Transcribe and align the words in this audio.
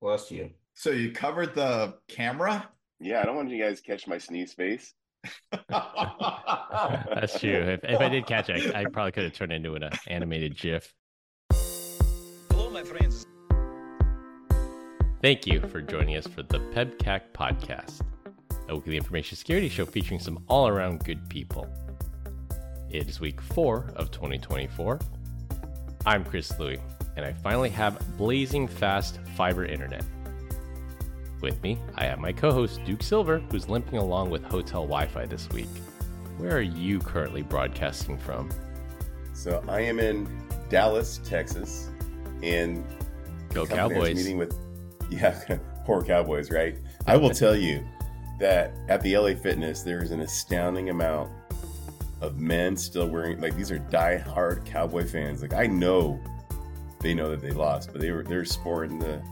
Bless 0.00 0.30
you. 0.30 0.50
So 0.74 0.90
you 0.90 1.12
covered 1.12 1.54
the 1.54 1.94
camera? 2.08 2.68
Yeah, 3.00 3.20
I 3.20 3.24
don't 3.24 3.36
want 3.36 3.50
you 3.50 3.62
guys 3.62 3.80
to 3.80 3.86
catch 3.86 4.06
my 4.06 4.18
sneeze 4.18 4.52
face. 4.52 4.94
That's 5.68 7.38
true. 7.38 7.50
If, 7.50 7.80
if 7.84 8.00
I 8.00 8.08
did 8.08 8.26
catch 8.26 8.48
it, 8.48 8.74
I, 8.74 8.80
I 8.80 8.84
probably 8.86 9.12
could 9.12 9.24
have 9.24 9.34
turned 9.34 9.52
into 9.52 9.74
an 9.74 9.84
uh, 9.84 9.90
animated 10.06 10.56
GIF. 10.56 10.92
Hello, 12.50 12.70
my 12.70 12.82
friends. 12.82 13.26
Thank 15.22 15.46
you 15.46 15.60
for 15.68 15.82
joining 15.82 16.16
us 16.16 16.26
for 16.26 16.42
the 16.42 16.58
PEBCAK 16.58 17.32
podcast, 17.34 18.00
a 18.70 18.76
weekly 18.76 18.96
information 18.96 19.36
security 19.36 19.68
show 19.68 19.84
featuring 19.84 20.18
some 20.18 20.42
all 20.48 20.66
around 20.66 21.04
good 21.04 21.28
people. 21.28 21.68
It 22.88 23.08
is 23.08 23.20
week 23.20 23.40
four 23.40 23.92
of 23.96 24.10
2024. 24.10 24.98
I'm 26.06 26.24
Chris 26.24 26.58
Louie, 26.58 26.80
and 27.20 27.28
I 27.28 27.38
finally 27.42 27.68
have 27.68 27.98
blazing 28.16 28.66
fast 28.66 29.20
fiber 29.36 29.66
internet. 29.66 30.04
With 31.42 31.62
me, 31.62 31.78
I 31.94 32.04
have 32.04 32.18
my 32.18 32.32
co 32.32 32.50
host 32.50 32.82
Duke 32.86 33.02
Silver, 33.02 33.40
who's 33.50 33.68
limping 33.68 33.98
along 33.98 34.30
with 34.30 34.42
hotel 34.42 34.82
Wi 34.82 35.06
Fi 35.06 35.26
this 35.26 35.48
week. 35.50 35.68
Where 36.38 36.56
are 36.56 36.62
you 36.62 36.98
currently 36.98 37.42
broadcasting 37.42 38.16
from? 38.16 38.50
So 39.34 39.62
I 39.68 39.80
am 39.82 40.00
in 40.00 40.28
Dallas, 40.70 41.20
Texas, 41.22 41.90
and 42.42 42.84
Go 43.50 43.66
the 43.66 43.74
company 43.74 43.80
I 43.80 43.84
was 43.84 44.08
Cowboys. 44.08 44.16
Meeting 44.16 44.38
with, 44.38 44.56
yeah, 45.10 45.58
poor 45.84 46.02
Cowboys, 46.02 46.50
right? 46.50 46.76
I 47.06 47.18
will 47.18 47.30
tell 47.30 47.56
you 47.56 47.86
that 48.38 48.72
at 48.88 49.02
the 49.02 49.16
LA 49.18 49.34
Fitness, 49.34 49.82
there 49.82 50.02
is 50.02 50.10
an 50.10 50.20
astounding 50.20 50.88
amount 50.88 51.30
of 52.22 52.38
men 52.38 52.76
still 52.76 53.08
wearing 53.08 53.40
like 53.40 53.56
these 53.56 53.70
are 53.70 53.78
die-hard 53.78 54.64
Cowboy 54.64 55.06
fans. 55.06 55.42
Like 55.42 55.54
I 55.54 55.66
know 55.66 56.18
they 57.00 57.14
know 57.14 57.30
that 57.30 57.40
they 57.40 57.50
lost, 57.50 57.92
but 57.92 58.00
they 58.00 58.10
were 58.10 58.22
they're 58.22 58.44
sporting 58.44 58.98
the 58.98 59.22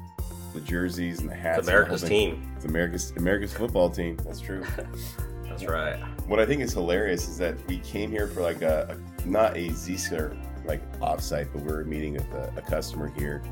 the 0.55 0.61
jerseys 0.61 1.21
and 1.21 1.29
the 1.29 1.35
hats. 1.35 1.61
It's 1.61 1.69
America's 1.69 2.03
team. 2.03 2.53
It's 2.57 2.65
America's 2.65 3.13
America's 3.17 3.53
football 3.53 3.91
team. 3.91 4.17
That's 4.25 4.41
true. 4.41 4.65
That's 5.45 5.65
right. 5.65 5.99
What 6.27 6.41
I 6.41 6.47
think 6.47 6.63
is 6.63 6.73
hilarious 6.73 7.29
is 7.29 7.39
that 7.39 7.55
we 7.67 7.79
came 7.79 8.11
here 8.11 8.27
for 8.27 8.43
like 8.43 8.63
a, 8.63 8.97
a 9.25 9.29
not 9.29 9.57
a 9.57 9.69
Zscaler 9.71 10.37
like 10.65 10.83
offsite, 11.01 11.49
but 11.53 11.63
we 11.63 11.73
are 11.73 11.85
meeting 11.85 12.15
with 12.15 12.31
a, 12.33 12.53
a 12.57 12.63
customer 12.63 13.13
here, 13.17 13.43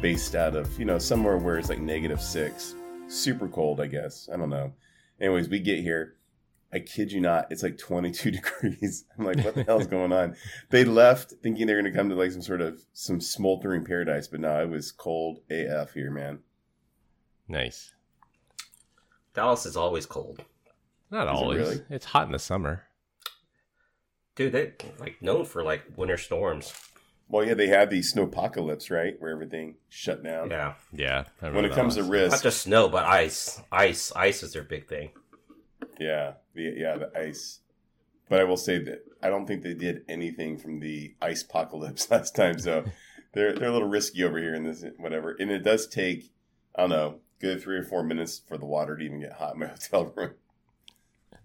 based 0.00 0.34
out 0.34 0.56
of 0.56 0.78
you 0.78 0.84
know 0.84 0.98
somewhere 0.98 1.36
where 1.36 1.58
it's 1.58 1.68
like 1.68 1.80
negative 1.80 2.20
six, 2.20 2.74
super 3.08 3.48
cold, 3.48 3.80
I 3.80 3.86
guess. 3.86 4.28
I 4.32 4.36
don't 4.36 4.50
know. 4.50 4.72
Anyways, 5.20 5.48
we 5.48 5.60
get 5.60 5.80
here. 5.80 6.16
I 6.74 6.80
kid 6.80 7.12
you 7.12 7.20
not, 7.20 7.46
it's 7.50 7.62
like 7.62 7.78
22 7.78 8.30
degrees. 8.32 9.04
I'm 9.16 9.24
like, 9.24 9.42
what 9.44 9.54
the 9.54 9.62
hell's 9.62 9.86
going 9.86 10.12
on? 10.12 10.34
They 10.70 10.84
left 10.84 11.34
thinking 11.42 11.66
they're 11.68 11.80
going 11.80 11.90
to 11.90 11.96
come 11.96 12.08
to 12.08 12.16
like 12.16 12.32
some 12.32 12.42
sort 12.42 12.60
of 12.60 12.82
some 12.92 13.20
smoldering 13.20 13.84
paradise, 13.84 14.26
but 14.26 14.40
no, 14.40 14.60
it 14.60 14.68
was 14.68 14.90
cold 14.90 15.38
AF 15.50 15.92
here, 15.94 16.10
man. 16.10 16.40
Nice. 17.46 17.92
Dallas 19.34 19.66
is 19.66 19.76
always 19.76 20.04
cold. 20.06 20.42
Not 21.10 21.26
Is 21.26 21.30
it 21.30 21.34
always. 21.42 21.58
really? 21.58 21.80
It's 21.90 22.06
hot 22.06 22.26
in 22.26 22.32
the 22.32 22.38
summer. 22.38 22.84
Dude, 24.34 24.52
they 24.52 24.72
like 24.98 25.22
known 25.22 25.44
for 25.44 25.62
like 25.62 25.84
winter 25.96 26.16
storms. 26.16 26.72
Well, 27.28 27.44
yeah, 27.46 27.54
they 27.54 27.68
had 27.68 27.88
the 27.90 28.00
snowpocalypse, 28.00 28.90
right, 28.90 29.14
where 29.18 29.30
everything 29.30 29.76
shut 29.88 30.22
down. 30.22 30.50
Yeah. 30.50 30.74
Yeah. 30.92 31.24
When 31.40 31.64
it 31.64 31.68
that 31.68 31.74
comes 31.74 31.94
to 31.94 32.02
risk, 32.02 32.32
Not 32.32 32.42
just 32.42 32.62
snow, 32.62 32.88
but 32.88 33.04
ice. 33.04 33.60
Ice. 33.72 34.12
Ice 34.14 34.42
is 34.42 34.52
their 34.52 34.62
big 34.62 34.88
thing. 34.88 35.10
Yeah, 35.98 36.34
the 36.54 36.74
yeah 36.76 36.96
the 36.96 37.10
ice. 37.18 37.60
But 38.28 38.40
I 38.40 38.44
will 38.44 38.56
say 38.56 38.78
that 38.78 39.04
I 39.22 39.28
don't 39.28 39.46
think 39.46 39.62
they 39.62 39.74
did 39.74 40.02
anything 40.08 40.58
from 40.58 40.80
the 40.80 41.14
ice 41.20 41.42
apocalypse 41.42 42.10
last 42.10 42.34
time, 42.34 42.58
so 42.58 42.84
they're 43.32 43.54
they're 43.54 43.68
a 43.68 43.72
little 43.72 43.88
risky 43.88 44.24
over 44.24 44.38
here 44.38 44.54
in 44.54 44.64
this 44.64 44.84
whatever. 44.98 45.36
And 45.38 45.50
it 45.50 45.62
does 45.62 45.86
take 45.86 46.30
I 46.74 46.82
don't 46.82 46.90
know, 46.90 47.20
good 47.40 47.62
three 47.62 47.76
or 47.76 47.84
four 47.84 48.02
minutes 48.02 48.40
for 48.46 48.58
the 48.58 48.66
water 48.66 48.96
to 48.96 49.04
even 49.04 49.20
get 49.20 49.32
hot 49.32 49.54
in 49.54 49.60
my 49.60 49.66
hotel 49.68 50.12
room. 50.16 50.34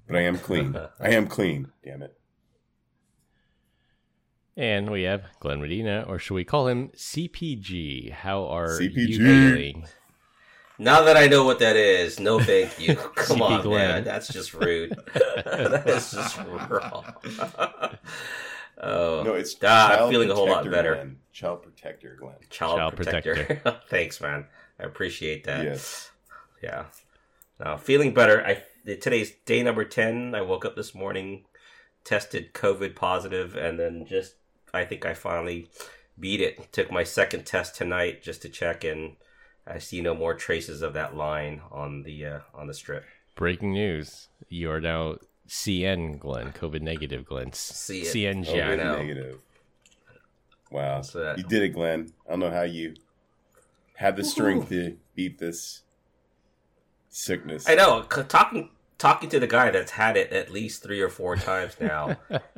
But 0.08 0.16
I 0.16 0.22
am 0.22 0.38
clean. 0.38 0.76
I 1.00 1.10
am 1.10 1.28
clean. 1.28 1.72
Damn 1.84 2.02
it. 2.02 2.16
And 4.58 4.90
we 4.92 5.04
have 5.04 5.24
Glenn 5.40 5.62
Medina, 5.62 6.04
or 6.06 6.20
should 6.20 6.34
we 6.34 6.44
call 6.44 6.68
him 6.68 6.90
CPG? 6.90 8.12
How 8.12 8.46
are 8.48 8.68
CPG. 8.68 9.08
you 9.08 9.18
feeling? 9.18 9.86
Now 10.82 11.02
that 11.04 11.18
I 11.18 11.28
know 11.28 11.44
what 11.44 11.60
that 11.60 11.76
is, 11.76 12.20
no 12.22 12.40
thank 12.40 12.80
you. 12.80 12.96
Come 13.16 13.42
on, 13.42 13.62
Glenn. 13.62 13.90
man. 13.90 14.04
That's 14.06 14.30
just 14.30 14.54
rude. 14.54 14.98
that 15.14 15.84
is 15.86 16.12
just 16.12 16.40
wrong. 16.70 17.06
oh, 18.82 19.24
No, 19.24 19.34
it's 19.34 19.56
Ah, 19.62 20.06
I'm 20.06 20.10
feeling 20.10 20.32
a 20.32 20.36
whole 20.36 20.48
lot 20.48 20.70
better. 20.72 20.96
Glenn. 20.96 21.18
Child 21.34 21.64
protector, 21.64 22.16
Glenn. 22.20 22.36
child, 22.50 22.78
Child 22.78 22.96
protector. 22.96 23.82
Thanks, 23.90 24.22
man. 24.22 24.46
I 24.80 24.84
appreciate 24.84 25.44
that. 25.44 25.66
Yes. 25.66 26.12
Yeah. 26.64 26.86
Now 27.60 27.76
feeling 27.76 28.14
better. 28.14 28.42
I 28.46 28.64
today's 28.96 29.32
day 29.46 29.62
number 29.64 29.84
ten. 29.84 30.34
I 30.34 30.42
woke 30.42 30.64
up 30.64 30.78
this 30.78 30.96
morning, 30.96 31.44
tested 32.06 32.54
COVID 32.54 32.96
positive, 32.96 33.56
and 33.58 33.78
then 33.78 34.06
just 34.06 34.36
I 34.74 34.86
think 34.86 35.06
I 35.06 35.14
finally 35.14 35.70
beat 36.18 36.40
it. 36.40 36.72
Took 36.72 36.90
my 36.90 37.04
second 37.04 37.46
test 37.46 37.76
tonight 37.76 38.24
just 38.24 38.42
to 38.44 38.50
check, 38.50 38.84
and 38.86 39.18
I 39.68 39.78
see 39.80 40.02
no 40.02 40.16
more 40.16 40.34
traces 40.34 40.82
of 40.82 40.94
that 40.94 41.16
line 41.16 41.62
on 41.72 42.04
the 42.04 42.26
uh, 42.26 42.40
on 42.54 42.68
the 42.68 42.74
strip. 42.74 43.06
Breaking 43.36 43.74
news. 43.74 44.28
You 44.50 44.72
are 44.72 44.82
now 44.82 45.18
CN 45.48 46.20
Glenn, 46.20 46.52
COVID 46.54 46.82
negative 46.82 47.26
Glenn. 47.26 47.54
See 47.54 48.02
it. 48.02 48.08
CNG. 48.14 48.56
Yeah, 48.56 48.76
COVID 48.76 48.98
negative. 48.98 49.40
Wow. 50.72 51.02
So 51.02 51.20
that- 51.20 51.38
You 51.38 51.44
did 51.44 51.64
it, 51.64 51.70
Glenn. 51.70 52.12
I 52.28 52.32
don't 52.32 52.40
know 52.40 52.52
how 52.52 52.64
you 52.64 52.96
had 53.96 54.16
the 54.16 54.24
strength 54.24 54.70
to 54.70 54.98
beat 55.16 55.40
this 55.40 55.82
sickness. 57.10 57.68
I 57.68 57.76
know. 57.76 58.06
c- 58.14 58.24
Talking 58.24 58.70
talking 59.00 59.30
to 59.30 59.40
the 59.40 59.48
guy 59.48 59.72
that's 59.72 59.92
had 59.92 60.16
it 60.18 60.32
at 60.32 60.52
least 60.52 60.84
three 60.84 61.02
or 61.02 61.10
four 61.10 61.36
times 61.38 61.76
now, 61.82 62.18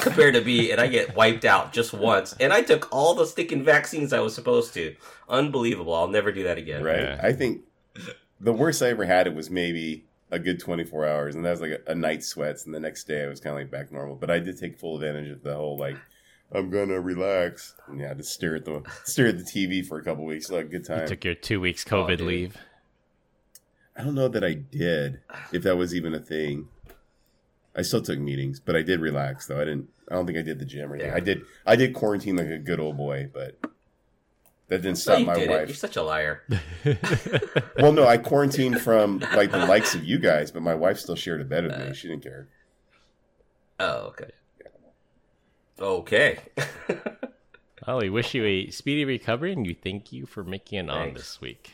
compared 0.00 0.34
to 0.34 0.40
me, 0.44 0.70
and 0.70 0.80
I 0.80 0.86
get 0.86 1.14
wiped 1.14 1.44
out 1.44 1.72
just 1.72 1.92
once, 1.92 2.34
and 2.40 2.52
I 2.52 2.62
took 2.62 2.88
all 2.92 3.14
the 3.14 3.26
sticking 3.26 3.64
vaccines 3.64 4.12
I 4.12 4.20
was 4.20 4.34
supposed 4.34 4.72
to. 4.74 4.94
Unbelievable! 5.28 5.94
I'll 5.94 6.08
never 6.08 6.32
do 6.32 6.44
that 6.44 6.58
again. 6.58 6.82
right? 6.82 7.00
Yeah. 7.00 7.20
I 7.22 7.32
think 7.32 7.62
the 8.40 8.52
worst 8.52 8.82
I 8.82 8.88
ever 8.88 9.04
had 9.04 9.26
it 9.26 9.34
was 9.34 9.50
maybe 9.50 10.04
a 10.30 10.38
good 10.38 10.58
24 10.60 11.06
hours, 11.06 11.34
and 11.34 11.44
that 11.44 11.50
was 11.50 11.60
like 11.60 11.82
a, 11.86 11.90
a 11.92 11.94
night 11.94 12.22
sweats, 12.24 12.64
and 12.64 12.74
the 12.74 12.80
next 12.80 13.04
day 13.04 13.22
I 13.24 13.28
was 13.28 13.40
kind 13.40 13.54
of 13.54 13.60
like 13.60 13.70
back 13.70 13.92
normal. 13.92 14.16
But 14.16 14.30
I 14.30 14.38
did 14.38 14.58
take 14.58 14.78
full 14.78 14.94
advantage 14.96 15.30
of 15.30 15.42
the 15.42 15.54
whole 15.54 15.76
like, 15.76 15.96
I'm 16.52 16.70
gonna 16.70 17.00
relax, 17.00 17.74
and 17.88 18.00
yeah, 18.00 18.14
just 18.14 18.32
stare 18.32 18.56
at 18.56 18.64
the 18.64 18.82
stare 19.04 19.26
at 19.28 19.38
the 19.38 19.44
TV 19.44 19.84
for 19.86 19.98
a 19.98 20.04
couple 20.04 20.24
weeks, 20.24 20.50
like 20.50 20.70
good 20.70 20.86
You 20.88 20.94
time. 20.96 21.06
took 21.08 21.24
your 21.24 21.34
two 21.34 21.60
weeks 21.60 21.84
Oh, 21.90 22.04
COVID 22.04 22.18
dude. 22.18 22.26
leave. 22.26 22.56
I 23.96 24.02
don't 24.02 24.14
know 24.14 24.28
that 24.28 24.42
I 24.44 24.54
did, 24.54 25.20
if 25.52 25.62
that 25.64 25.76
was 25.76 25.94
even 25.94 26.14
a 26.14 26.18
thing. 26.18 26.68
I 27.74 27.82
still 27.82 28.02
took 28.02 28.18
meetings, 28.18 28.60
but 28.60 28.76
I 28.76 28.82
did 28.82 29.00
relax 29.00 29.46
though. 29.46 29.60
I 29.60 29.64
didn't. 29.64 29.88
I 30.10 30.14
don't 30.14 30.26
think 30.26 30.38
I 30.38 30.42
did 30.42 30.58
the 30.58 30.64
gym 30.64 30.90
or 30.90 30.94
anything. 30.94 31.10
Yeah. 31.10 31.16
I 31.16 31.20
did. 31.20 31.42
I 31.66 31.76
did 31.76 31.94
quarantine 31.94 32.36
like 32.36 32.48
a 32.48 32.58
good 32.58 32.80
old 32.80 32.96
boy, 32.96 33.30
but 33.32 33.58
that 34.68 34.82
didn't 34.82 34.96
stop 34.96 35.20
you 35.20 35.26
my 35.26 35.34
did 35.34 35.50
it. 35.50 35.68
You're 35.68 35.76
such 35.76 35.96
a 35.96 36.02
liar. 36.02 36.42
Well, 37.78 37.92
no, 37.92 38.06
I 38.06 38.16
quarantined 38.16 38.80
from 38.80 39.18
like 39.34 39.50
the 39.50 39.66
likes 39.66 39.94
of 39.94 40.04
you 40.04 40.18
guys, 40.18 40.50
but 40.50 40.62
my 40.62 40.74
wife 40.74 40.98
still 40.98 41.16
shared 41.16 41.40
a 41.40 41.44
bed 41.44 41.64
with 41.64 41.76
me. 41.76 41.84
Uh, 41.88 41.92
she 41.92 42.08
didn't 42.08 42.22
care. 42.22 42.48
Oh, 43.80 44.12
okay. 44.12 44.30
Okay. 45.80 46.38
well, 47.86 47.98
we 47.98 48.10
wish 48.10 48.34
you 48.34 48.44
a 48.44 48.70
speedy 48.70 49.04
recovery 49.04 49.52
and 49.52 49.66
you 49.66 49.74
thank 49.74 50.12
you 50.12 50.26
for 50.26 50.44
making 50.44 50.78
it 50.78 50.90
on 50.90 51.14
this 51.14 51.40
week. 51.40 51.72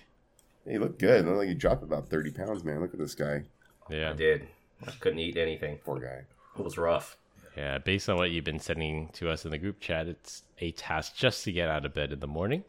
Hey, 0.69 0.75
you 0.75 0.81
look 0.81 0.99
good. 0.99 1.25
Look 1.25 1.37
like 1.37 1.49
you 1.49 1.55
dropped 1.55 1.83
about 1.83 2.09
thirty 2.09 2.31
pounds, 2.31 2.63
man. 2.63 2.81
Look 2.81 2.93
at 2.93 3.01
this 3.01 3.15
guy. 3.15 3.45
Yeah. 3.89 4.11
I 4.11 4.13
did. 4.13 4.47
I 4.87 4.91
couldn't 5.01 5.19
eat 5.19 5.39
anything. 5.39 5.79
Poor 5.79 5.99
guy. 5.99 6.25
It 6.59 6.65
was 6.65 6.77
rough. 6.77 7.17
Yeah. 7.57 7.79
Based 7.79 8.09
on 8.11 8.17
what 8.17 8.31
you've 8.31 8.45
been 8.45 8.61
sending 8.61 9.09
to 9.15 9.31
us 9.31 9.47
in 9.47 9.51
the 9.51 9.59
group 9.59 9.81
chat, 9.81 10.07
it's 10.07 10.43
a 10.59 10.73
task 10.73 11.17
just 11.17 11.45
to 11.45 11.53
get 11.53 11.71
out 11.71 11.87
of 11.87 11.95
bed 11.95 12.13
in 12.13 12.21
the 12.21 12.27
morning. 12.27 12.65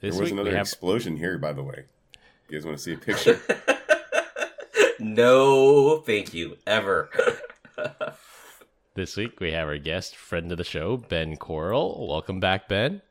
There 0.00 0.10
was 0.10 0.18
week 0.18 0.26
we 0.26 0.32
another 0.32 0.50
have 0.50 0.66
explosion 0.66 1.16
here, 1.16 1.38
by 1.38 1.52
the 1.52 1.62
way. 1.62 1.84
You 2.48 2.58
guys 2.58 2.66
want 2.66 2.76
to 2.76 2.82
see 2.82 2.92
a 2.94 2.98
picture? 2.98 3.40
No, 4.98 5.98
thank 5.98 6.32
you. 6.32 6.56
Ever. 6.66 7.10
this 8.94 9.14
week 9.14 9.40
we 9.40 9.52
have 9.52 9.68
our 9.68 9.76
guest, 9.76 10.16
friend 10.16 10.50
of 10.50 10.56
the 10.56 10.64
show, 10.64 10.96
Ben 10.96 11.36
Corll. 11.36 12.08
Welcome 12.08 12.40
back, 12.40 12.66
Ben. 12.66 13.02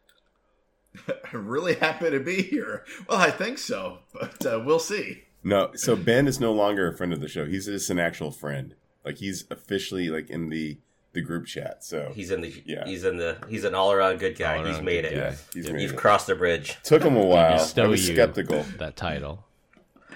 I'm 1.33 1.47
really 1.47 1.75
happy 1.75 2.09
to 2.09 2.19
be 2.19 2.41
here. 2.41 2.83
Well, 3.07 3.17
I 3.19 3.31
think 3.31 3.57
so, 3.57 3.99
but 4.13 4.45
uh, 4.45 4.61
we'll 4.65 4.79
see. 4.79 5.23
no. 5.43 5.71
So 5.75 5.95
Ben 5.95 6.27
is 6.27 6.39
no 6.39 6.51
longer 6.53 6.87
a 6.87 6.95
friend 6.95 7.13
of 7.13 7.21
the 7.21 7.27
show. 7.27 7.45
He's 7.45 7.65
just 7.65 7.89
an 7.89 7.99
actual 7.99 8.31
friend. 8.31 8.75
Like 9.03 9.17
he's 9.17 9.45
officially 9.51 10.09
like 10.09 10.29
in 10.29 10.49
the 10.49 10.77
the 11.13 11.21
group 11.21 11.45
chat. 11.45 11.83
So 11.83 12.11
He's 12.13 12.31
in 12.31 12.41
the. 12.41 12.61
Yeah. 12.65 12.85
He's 12.85 13.03
in 13.05 13.17
the. 13.17 13.37
He's 13.47 13.63
an 13.63 13.73
all 13.75 13.91
around 13.91 14.19
good 14.19 14.37
guy. 14.37 14.57
All 14.57 14.65
he's 14.65 14.81
made 14.81 15.05
it. 15.05 15.13
yeah, 15.13 15.35
he's 15.53 15.69
made 15.71 15.81
You've 15.81 15.91
it. 15.93 15.97
crossed 15.97 16.27
the 16.27 16.35
bridge. 16.35 16.77
Took 16.83 17.03
him 17.03 17.15
a 17.15 17.23
while. 17.25 17.53
I 17.53 17.57
Bestow 17.57 17.89
was 17.89 18.07
you 18.09 18.15
skeptical. 18.15 18.63
that 18.79 18.95
title. 18.95 19.45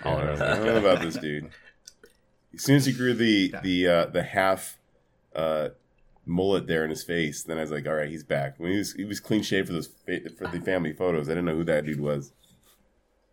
I 0.03 0.09
All 0.09 0.17
don't, 0.17 0.27
around 0.27 0.39
know, 0.39 0.45
I 0.45 0.55
don't 0.55 0.65
know 0.65 0.77
about 0.77 1.01
this 1.01 1.15
dude. 1.17 1.49
As 2.55 2.63
soon 2.63 2.75
as 2.77 2.85
he 2.85 2.93
grew 2.93 3.13
the 3.13 3.53
the 3.63 3.87
uh, 3.87 4.05
the 4.07 4.23
half 4.23 4.77
uh, 5.35 5.69
mullet 6.29 6.67
there 6.67 6.83
in 6.83 6.89
his 6.89 7.03
face. 7.03 7.43
Then 7.43 7.57
I 7.57 7.61
was 7.61 7.71
like, 7.71 7.87
all 7.87 7.95
right, 7.95 8.09
he's 8.09 8.23
back. 8.23 8.55
When 8.57 8.71
he 8.71 8.77
was 8.77 8.93
he 8.93 9.05
was 9.05 9.19
clean 9.19 9.41
shaved 9.41 9.67
for 9.67 9.73
those 9.73 9.89
for 10.37 10.47
the 10.47 10.61
family 10.63 10.93
photos. 10.93 11.27
I 11.27 11.31
didn't 11.31 11.45
know 11.45 11.55
who 11.55 11.63
that 11.65 11.85
dude 11.85 11.99
was. 11.99 12.31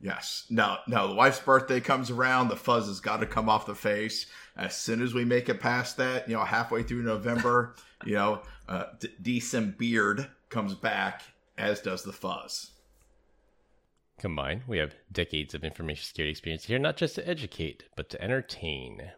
yes. 0.00 0.46
No, 0.50 0.78
no. 0.88 1.08
The 1.08 1.14
wife's 1.14 1.40
birthday 1.40 1.80
comes 1.80 2.10
around. 2.10 2.48
The 2.48 2.56
fuzz 2.56 2.86
has 2.86 3.00
got 3.00 3.20
to 3.20 3.26
come 3.26 3.48
off 3.48 3.66
the 3.66 3.74
face. 3.74 4.26
As 4.56 4.76
soon 4.76 5.02
as 5.02 5.12
we 5.12 5.24
make 5.24 5.48
it 5.48 5.60
past 5.60 5.98
that, 5.98 6.28
you 6.28 6.34
know, 6.34 6.44
halfway 6.44 6.82
through 6.82 7.02
November, 7.02 7.74
you 8.04 8.14
know, 8.14 8.42
uh, 8.68 8.84
d- 8.98 9.10
decent 9.20 9.78
beard 9.78 10.28
comes 10.48 10.74
back, 10.74 11.22
as 11.58 11.80
does 11.80 12.02
the 12.02 12.12
fuzz. 12.12 12.70
Combined, 14.18 14.62
we 14.66 14.78
have 14.78 14.94
decades 15.12 15.54
of 15.54 15.62
information 15.62 16.06
security 16.06 16.30
experience 16.30 16.64
here, 16.64 16.78
not 16.78 16.96
just 16.96 17.16
to 17.16 17.28
educate, 17.28 17.84
but 17.96 18.08
to 18.08 18.22
entertain. 18.22 19.10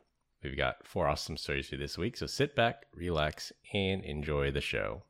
We've 0.42 0.56
got 0.56 0.86
four 0.86 1.08
awesome 1.08 1.36
stories 1.36 1.68
for 1.68 1.74
you 1.74 1.80
this 1.80 1.98
week, 1.98 2.16
so 2.16 2.26
sit 2.26 2.54
back, 2.54 2.86
relax, 2.94 3.52
and 3.72 4.04
enjoy 4.04 4.52
the 4.52 4.60
show. 4.60 5.02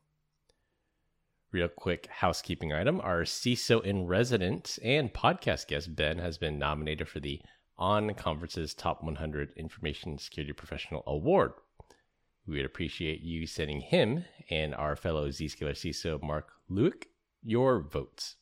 Real 1.51 1.67
quick 1.67 2.07
housekeeping 2.07 2.73
item 2.73 2.99
our 3.01 3.21
CISO 3.21 3.83
in 3.83 4.07
residence 4.07 4.79
and 4.83 5.13
podcast 5.13 5.67
guest, 5.67 5.95
Ben, 5.95 6.17
has 6.17 6.39
been 6.39 6.57
nominated 6.57 7.07
for 7.07 7.19
the 7.19 7.41
On 7.77 8.13
Conference's 8.15 8.73
Top 8.73 9.03
100 9.03 9.53
Information 9.55 10.17
Security 10.17 10.53
Professional 10.53 11.03
Award. 11.05 11.53
We 12.47 12.57
would 12.57 12.65
appreciate 12.65 13.21
you 13.21 13.45
sending 13.45 13.81
him 13.81 14.25
and 14.49 14.73
our 14.73 14.95
fellow 14.95 15.29
Zscaler 15.29 15.75
CISO, 15.75 16.21
Marc 16.23 16.51
Lueck, 16.71 17.05
your 17.43 17.79
votes. 17.79 18.35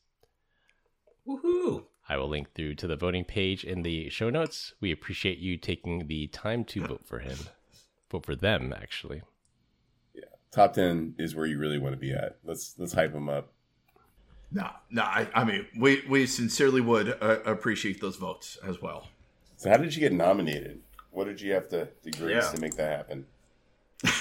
Woohoo! 1.26 1.84
I 2.08 2.16
will 2.16 2.28
link 2.28 2.54
through 2.54 2.76
to 2.76 2.86
the 2.86 2.96
voting 2.96 3.24
page 3.24 3.64
in 3.64 3.82
the 3.82 4.08
show 4.08 4.30
notes. 4.30 4.72
We 4.80 4.90
appreciate 4.92 5.38
you 5.38 5.56
taking 5.58 6.06
the 6.06 6.26
time 6.28 6.64
to 6.66 6.86
vote 6.86 7.02
for 7.04 7.18
him. 7.18 7.36
Vote 8.10 8.24
for 8.24 8.34
them, 8.34 8.72
actually. 8.74 9.22
Yeah. 10.14 10.22
Top 10.50 10.72
ten 10.72 11.14
is 11.18 11.34
where 11.34 11.44
you 11.46 11.58
really 11.58 11.78
want 11.78 11.92
to 11.92 11.98
be 12.00 12.12
at. 12.12 12.38
Let's 12.44 12.74
let's 12.78 12.94
hype 12.94 13.12
him 13.14 13.28
up. 13.28 13.52
No, 14.50 14.70
no. 14.90 15.02
I, 15.02 15.28
I 15.34 15.44
mean, 15.44 15.66
we 15.78 16.02
we 16.08 16.26
sincerely 16.26 16.80
would 16.80 17.16
uh, 17.20 17.40
appreciate 17.44 18.00
those 18.00 18.16
votes 18.16 18.56
as 18.66 18.80
well. 18.80 19.08
So 19.56 19.68
how 19.68 19.76
did 19.76 19.94
you 19.94 20.00
get 20.00 20.12
nominated? 20.12 20.80
What 21.10 21.24
did 21.26 21.40
you 21.42 21.52
have 21.52 21.68
to 21.70 21.86
to 22.04 22.10
grace 22.10 22.44
Yeah. 22.44 22.50
to 22.52 22.60
make 22.60 22.74
that 22.76 22.96
happen? 22.96 23.26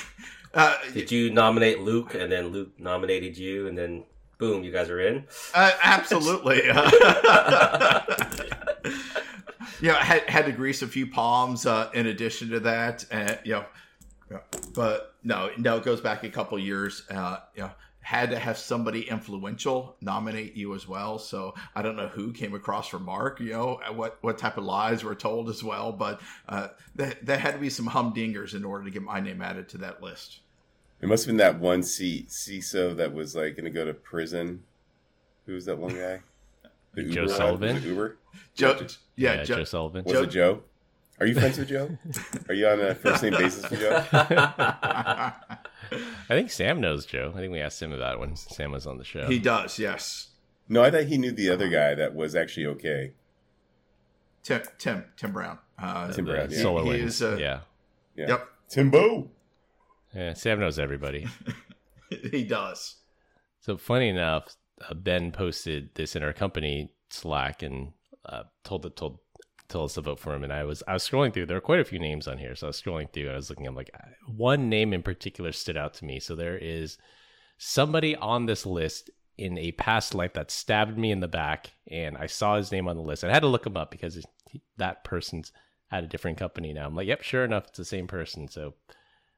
Uh, 0.53 0.75
Did 0.93 1.11
you 1.11 1.29
nominate 1.29 1.81
Luke, 1.81 2.15
and 2.15 2.31
then 2.31 2.47
Luke 2.47 2.79
nominated 2.79 3.37
you, 3.37 3.67
and 3.67 3.77
then 3.77 4.05
boom, 4.37 4.63
you 4.63 4.71
guys 4.71 4.89
are 4.89 4.99
in? 4.99 5.25
Uh, 5.53 5.71
absolutely. 5.81 6.57
you 9.81 9.89
know, 9.89 9.95
had 9.95 10.29
had 10.29 10.45
to 10.45 10.51
grease 10.51 10.81
a 10.81 10.87
few 10.87 11.07
palms 11.07 11.65
uh, 11.65 11.89
in 11.93 12.07
addition 12.07 12.49
to 12.49 12.59
that, 12.61 13.05
and 13.11 13.39
you 13.43 13.53
know, 13.53 13.65
yeah, 14.31 14.39
but 14.73 15.15
no, 15.23 15.49
no, 15.57 15.77
it 15.77 15.83
goes 15.83 16.01
back 16.01 16.23
a 16.23 16.29
couple 16.29 16.57
years. 16.59 17.03
Uh, 17.09 17.37
you 17.55 17.63
know, 17.63 17.71
had 18.07 18.29
to 18.29 18.39
have 18.39 18.57
somebody 18.57 19.01
influential 19.01 19.95
nominate 20.01 20.55
you 20.55 20.73
as 20.73 20.87
well. 20.87 21.19
So 21.19 21.53
I 21.75 21.81
don't 21.81 21.97
know 21.97 22.07
who 22.07 22.31
came 22.31 22.55
across 22.55 22.87
for 22.87 22.99
Mark. 22.99 23.39
You 23.39 23.51
know, 23.51 23.79
what 23.93 24.17
what 24.21 24.37
type 24.37 24.57
of 24.57 24.63
lies 24.63 25.03
were 25.03 25.15
told 25.15 25.49
as 25.49 25.63
well, 25.63 25.91
but 25.91 26.21
uh, 26.47 26.69
had 26.97 27.51
to 27.51 27.59
be 27.59 27.69
some 27.69 27.87
humdingers 27.87 28.55
in 28.55 28.63
order 28.63 28.85
to 28.85 28.91
get 28.91 29.01
my 29.01 29.19
name 29.19 29.41
added 29.41 29.69
to 29.69 29.79
that 29.79 30.01
list. 30.01 30.39
It 31.01 31.07
must 31.07 31.25
have 31.25 31.29
been 31.29 31.37
that 31.37 31.59
one 31.59 31.83
C 31.83 32.25
CISO 32.29 32.95
that 32.97 33.13
was 33.13 33.35
like 33.35 33.55
going 33.55 33.65
to 33.65 33.69
go 33.71 33.85
to 33.85 33.93
prison. 33.93 34.63
Who 35.45 35.53
was 35.53 35.65
that 35.65 35.77
one 35.77 35.95
guy? 35.95 36.21
The 36.93 37.03
Joe 37.03 37.21
Uber? 37.23 37.33
Sullivan? 37.33 37.75
Was 37.75 37.85
Uber? 37.85 38.17
Joe, 38.55 38.77
yeah, 39.15 39.33
Yeah, 39.35 39.43
Joe, 39.43 39.55
Joe 39.57 39.63
Sullivan. 39.65 40.03
Was 40.03 40.13
Joe- 40.13 40.23
it 40.23 40.27
Joe? 40.31 40.63
Are 41.19 41.25
you 41.27 41.35
friends 41.35 41.57
with 41.59 41.67
Joe? 41.69 41.95
Are 42.49 42.55
you 42.55 42.67
on 42.67 42.79
a 42.81 42.95
first 42.95 43.21
name 43.21 43.33
basis 43.33 43.69
with 43.69 43.79
Joe? 43.79 44.03
I 44.11 45.33
think 46.29 46.49
Sam 46.51 46.81
knows 46.81 47.05
Joe. 47.05 47.31
I 47.35 47.39
think 47.39 47.51
we 47.51 47.59
asked 47.59 47.81
him 47.81 47.91
about 47.91 48.15
it 48.15 48.19
when 48.19 48.35
Sam 48.35 48.71
was 48.71 48.85
on 48.87 48.97
the 48.97 49.03
show. 49.03 49.27
he 49.27 49.37
does. 49.39 49.77
Yes, 49.79 50.29
No, 50.69 50.83
I 50.83 50.89
thought 50.91 51.03
he 51.05 51.17
knew 51.17 51.31
the 51.31 51.49
other 51.49 51.69
guy 51.69 51.93
that 51.95 52.15
was 52.15 52.35
actually 52.35 52.65
okay. 52.67 53.13
Tim 54.43 54.61
Tim 54.77 55.05
Tim 55.15 55.31
Brown. 55.31 55.59
Uh, 55.77 56.11
Tim 56.11 56.25
Brown, 56.25 56.49
yeah. 56.49 56.61
Solar 56.61 56.83
He 56.83 56.89
Winds. 56.89 57.15
is, 57.15 57.21
uh, 57.21 57.37
yeah. 57.39 57.59
Yeah. 58.15 58.27
Yep, 58.29 58.47
Timbo. 58.69 59.29
Yeah, 60.13 60.33
Sam 60.33 60.59
knows 60.59 60.79
everybody. 60.79 61.27
he 62.31 62.43
does. 62.43 62.95
So 63.59 63.77
funny 63.77 64.09
enough, 64.09 64.55
uh, 64.89 64.93
Ben 64.93 65.31
posted 65.31 65.93
this 65.95 66.15
in 66.15 66.23
our 66.23 66.33
company 66.33 66.91
Slack 67.09 67.63
and 67.63 67.93
uh, 68.25 68.43
told 68.63 68.83
the, 68.83 68.89
told 68.89 69.19
told 69.67 69.89
us 69.89 69.95
to 69.95 70.01
vote 70.01 70.19
for 70.19 70.33
him. 70.33 70.43
And 70.43 70.53
I 70.53 70.63
was 70.63 70.83
I 70.87 70.93
was 70.93 71.07
scrolling 71.07 71.33
through. 71.33 71.47
There 71.47 71.57
are 71.57 71.61
quite 71.61 71.79
a 71.79 71.85
few 71.85 71.99
names 71.99 72.27
on 72.27 72.37
here, 72.37 72.55
so 72.55 72.67
I 72.67 72.69
was 72.69 72.81
scrolling 72.81 73.11
through. 73.11 73.23
and 73.23 73.33
I 73.33 73.35
was 73.35 73.49
looking. 73.49 73.67
I'm 73.67 73.75
like, 73.75 73.91
one 74.25 74.69
name 74.69 74.93
in 74.93 75.03
particular 75.03 75.51
stood 75.51 75.77
out 75.77 75.93
to 75.95 76.05
me. 76.05 76.19
So 76.19 76.35
there 76.35 76.57
is 76.57 76.97
somebody 77.57 78.15
on 78.15 78.45
this 78.45 78.65
list 78.65 79.09
in 79.37 79.57
a 79.57 79.71
past 79.73 80.15
life 80.15 80.33
that 80.33 80.51
stabbed 80.51 80.97
me 80.97 81.11
in 81.11 81.19
the 81.19 81.27
back, 81.27 81.73
and 81.89 82.17
I 82.17 82.25
saw 82.27 82.57
his 82.57 82.71
name 82.71 82.87
on 82.87 82.95
the 82.95 83.03
list. 83.03 83.23
I 83.23 83.31
had 83.31 83.41
to 83.41 83.47
look 83.47 83.65
him 83.65 83.77
up 83.77 83.91
because 83.91 84.15
he, 84.49 84.61
that 84.77 85.03
person's 85.03 85.51
at 85.91 86.03
a 86.03 86.07
different 86.07 86.37
company 86.37 86.73
now. 86.73 86.87
I'm 86.87 86.95
like, 86.95 87.07
yep, 87.07 87.21
sure 87.21 87.43
enough, 87.45 87.67
it's 87.67 87.77
the 87.77 87.85
same 87.85 88.07
person. 88.07 88.47
So. 88.47 88.73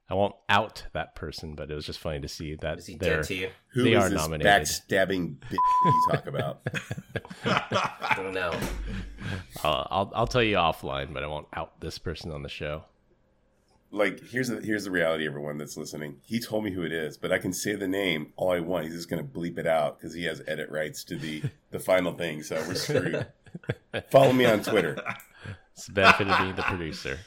I 0.09 0.15
won't 0.15 0.35
out 0.49 0.85
that 0.93 1.13
person, 1.15 1.53
but 1.55 1.69
it 1.69 1.75
was 1.75 1.85
just 1.85 1.99
funny 1.99 2.19
to 2.19 2.27
see 2.27 2.55
that 2.55 2.79
Is 2.79 2.87
he 2.87 2.95
they're 2.95 3.17
dead 3.17 3.25
to 3.25 3.35
you? 3.35 3.49
Who 3.73 3.83
They 3.83 3.93
is 3.93 4.03
are 4.03 4.09
this 4.09 4.17
nominated. 4.19 4.47
backstabbing 4.63 5.35
bitch 5.37 5.57
you 5.85 6.07
talk 6.11 6.25
about? 6.27 6.61
I 7.45 8.13
don't 8.15 8.33
know. 8.33 8.51
I'll, 9.63 9.87
I'll 9.91 10.11
I'll 10.15 10.27
tell 10.27 10.41
you 10.43 10.55
offline, 10.55 11.13
but 11.13 11.23
I 11.23 11.27
won't 11.27 11.47
out 11.53 11.79
this 11.79 11.97
person 11.99 12.31
on 12.31 12.41
the 12.43 12.49
show. 12.49 12.83
like, 13.91 14.19
here's 14.29 14.47
the 14.47 14.61
here's 14.61 14.85
the 14.85 14.91
reality, 14.91 15.27
everyone 15.27 15.57
that's 15.57 15.77
listening. 15.77 16.17
He 16.25 16.39
told 16.39 16.63
me 16.63 16.71
who 16.71 16.81
it 16.83 16.91
is, 16.91 17.17
but 17.17 17.31
I 17.31 17.37
can 17.37 17.53
say 17.53 17.75
the 17.75 17.87
name 17.87 18.33
all 18.35 18.51
I 18.51 18.59
want. 18.61 18.85
He's 18.85 18.95
just 18.95 19.09
going 19.09 19.23
to 19.23 19.29
bleep 19.39 19.57
it 19.59 19.67
out 19.67 19.99
because 19.99 20.13
he 20.13 20.23
has 20.25 20.41
edit 20.47 20.69
rights 20.69 21.03
to 21.05 21.17
the 21.17 21.43
the 21.71 21.79
final 21.79 22.13
thing. 22.13 22.41
So 22.43 22.55
we're 22.67 22.73
screwed. 22.75 23.27
Follow 24.11 24.33
me 24.33 24.45
on 24.45 24.63
Twitter. 24.63 24.97
It's 25.73 25.85
the 25.87 25.93
benefit 25.93 26.27
of 26.29 26.37
being 26.39 26.55
the 26.55 26.63
producer. 26.63 27.19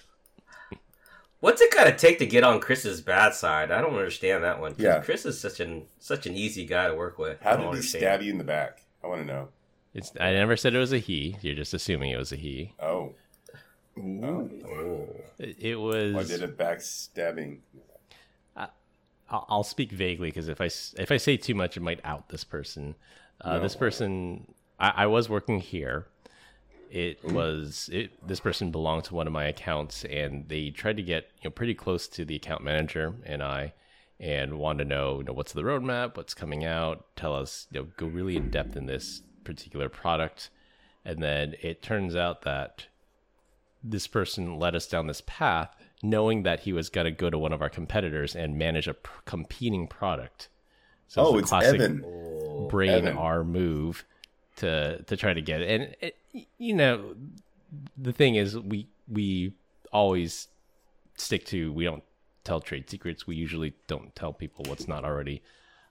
What's 1.42 1.60
it 1.60 1.72
gotta 1.72 1.92
take 1.92 2.20
to 2.20 2.26
get 2.26 2.44
on 2.44 2.60
Chris's 2.60 3.00
bad 3.00 3.34
side? 3.34 3.72
I 3.72 3.80
don't 3.80 3.94
understand 3.94 4.44
that 4.44 4.60
one. 4.60 4.76
Yeah. 4.78 5.00
Chris 5.00 5.26
is 5.26 5.40
such 5.40 5.58
an 5.58 5.86
such 5.98 6.24
an 6.26 6.36
easy 6.36 6.64
guy 6.64 6.86
to 6.86 6.94
work 6.94 7.18
with. 7.18 7.40
How 7.42 7.56
did 7.56 7.62
he 7.62 7.66
understand. 7.68 8.00
stab 8.00 8.22
you 8.22 8.30
in 8.30 8.38
the 8.38 8.44
back? 8.44 8.82
I 9.02 9.08
want 9.08 9.22
to 9.22 9.26
know. 9.26 9.48
It's 9.92 10.12
I 10.20 10.30
never 10.32 10.56
said 10.56 10.72
it 10.72 10.78
was 10.78 10.92
a 10.92 10.98
he. 10.98 11.36
You're 11.40 11.56
just 11.56 11.74
assuming 11.74 12.10
it 12.12 12.16
was 12.16 12.30
a 12.30 12.36
he. 12.36 12.72
Oh, 12.78 13.12
Ooh. 13.98 14.50
Oh. 14.66 15.08
It, 15.40 15.56
it 15.58 15.76
I 16.16 16.22
did 16.22 16.44
a 16.44 16.48
backstabbing. 16.48 17.58
I'll, 18.56 19.46
I'll 19.48 19.62
speak 19.64 19.90
vaguely 19.90 20.28
because 20.28 20.48
if 20.48 20.60
I 20.60 20.66
s- 20.66 20.94
if 20.98 21.10
I 21.10 21.16
say 21.16 21.36
too 21.36 21.54
much, 21.54 21.76
it 21.76 21.80
might 21.80 22.00
out 22.04 22.28
this 22.28 22.44
person. 22.44 22.94
Uh, 23.40 23.58
This 23.58 23.74
person, 23.74 24.46
I, 24.78 24.92
I 24.96 25.06
was 25.06 25.28
working 25.28 25.58
here. 25.60 26.06
It 26.92 27.22
mm-hmm. 27.22 27.34
was 27.34 27.88
it. 27.90 28.26
This 28.26 28.40
person 28.40 28.70
belonged 28.70 29.04
to 29.04 29.14
one 29.14 29.26
of 29.26 29.32
my 29.32 29.44
accounts, 29.44 30.04
and 30.04 30.48
they 30.48 30.70
tried 30.70 30.98
to 30.98 31.02
get 31.02 31.30
you 31.40 31.48
know 31.48 31.50
pretty 31.50 31.74
close 31.74 32.06
to 32.08 32.24
the 32.24 32.36
account 32.36 32.62
manager 32.62 33.14
and 33.24 33.42
I, 33.42 33.72
and 34.20 34.58
wanted 34.58 34.84
to 34.84 34.90
know 34.90 35.18
you 35.18 35.24
know 35.24 35.32
what's 35.32 35.52
the 35.52 35.62
roadmap, 35.62 36.16
what's 36.16 36.34
coming 36.34 36.64
out, 36.64 37.06
tell 37.16 37.34
us 37.34 37.66
you 37.70 37.80
know 37.80 37.88
go 37.96 38.06
really 38.06 38.36
in 38.36 38.50
depth 38.50 38.76
in 38.76 38.86
this 38.86 39.22
particular 39.42 39.88
product, 39.88 40.50
and 41.04 41.22
then 41.22 41.54
it 41.62 41.82
turns 41.82 42.14
out 42.14 42.42
that 42.42 42.86
this 43.82 44.06
person 44.06 44.58
led 44.58 44.76
us 44.76 44.86
down 44.86 45.06
this 45.06 45.22
path 45.26 45.74
knowing 46.02 46.42
that 46.42 46.60
he 46.60 46.72
was 46.72 46.88
going 46.88 47.04
to 47.04 47.10
go 47.10 47.30
to 47.30 47.38
one 47.38 47.52
of 47.52 47.62
our 47.62 47.68
competitors 47.68 48.34
and 48.34 48.58
manage 48.58 48.88
a 48.88 48.94
p- 48.94 49.10
competing 49.24 49.86
product. 49.86 50.48
So 51.06 51.26
Oh, 51.26 51.38
it's 51.38 51.50
classic 51.50 51.80
Evan. 51.80 52.68
brain 52.68 53.06
Evan. 53.06 53.16
R 53.16 53.44
move 53.44 54.04
to 54.56 55.02
to 55.02 55.16
try 55.16 55.32
to 55.32 55.42
get 55.42 55.60
it. 55.62 55.68
And 55.70 55.96
it, 56.00 56.16
you 56.58 56.74
know, 56.74 57.14
the 57.96 58.12
thing 58.12 58.34
is, 58.34 58.58
we 58.58 58.88
we 59.08 59.52
always 59.92 60.48
stick 61.16 61.44
to 61.46 61.72
we 61.72 61.84
don't 61.84 62.04
tell 62.44 62.60
trade 62.60 62.88
secrets. 62.88 63.26
We 63.26 63.36
usually 63.36 63.74
don't 63.86 64.14
tell 64.14 64.32
people 64.32 64.64
what's 64.68 64.88
not 64.88 65.04
already 65.04 65.42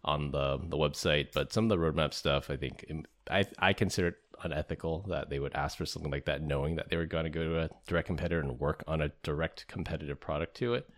on 0.03 0.31
the 0.31 0.57
the 0.57 0.77
website. 0.77 1.29
But 1.33 1.53
some 1.53 1.65
of 1.65 1.69
the 1.69 1.77
roadmap 1.77 2.13
stuff, 2.13 2.49
I 2.49 2.57
think, 2.57 2.85
I 3.29 3.45
I 3.59 3.73
consider 3.73 4.09
it 4.09 4.15
unethical 4.43 5.05
that 5.09 5.29
they 5.29 5.39
would 5.39 5.53
ask 5.53 5.77
for 5.77 5.85
something 5.85 6.11
like 6.11 6.25
that, 6.25 6.41
knowing 6.41 6.75
that 6.75 6.89
they 6.89 6.97
were 6.97 7.05
going 7.05 7.25
to 7.25 7.29
go 7.29 7.43
to 7.43 7.59
a 7.61 7.69
direct 7.87 8.07
competitor 8.07 8.39
and 8.39 8.59
work 8.59 8.83
on 8.87 9.01
a 9.01 9.11
direct 9.23 9.67
competitive 9.67 10.19
product 10.19 10.55
to 10.57 10.73
it. 10.73 10.89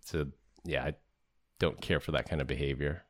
So 0.00 0.28
yeah, 0.64 0.84
I 0.84 0.94
don't 1.58 1.80
care 1.80 2.00
for 2.00 2.12
that 2.12 2.28
kind 2.28 2.40
of 2.40 2.46
behavior. 2.46 3.04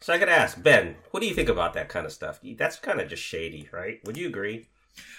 So 0.00 0.14
I 0.14 0.18
gotta 0.18 0.32
ask 0.32 0.62
Ben, 0.62 0.96
what 1.10 1.20
do 1.20 1.26
you 1.26 1.34
think 1.34 1.48
about 1.48 1.74
that 1.74 1.90
kind 1.90 2.06
of 2.06 2.12
stuff? 2.12 2.40
That's 2.56 2.76
kind 2.76 3.00
of 3.00 3.08
just 3.08 3.22
shady, 3.22 3.68
right? 3.70 4.00
Would 4.04 4.16
you 4.16 4.28
agree? 4.28 4.68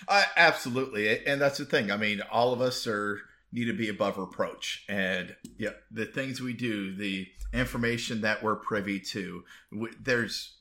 Uh, 0.07 0.23
absolutely, 0.35 1.25
and 1.25 1.39
that's 1.39 1.59
the 1.59 1.65
thing. 1.65 1.91
I 1.91 1.97
mean, 1.97 2.21
all 2.31 2.51
of 2.51 2.61
us 2.61 2.87
are 2.87 3.19
need 3.51 3.65
to 3.65 3.73
be 3.73 3.89
above 3.89 4.17
reproach, 4.17 4.83
and 4.89 5.35
yeah, 5.57 5.71
the 5.91 6.05
things 6.05 6.41
we 6.41 6.53
do, 6.53 6.95
the 6.95 7.27
information 7.53 8.21
that 8.21 8.41
we're 8.41 8.55
privy 8.55 8.99
to, 8.99 9.43
we, 9.71 9.89
there's 10.01 10.57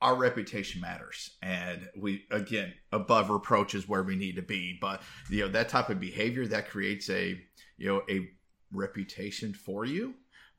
our 0.00 0.16
reputation 0.16 0.80
matters, 0.80 1.30
and 1.40 1.88
we 1.96 2.24
again 2.32 2.74
above 2.90 3.30
reproach 3.30 3.74
is 3.74 3.88
where 3.88 4.02
we 4.02 4.16
need 4.16 4.36
to 4.36 4.42
be. 4.42 4.76
But 4.80 5.02
you 5.30 5.42
know 5.42 5.48
that 5.48 5.68
type 5.68 5.88
of 5.88 6.00
behavior 6.00 6.46
that 6.48 6.68
creates 6.68 7.08
a 7.08 7.40
you 7.78 7.88
know 7.88 8.02
a 8.10 8.28
reputation 8.72 9.54
for 9.54 9.84
you. 9.84 10.14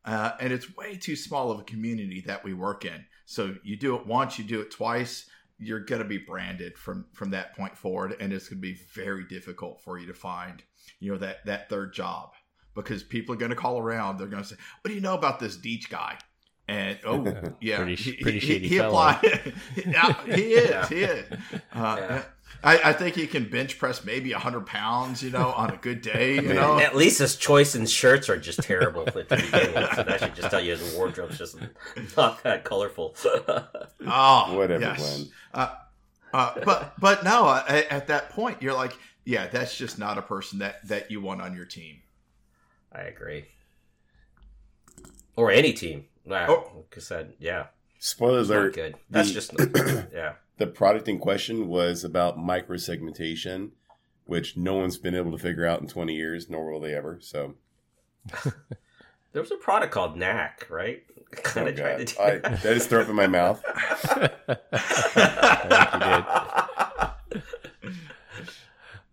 Uh, 0.06 0.32
and 0.40 0.52
it's 0.52 0.76
way 0.76 0.98
too 0.98 1.16
small 1.16 1.52
of 1.52 1.60
a 1.60 1.64
community 1.64 2.22
that 2.28 2.44
we 2.44 2.54
work 2.54 2.84
in. 2.86 3.06
So 3.26 3.56
you 3.64 3.78
do 3.78 3.96
it 3.96 4.06
once, 4.06 4.38
you 4.38 4.44
do 4.44 4.60
it 4.62 4.70
twice, 4.72 5.30
you're 5.60 5.80
going 5.80 6.02
to 6.02 6.08
be 6.08 6.18
branded 6.18 6.78
from 6.78 7.06
from 7.14 7.30
that 7.32 7.56
point 7.56 7.78
forward, 7.78 8.16
and 8.20 8.34
it's 8.34 8.50
going 8.50 8.58
to 8.58 8.62
be 8.62 8.78
very 8.94 9.24
difficult 9.26 9.82
for 9.82 9.98
you 9.98 10.08
to 10.08 10.14
find, 10.14 10.62
you 11.00 11.12
know, 11.12 11.18
that 11.20 11.46
that 11.46 11.70
third 11.70 11.94
job 11.94 12.32
because 12.76 13.04
people 13.04 13.34
are 13.34 13.38
going 13.38 13.52
to 13.52 13.56
call 13.56 13.80
around. 13.80 14.18
They're 14.18 14.28
going 14.28 14.44
to 14.44 14.50
say, 14.50 14.56
"What 14.82 14.90
do 14.90 14.96
you 14.96 15.02
know 15.02 15.14
about 15.14 15.40
this 15.40 15.56
Deitch 15.58 15.90
guy?" 15.90 16.18
And 16.68 16.98
oh 17.06 17.26
yeah, 17.62 17.78
Pretty 17.78 18.18
pretty 18.22 18.40
he- 18.40 18.48
shady 18.48 18.68
he 18.68 18.78
fellow. 18.80 18.90
applied. 19.10 19.54
Yeah, 19.86 20.26
he 20.26 20.42
is. 20.54 20.70
Yeah. 20.70 20.88
He 20.88 21.04
is. 21.04 21.26
Uh, 21.74 21.96
Yeah. 22.00 22.24
I, 22.62 22.80
I 22.90 22.94
think 22.94 23.16
he 23.16 23.28
can 23.28 23.50
bench 23.50 23.78
press 23.80 24.04
maybe 24.04 24.32
hundred 24.32 24.66
pounds, 24.66 25.24
you 25.24 25.30
know, 25.32 25.52
on 25.52 25.70
a 25.72 25.78
good 25.78 26.02
day. 26.14 26.36
You 26.36 26.54
know, 26.54 26.80
At 26.80 26.96
least 26.96 27.20
his 27.20 27.36
choice 27.36 27.76
in 27.76 27.86
shirts 27.86 28.30
are 28.30 28.38
just 28.38 28.62
terrible 28.64 29.08
at 29.08 29.14
the 29.30 29.36
beginning. 29.38 29.88
So 29.96 30.04
that 30.04 30.20
should 30.20 30.36
just 30.36 30.50
tell 30.50 30.62
you 30.62 30.76
his 30.76 30.94
wardrobe's 30.96 31.38
just 31.38 31.58
not 32.18 32.44
that 32.44 32.64
colorful. 32.64 33.16
oh, 33.26 34.56
Whatever, 34.58 34.82
yes. 34.82 35.26
Uh, 35.54 35.70
uh, 36.34 36.54
but 36.66 36.94
but 37.00 37.24
no, 37.24 37.46
uh, 37.48 37.64
at, 37.68 37.92
at 37.92 38.08
that 38.08 38.30
point, 38.32 38.62
you're 38.62 38.74
like, 38.74 38.98
yeah, 39.26 39.48
that's 39.48 39.78
just 39.78 39.98
not 40.00 40.18
a 40.18 40.22
person 40.22 40.60
that 40.60 40.86
that 40.88 41.10
you 41.12 41.22
want 41.22 41.42
on 41.42 41.56
your 41.56 41.66
team. 41.66 41.98
I 42.92 43.02
agree. 43.02 43.46
Or 45.36 45.52
any 45.52 45.74
team. 45.74 46.06
Wow. 46.26 46.46
Oh. 46.50 46.72
Like 46.78 46.94
I 46.98 47.00
said, 47.00 47.34
yeah. 47.40 47.68
Spoilers 48.00 48.50
Not 48.50 48.58
alert. 48.58 48.74
good. 48.76 48.96
That's 49.10 49.30
the- 49.30 49.34
just 49.34 49.54
yeah. 50.14 50.34
The 50.58 50.68
product 50.68 51.08
in 51.08 51.20
question 51.20 51.68
was 51.68 52.04
about 52.04 52.38
microsegmentation, 52.38 53.72
which 54.26 54.56
no 54.56 54.76
one's 54.76 54.98
been 54.98 55.16
able 55.16 55.32
to 55.32 55.38
figure 55.38 55.66
out 55.66 55.82
in 55.82 55.88
20 55.88 56.14
years, 56.14 56.50
nor 56.50 56.72
will 56.72 56.80
they 56.80 56.94
ever. 56.94 57.18
So, 57.22 57.56
There 59.34 59.42
was 59.42 59.52
a 59.52 59.56
product 59.56 59.92
called 59.92 60.16
Knack, 60.16 60.68
right? 60.70 61.02
Kind 61.32 61.68
oh 61.68 61.72
of 61.72 61.76
tried 61.76 61.98
God. 61.98 62.08
to 62.08 62.14
do 62.14 62.22
I, 62.22 62.38
that. 62.38 62.66
I 62.66 62.74
just 62.76 62.88
throw 62.88 63.02
up 63.02 63.10
in 63.10 63.16
my 63.16 63.26
mouth? 63.26 63.64
I 63.68 64.30
think 65.70 65.94
you 65.94 66.00
did. 66.00 66.26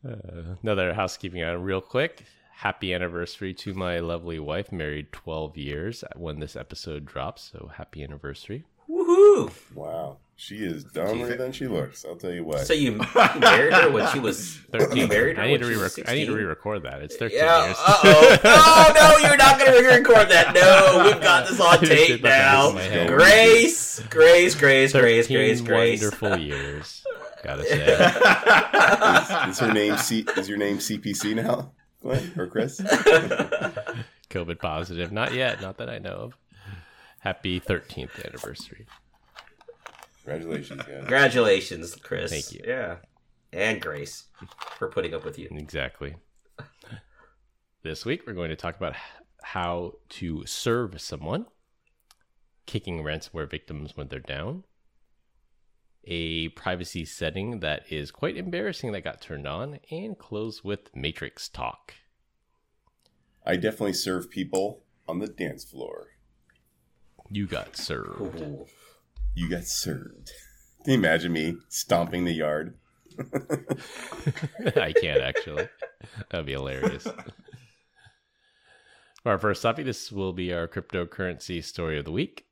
Uh, 0.03 0.57
another 0.63 0.93
housekeeping 0.93 1.43
item, 1.43 1.63
real 1.63 1.81
quick. 1.81 2.25
Happy 2.57 2.93
anniversary 2.93 3.55
to 3.55 3.73
my 3.73 3.99
lovely 4.01 4.39
wife, 4.39 4.71
married 4.71 5.11
12 5.13 5.57
years 5.57 6.05
when 6.15 6.41
this 6.41 6.55
episode 6.55 7.07
drops. 7.07 7.51
So 7.53 7.71
happy 7.75 8.05
anniversary. 8.05 8.65
Woohoo! 8.91 9.51
Wow. 9.75 10.19
She 10.43 10.57
is 10.65 10.85
dumber 10.85 11.37
than 11.37 11.53
she 11.53 11.69
looks. 11.69 12.03
I'll 12.07 12.17
tell 12.17 12.33
you 12.33 12.45
what. 12.45 12.67
So 12.67 12.73
you 12.73 12.93
married 13.39 13.75
her 13.75 13.91
when 13.91 14.11
she 14.11 14.19
was 14.21 14.57
13. 14.73 15.07
Married 15.11 15.37
her 15.37 15.43
I 15.43 15.47
need, 15.49 15.53
when 15.53 15.61
to 15.61 15.75
she 15.75 15.77
was 15.77 15.99
I 16.09 16.15
need 16.15 16.25
to 16.25 16.35
re-record 16.35 16.83
that. 16.85 17.03
It's 17.03 17.15
13 17.17 17.37
Yeah. 17.37 17.67
years. 17.67 17.77
Uh 17.79 18.01
oh. 18.05 18.39
No, 18.43 18.95
no, 19.21 19.29
you're 19.29 19.37
not 19.37 19.59
going 19.59 19.71
to 19.71 19.79
re 19.87 19.99
record 19.99 20.31
that. 20.31 20.55
No, 20.55 21.05
we've 21.05 21.21
got 21.21 21.47
this 21.47 21.61
on 21.61 21.81
tape 21.81 22.23
now. 22.23 22.71
in 22.71 22.75
my 22.77 22.81
head. 22.81 23.09
Grace, 23.09 24.01
Grace, 24.09 24.55
Grace, 24.55 24.93
Grace, 24.93 25.27
Grace, 25.29 25.61
Grace. 25.61 26.01
wonderful 26.01 26.39
years. 26.39 27.05
Gotta 27.45 27.65
say. 27.65 29.47
is, 29.47 29.51
is 29.53 29.59
her 29.59 29.73
name 29.75 29.99
C- 29.99 30.25
is 30.39 30.49
your 30.49 30.57
name 30.57 30.79
CPC 30.79 31.35
now, 31.35 31.73
Glenn 32.01 32.33
or 32.39 32.47
Chris? 32.47 32.81
COVID 32.81 34.59
positive. 34.59 35.13
Not 35.13 35.35
yet. 35.35 35.61
Not 35.61 35.77
that 35.77 35.91
I 35.91 35.99
know 35.99 36.15
of. 36.15 36.37
Happy 37.19 37.61
13th 37.61 38.25
anniversary. 38.25 38.87
Congratulations, 40.31 40.83
guys. 40.83 40.99
Congratulations, 40.99 41.95
Chris. 41.97 42.31
Thank 42.31 42.53
you. 42.53 42.61
Yeah. 42.67 42.97
And 43.53 43.81
Grace 43.81 44.25
for 44.77 44.89
putting 44.89 45.13
up 45.13 45.25
with 45.25 45.39
you. 45.39 45.49
Exactly. 45.51 46.15
This 47.83 48.05
week, 48.05 48.23
we're 48.27 48.35
going 48.35 48.51
to 48.51 48.57
talk 48.57 48.77
about 48.77 48.95
how 49.43 49.95
to 50.11 50.45
serve 50.47 51.01
someone, 51.01 51.47
kicking 52.67 53.03
ransomware 53.03 53.51
victims 53.51 53.97
when 53.97 54.09
they're 54.09 54.21
down, 54.21 54.65
a 56.05 56.49
privacy 56.51 57.05
setting 57.05 57.61
that 57.61 57.91
is 57.91 58.11
quite 58.11 58.37
embarrassing 58.37 58.93
that 58.93 59.03
got 59.03 59.21
turned 59.21 59.47
on, 59.49 59.81
and 59.91 60.19
close 60.19 60.63
with 60.63 60.95
Matrix 60.95 61.49
talk. 61.49 61.95
I 63.45 63.57
definitely 63.57 63.95
serve 63.95 64.31
people 64.31 64.85
on 65.09 65.19
the 65.19 65.27
dance 65.27 65.65
floor. 65.65 66.09
You 67.31 67.47
got 67.47 67.77
served. 67.77 68.41
Ooh. 68.41 68.67
You 69.35 69.49
got 69.49 69.65
served. 69.65 70.33
Can 70.85 70.93
you 70.93 70.99
imagine 70.99 71.33
me 71.33 71.57
stomping 71.69 72.25
the 72.25 72.33
yard? 72.33 72.75
I 74.77 74.93
can't 74.93 75.21
actually. 75.21 75.69
That'd 76.31 76.47
be 76.47 76.53
hilarious. 76.53 77.07
Our 79.27 79.39
first 79.39 79.63
topic, 79.63 79.85
this 79.85 80.11
will 80.11 80.33
be 80.33 80.51
our 80.51 80.67
cryptocurrency 80.67 81.63
story 81.63 81.99
of 81.99 82.07
the 82.07 82.13
week. 82.13 82.47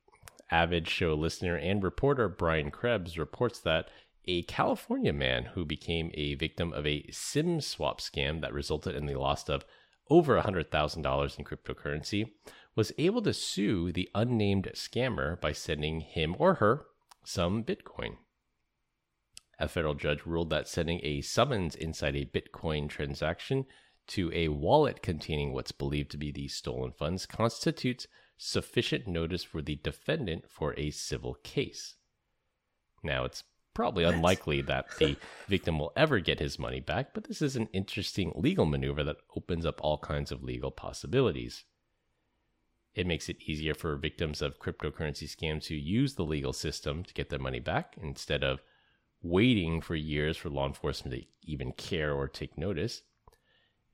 Avid 0.50 0.86
show 0.86 1.14
listener 1.14 1.56
and 1.56 1.82
reporter 1.82 2.28
Brian 2.28 2.70
Krebs 2.70 3.16
reports 3.16 3.58
that 3.60 3.88
a 4.26 4.42
California 4.42 5.14
man 5.14 5.46
who 5.54 5.64
became 5.64 6.10
a 6.12 6.34
victim 6.34 6.74
of 6.74 6.86
a 6.86 7.06
SIM 7.10 7.62
swap 7.62 8.02
scam 8.02 8.42
that 8.42 8.52
resulted 8.52 8.94
in 8.94 9.06
the 9.06 9.14
loss 9.14 9.48
of 9.48 9.64
over 10.10 10.38
$100,000 10.38 11.38
in 11.38 11.44
cryptocurrency 11.44 12.32
was 12.78 12.92
able 12.96 13.20
to 13.20 13.34
sue 13.34 13.90
the 13.90 14.08
unnamed 14.14 14.70
scammer 14.72 15.40
by 15.40 15.50
sending 15.50 15.98
him 15.98 16.36
or 16.38 16.54
her 16.54 16.86
some 17.24 17.64
Bitcoin. 17.64 18.16
A 19.58 19.66
federal 19.66 19.94
judge 19.94 20.24
ruled 20.24 20.50
that 20.50 20.68
sending 20.68 21.00
a 21.02 21.20
summons 21.20 21.74
inside 21.74 22.14
a 22.14 22.24
Bitcoin 22.24 22.88
transaction 22.88 23.66
to 24.06 24.30
a 24.32 24.46
wallet 24.46 25.02
containing 25.02 25.52
what's 25.52 25.72
believed 25.72 26.12
to 26.12 26.16
be 26.16 26.30
the 26.30 26.46
stolen 26.46 26.92
funds 26.92 27.26
constitutes 27.26 28.06
sufficient 28.36 29.08
notice 29.08 29.42
for 29.42 29.60
the 29.60 29.80
defendant 29.82 30.44
for 30.48 30.72
a 30.78 30.92
civil 30.92 31.34
case. 31.42 31.96
Now, 33.02 33.24
it's 33.24 33.42
probably 33.74 34.04
unlikely 34.04 34.62
that 34.62 34.86
the 35.00 35.16
victim 35.48 35.80
will 35.80 35.92
ever 35.96 36.20
get 36.20 36.38
his 36.38 36.60
money 36.60 36.78
back, 36.78 37.12
but 37.12 37.24
this 37.24 37.42
is 37.42 37.56
an 37.56 37.70
interesting 37.72 38.32
legal 38.36 38.66
maneuver 38.66 39.02
that 39.02 39.16
opens 39.36 39.66
up 39.66 39.80
all 39.82 39.98
kinds 39.98 40.30
of 40.30 40.44
legal 40.44 40.70
possibilities. 40.70 41.64
It 42.98 43.06
makes 43.06 43.28
it 43.28 43.40
easier 43.46 43.74
for 43.74 43.94
victims 43.94 44.42
of 44.42 44.58
cryptocurrency 44.58 45.32
scams 45.32 45.66
to 45.66 45.76
use 45.76 46.16
the 46.16 46.24
legal 46.24 46.52
system 46.52 47.04
to 47.04 47.14
get 47.14 47.28
their 47.28 47.38
money 47.38 47.60
back 47.60 47.94
instead 48.02 48.42
of 48.42 48.60
waiting 49.22 49.80
for 49.80 49.94
years 49.94 50.36
for 50.36 50.50
law 50.50 50.66
enforcement 50.66 51.14
to 51.14 51.24
even 51.44 51.70
care 51.70 52.12
or 52.12 52.26
take 52.26 52.58
notice. 52.58 53.02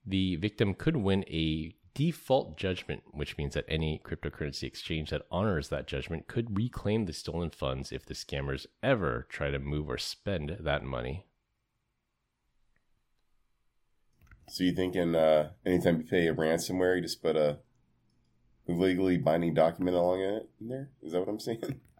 The 0.07 0.37
victim 0.37 0.73
could 0.73 0.97
win 0.97 1.23
a 1.29 1.77
default 1.93 2.57
judgment, 2.57 3.03
which 3.11 3.37
means 3.37 3.53
that 3.53 3.67
any 3.69 4.01
cryptocurrency 4.03 4.63
exchange 4.63 5.11
that 5.11 5.27
honors 5.31 5.69
that 5.69 5.87
judgment 5.87 6.27
could 6.27 6.57
reclaim 6.57 7.05
the 7.05 7.13
stolen 7.13 7.51
funds 7.51 7.93
if 7.93 8.07
the 8.07 8.15
scammers 8.15 8.65
ever 8.83 9.27
try 9.29 9.51
to 9.51 9.59
move 9.59 9.91
or 9.91 9.99
spend 9.99 10.57
that 10.61 10.83
money. 10.83 11.27
So 14.49 14.65
you 14.65 14.73
thinking 14.73 15.15
uh, 15.15 15.51
anytime 15.67 15.99
you 15.99 16.05
pay 16.05 16.27
a 16.29 16.35
ransomware, 16.35 16.97
you 16.97 17.03
just 17.03 17.23
put 17.23 17.37
a 17.37 17.59
legally 18.67 19.17
binding 19.19 19.55
document 19.55 19.97
along 19.97 20.21
in 20.21 20.31
it 20.35 20.49
in 20.61 20.69
there? 20.69 20.89
Is 21.03 21.13
that 21.13 21.21
what 21.21 21.29
I'm 21.29 21.41
saying? 21.41 21.81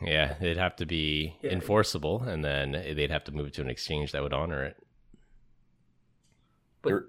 Yeah, 0.00 0.36
it'd 0.40 0.58
have 0.58 0.76
to 0.76 0.86
be 0.86 1.36
Yeah. 1.42 1.50
enforceable, 1.50 2.22
and 2.22 2.44
then 2.44 2.70
they'd 2.70 3.10
have 3.10 3.24
to 3.24 3.32
move 3.32 3.48
it 3.48 3.54
to 3.54 3.62
an 3.62 3.68
exchange 3.68 4.12
that 4.12 4.22
would 4.22 4.32
honor 4.32 4.62
it. 4.62 4.76
But 6.82 6.92
Or- 6.92 7.08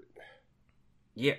yeah, 1.14 1.36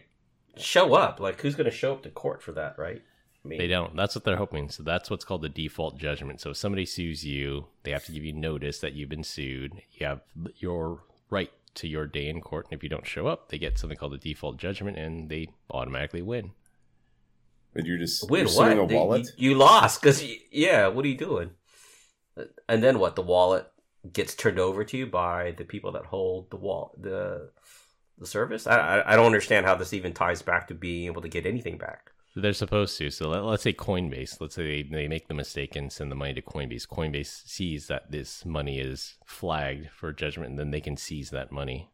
show 0.56 0.94
up. 0.94 1.20
Like, 1.20 1.42
who's 1.42 1.56
going 1.56 1.70
to 1.70 1.76
show 1.76 1.92
up 1.92 2.04
to 2.04 2.10
court 2.10 2.42
for 2.42 2.54
that, 2.54 2.78
right? 2.80 3.02
I 3.44 3.48
mean, 3.50 3.60
They 3.60 3.68
don't. 3.68 3.98
That's 3.98 4.16
what 4.16 4.24
they're 4.24 4.38
hoping. 4.38 4.70
So 4.70 4.82
that's 4.82 5.10
what's 5.10 5.26
called 5.26 5.42
the 5.42 5.50
default 5.50 5.98
judgment. 5.98 6.40
So 6.40 6.52
if 6.52 6.58
somebody 6.58 6.86
sues 6.86 7.26
you, 7.26 7.68
they 7.84 7.92
have 7.92 8.06
to 8.06 8.14
give 8.14 8.24
you 8.24 8.32
notice 8.32 8.80
that 8.80 8.94
you've 8.94 9.10
been 9.10 9.26
sued. 9.26 9.74
You 9.92 10.06
have 10.06 10.22
your 10.56 11.04
right 11.30 11.52
to 11.76 11.88
your 11.90 12.06
day 12.08 12.30
in 12.30 12.40
court, 12.40 12.68
and 12.70 12.78
if 12.78 12.82
you 12.82 12.88
don't 12.88 13.06
show 13.06 13.28
up, 13.28 13.50
they 13.50 13.58
get 13.58 13.78
something 13.78 13.98
called 13.98 14.14
the 14.14 14.18
default 14.18 14.56
judgment, 14.56 14.98
and 14.98 15.28
they 15.30 15.50
automatically 15.70 16.22
win. 16.22 16.52
But 17.74 17.86
you're 17.86 17.98
just 17.98 18.30
Win 18.30 18.42
you're 18.48 18.48
what? 18.48 18.54
suing 18.68 18.80
a 18.80 18.88
They- 18.88 18.96
wallet. 18.96 19.28
You, 19.38 19.52
you 19.52 19.58
lost 19.58 20.02
because 20.02 20.24
yeah. 20.52 20.88
What 20.88 21.06
are 21.06 21.08
you 21.08 21.18
doing? 21.18 21.52
And 22.68 22.82
then 22.84 23.00
what? 23.00 23.16
The 23.16 23.22
wallet 23.22 23.68
gets 24.12 24.34
turned 24.36 24.60
over 24.60 24.84
to 24.84 24.98
you 24.98 25.06
by 25.06 25.52
the 25.58 25.64
people 25.66 25.92
that 25.94 26.06
hold 26.06 26.50
the 26.50 26.58
wall 26.58 26.96
the 27.00 27.52
the 28.18 28.26
service. 28.26 28.68
I 28.68 28.78
I, 29.00 29.14
I 29.14 29.16
don't 29.16 29.26
understand 29.26 29.66
how 29.66 29.76
this 29.76 29.94
even 29.94 30.14
ties 30.14 30.42
back 30.42 30.68
to 30.68 30.74
being 30.76 31.06
able 31.06 31.22
to 31.22 31.30
get 31.30 31.46
anything 31.46 31.78
back. 31.78 32.12
They're 32.34 32.54
supposed 32.54 32.98
to. 33.00 33.10
So 33.10 33.28
let, 33.30 33.44
let's 33.44 33.64
say 33.64 33.74
Coinbase. 33.74 34.40
Let's 34.40 34.56
say 34.56 34.84
they, 34.84 34.90
they 34.90 35.08
make 35.10 35.28
the 35.28 35.34
mistake 35.34 35.76
and 35.76 35.92
send 35.92 36.10
the 36.10 36.16
money 36.16 36.34
to 36.34 36.42
Coinbase. 36.42 36.88
Coinbase 36.88 37.46
sees 37.46 37.88
that 37.88 38.10
this 38.10 38.46
money 38.46 38.80
is 38.80 39.16
flagged 39.26 39.90
for 39.92 40.14
judgment, 40.14 40.52
and 40.52 40.58
then 40.60 40.72
they 40.72 40.80
can 40.80 40.96
seize 40.96 41.30
that 41.32 41.52
money. 41.52 41.90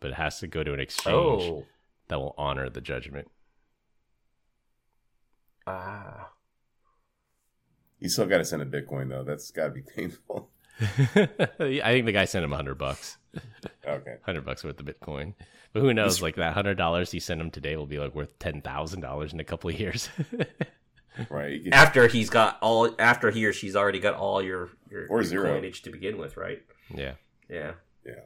But 0.00 0.10
it 0.10 0.14
has 0.14 0.40
to 0.40 0.48
go 0.48 0.64
to 0.64 0.74
an 0.74 0.80
exchange 0.80 1.42
Oh, 1.44 1.66
that 2.08 2.18
will 2.18 2.34
honor 2.36 2.68
the 2.68 2.80
judgment. 2.80 3.28
Ah, 5.66 6.30
You 7.98 8.08
still 8.08 8.26
got 8.26 8.38
to 8.38 8.44
send 8.44 8.62
a 8.62 8.66
Bitcoin 8.66 9.08
though. 9.08 9.24
That's 9.24 9.50
got 9.50 9.66
to 9.66 9.70
be 9.70 9.82
painful. 9.96 10.50
I 10.80 10.86
think 11.92 12.06
the 12.06 12.12
guy 12.12 12.26
sent 12.26 12.44
him 12.44 12.52
a 12.52 12.56
hundred 12.56 12.76
bucks. 12.76 13.16
Okay. 13.86 14.16
hundred 14.22 14.44
bucks 14.44 14.62
worth 14.64 14.78
of 14.78 14.86
Bitcoin. 14.86 15.34
But 15.72 15.80
who 15.80 15.92
knows? 15.94 16.20
Like 16.22 16.36
that 16.36 16.54
hundred 16.54 16.76
dollars 16.76 17.10
he 17.10 17.20
sent 17.20 17.40
him 17.40 17.50
today 17.50 17.76
will 17.76 17.86
be 17.86 17.98
like 17.98 18.14
worth 18.14 18.38
ten 18.38 18.60
thousand 18.60 19.00
dollars 19.00 19.32
in 19.32 19.40
a 19.40 19.44
couple 19.44 19.70
of 19.70 19.78
years. 19.80 20.08
Right. 21.30 21.64
Can- 21.64 21.72
After 21.72 22.08
he's 22.08 22.28
got 22.28 22.58
all, 22.60 22.94
after 22.98 23.30
he 23.30 23.46
or 23.46 23.52
she's 23.54 23.74
already 23.74 24.00
got 24.00 24.14
all 24.14 24.42
your 24.42 24.70
your, 24.90 25.06
Or 25.08 25.18
your 25.18 25.24
zero. 25.24 25.54
coinage 25.54 25.80
to 25.82 25.90
begin 25.90 26.18
with, 26.18 26.36
right? 26.36 26.62
yeah. 26.94 27.12
Yeah. 27.48 27.72
Yeah. 28.04 28.20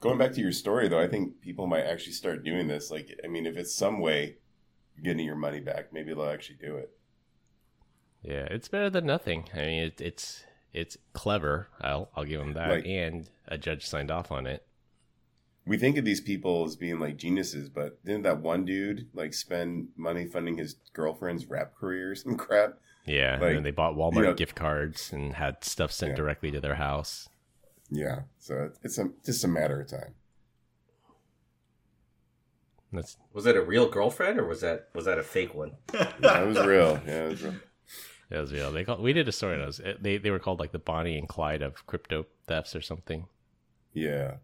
Going 0.00 0.18
back 0.18 0.32
to 0.34 0.40
your 0.40 0.52
story, 0.52 0.88
though, 0.88 1.00
I 1.00 1.08
think 1.08 1.40
people 1.40 1.66
might 1.66 1.84
actually 1.84 2.12
start 2.12 2.44
doing 2.44 2.66
this. 2.68 2.90
Like, 2.90 3.08
I 3.24 3.28
mean, 3.28 3.46
if 3.46 3.56
it's 3.56 3.74
some 3.74 4.00
way 4.00 4.22
you're 4.22 4.36
getting 5.02 5.26
your 5.26 5.36
money 5.36 5.60
back, 5.60 5.92
maybe 5.92 6.14
they'll 6.14 6.24
actually 6.24 6.56
do 6.60 6.76
it. 6.76 6.90
Yeah, 8.22 8.46
it's 8.50 8.68
better 8.68 8.88
than 8.90 9.06
nothing. 9.06 9.48
I 9.52 9.56
mean, 9.58 9.82
it, 9.84 10.00
it's 10.00 10.44
it's 10.72 10.96
clever. 11.12 11.68
I'll 11.80 12.10
I'll 12.16 12.24
give 12.24 12.40
them 12.40 12.54
that. 12.54 12.70
Like- 12.70 12.86
and 12.86 13.28
a 13.48 13.58
judge 13.58 13.86
signed 13.86 14.10
off 14.10 14.30
on 14.30 14.46
it. 14.46 14.64
We 15.64 15.76
think 15.76 15.96
of 15.96 16.04
these 16.04 16.20
people 16.20 16.64
as 16.64 16.74
being 16.74 16.98
like 16.98 17.16
geniuses, 17.16 17.68
but 17.68 18.04
didn't 18.04 18.22
that 18.22 18.40
one 18.40 18.64
dude 18.64 19.08
like 19.14 19.32
spend 19.32 19.88
money 19.96 20.26
funding 20.26 20.58
his 20.58 20.74
girlfriend's 20.92 21.46
rap 21.46 21.74
career 21.76 22.10
or 22.12 22.14
some 22.16 22.36
crap? 22.36 22.78
Yeah, 23.04 23.38
Like, 23.40 23.56
and 23.56 23.66
they 23.66 23.70
bought 23.72 23.94
Walmart 23.96 24.14
you 24.16 24.22
know- 24.22 24.34
gift 24.34 24.54
cards 24.54 25.12
and 25.12 25.34
had 25.34 25.64
stuff 25.64 25.90
sent 25.92 26.10
Yeah. 26.10 26.16
directly 26.16 26.50
to 26.52 26.60
their 26.60 26.76
house. 26.76 27.28
Yeah. 27.90 28.20
So 28.38 28.70
it's 28.82 28.96
a, 28.98 29.10
just 29.24 29.44
a 29.44 29.48
matter 29.48 29.80
of 29.80 29.88
time. 29.88 30.14
That's 32.92 33.16
Was 33.32 33.44
that 33.44 33.56
a 33.56 33.62
real 33.62 33.88
girlfriend 33.88 34.38
or 34.38 34.46
was 34.46 34.60
that 34.60 34.88
was 34.94 35.04
that 35.06 35.18
a 35.18 35.22
fake 35.22 35.54
one? 35.54 35.72
Yeah, 35.94 36.42
it 36.42 36.46
was 36.46 36.58
real. 36.58 37.00
Yeah, 37.06 37.24
it 37.24 37.28
was 37.30 37.42
real. 37.42 37.54
that 38.30 38.40
was 38.40 38.52
real. 38.52 38.70
They 38.72 38.84
call, 38.84 38.98
we 38.98 39.12
did 39.12 39.28
a 39.28 39.32
story 39.32 39.54
on 39.54 39.60
those. 39.60 39.80
It- 39.80 40.02
They 40.02 40.18
they 40.18 40.30
were 40.30 40.38
called 40.38 40.60
like 40.60 40.72
the 40.72 40.78
Bonnie 40.78 41.18
and 41.18 41.28
Clyde 41.28 41.62
of 41.62 41.86
crypto 41.86 42.26
thefts 42.46 42.76
or 42.76 42.80
something. 42.82 43.26
Yeah. 43.94 44.34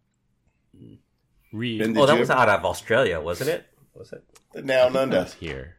Real 1.52 1.78
Ben, 1.78 1.92
Did 1.94 2.00
oh, 2.02 2.06
that 2.06 2.18
was 2.18 2.30
ever- 2.30 2.40
out 2.40 2.48
of 2.48 2.64
Australia, 2.64 3.20
wasn't 3.20 3.50
it? 3.50 3.66
Was 3.94 4.12
it? 4.12 4.22
The 4.52 4.62
now 4.62 4.88
none 4.88 5.10
that's 5.10 5.32
does. 5.32 5.40
here. 5.40 5.76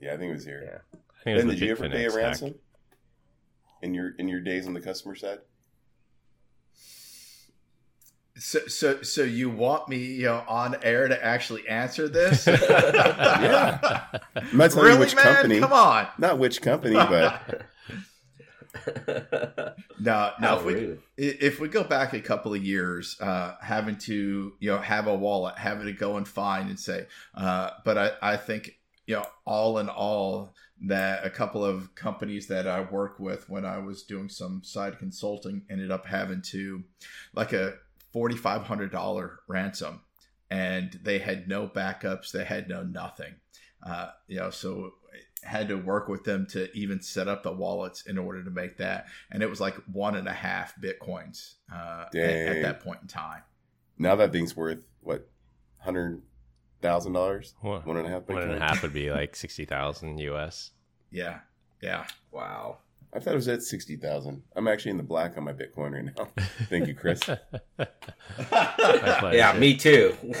Yeah, 0.00 0.14
I 0.14 0.16
think 0.16 0.30
it 0.30 0.34
was 0.34 0.44
here. 0.44 0.62
Yeah. 0.64 0.98
I 1.20 1.24
think 1.24 1.26
it 1.26 1.34
was 1.34 1.40
Ben, 1.42 1.48
the 1.48 1.54
did 1.54 1.64
you 1.64 1.70
ever 1.72 1.88
pay 1.88 2.04
a 2.04 2.08
Bitfinex 2.08 2.12
hack. 2.12 2.14
ransom 2.16 2.54
in 3.82 3.94
your 3.94 4.10
in 4.18 4.28
your 4.28 4.40
days 4.40 4.66
on 4.66 4.74
the 4.74 4.80
customer 4.80 5.14
side? 5.16 5.38
So, 8.38 8.60
so, 8.66 9.02
so 9.02 9.22
you 9.22 9.50
want 9.50 9.88
me, 9.88 9.98
you 9.98 10.26
know, 10.26 10.44
on 10.48 10.76
air 10.82 11.08
to 11.08 11.24
actually 11.24 11.68
answer 11.68 12.08
this? 12.08 12.46
Yeah. 13.38 14.06
I'm 14.34 14.56
not 14.56 14.70
telling 14.70 14.86
you 14.86 14.92
really, 14.92 14.98
which 15.00 15.16
man? 15.16 15.34
company. 15.34 15.60
Come 15.60 15.72
on. 15.72 16.08
Not 16.18 16.38
which 16.38 16.60
company, 16.60 16.94
but 16.94 17.62
No, 20.00 20.32
no. 20.40 20.58
If 20.58 20.64
we, 20.64 20.98
if 21.16 21.60
we 21.60 21.68
go 21.68 21.84
back 21.84 22.12
a 22.12 22.20
couple 22.20 22.54
of 22.54 22.62
years, 22.62 23.16
uh, 23.20 23.54
having 23.60 23.96
to 23.98 24.52
you 24.58 24.70
know 24.70 24.78
have 24.78 25.06
a 25.06 25.14
wallet, 25.14 25.58
having 25.58 25.86
to 25.86 25.92
go 25.92 26.16
and 26.16 26.26
find 26.26 26.68
and 26.68 26.78
say, 26.78 27.06
uh, 27.34 27.70
but 27.84 27.98
I, 27.98 28.10
I 28.22 28.36
think 28.36 28.78
you 29.06 29.16
know 29.16 29.26
all 29.44 29.78
in 29.78 29.88
all 29.88 30.54
that 30.86 31.26
a 31.26 31.30
couple 31.30 31.64
of 31.64 31.94
companies 31.94 32.46
that 32.48 32.68
I 32.68 32.82
work 32.82 33.18
with 33.18 33.48
when 33.48 33.64
I 33.64 33.78
was 33.78 34.04
doing 34.04 34.28
some 34.28 34.62
side 34.62 34.98
consulting 34.98 35.62
ended 35.68 35.90
up 35.90 36.06
having 36.06 36.42
to 36.42 36.84
like 37.34 37.52
a 37.52 37.74
forty 38.12 38.36
five 38.36 38.62
hundred 38.62 38.90
dollar 38.92 39.40
ransom, 39.48 40.00
and 40.50 40.98
they 41.02 41.18
had 41.18 41.48
no 41.48 41.66
backups, 41.68 42.32
they 42.32 42.44
had 42.44 42.68
no 42.68 42.82
nothing, 42.82 43.34
uh, 43.86 44.08
you 44.26 44.38
know, 44.38 44.50
so 44.50 44.92
had 45.44 45.68
to 45.68 45.76
work 45.76 46.08
with 46.08 46.24
them 46.24 46.46
to 46.50 46.68
even 46.76 47.00
set 47.00 47.28
up 47.28 47.44
the 47.44 47.52
wallets 47.52 48.02
in 48.06 48.18
order 48.18 48.42
to 48.42 48.50
make 48.50 48.76
that 48.76 49.06
and 49.30 49.40
it 49.40 49.48
was 49.48 49.60
like 49.60 49.76
one 49.92 50.16
and 50.16 50.26
a 50.26 50.32
half 50.32 50.74
bitcoins 50.82 51.54
uh, 51.72 52.06
at, 52.12 52.16
at 52.16 52.62
that 52.62 52.80
point 52.80 52.98
in 53.02 53.06
time. 53.06 53.40
now 53.98 54.16
that 54.16 54.32
thing's 54.32 54.56
worth 54.56 54.78
what 55.00 55.28
hundred 55.78 56.20
thousand 56.82 57.12
dollars, 57.12 57.54
What? 57.60 57.86
one 57.86 57.96
and 57.98 58.06
a 58.08 58.10
half. 58.10 58.28
One 58.28 58.42
and 58.42 58.50
a 58.50 58.56
Bitcoin? 58.56 58.58
half 58.60 58.82
would 58.82 58.92
be 58.92 59.10
like 59.12 59.36
sixty 59.36 59.64
thousand 59.64 60.18
US. 60.18 60.72
Yeah, 61.12 61.38
yeah. 61.80 62.06
wow. 62.32 62.78
I 63.14 63.20
thought 63.20 63.32
it 63.32 63.36
was 63.36 63.48
at 63.48 63.62
sixty 63.62 63.96
thousand. 63.96 64.42
I'm 64.54 64.68
actually 64.68 64.90
in 64.92 64.96
the 64.98 65.02
black 65.02 65.36
on 65.38 65.44
my 65.44 65.52
Bitcoin 65.52 65.92
right 65.92 66.04
now. 66.04 66.28
Thank 66.68 66.86
you, 66.88 66.94
Chris. 66.94 67.20
Yeah, 69.32 69.56
me 69.58 69.76
too. 69.76 70.14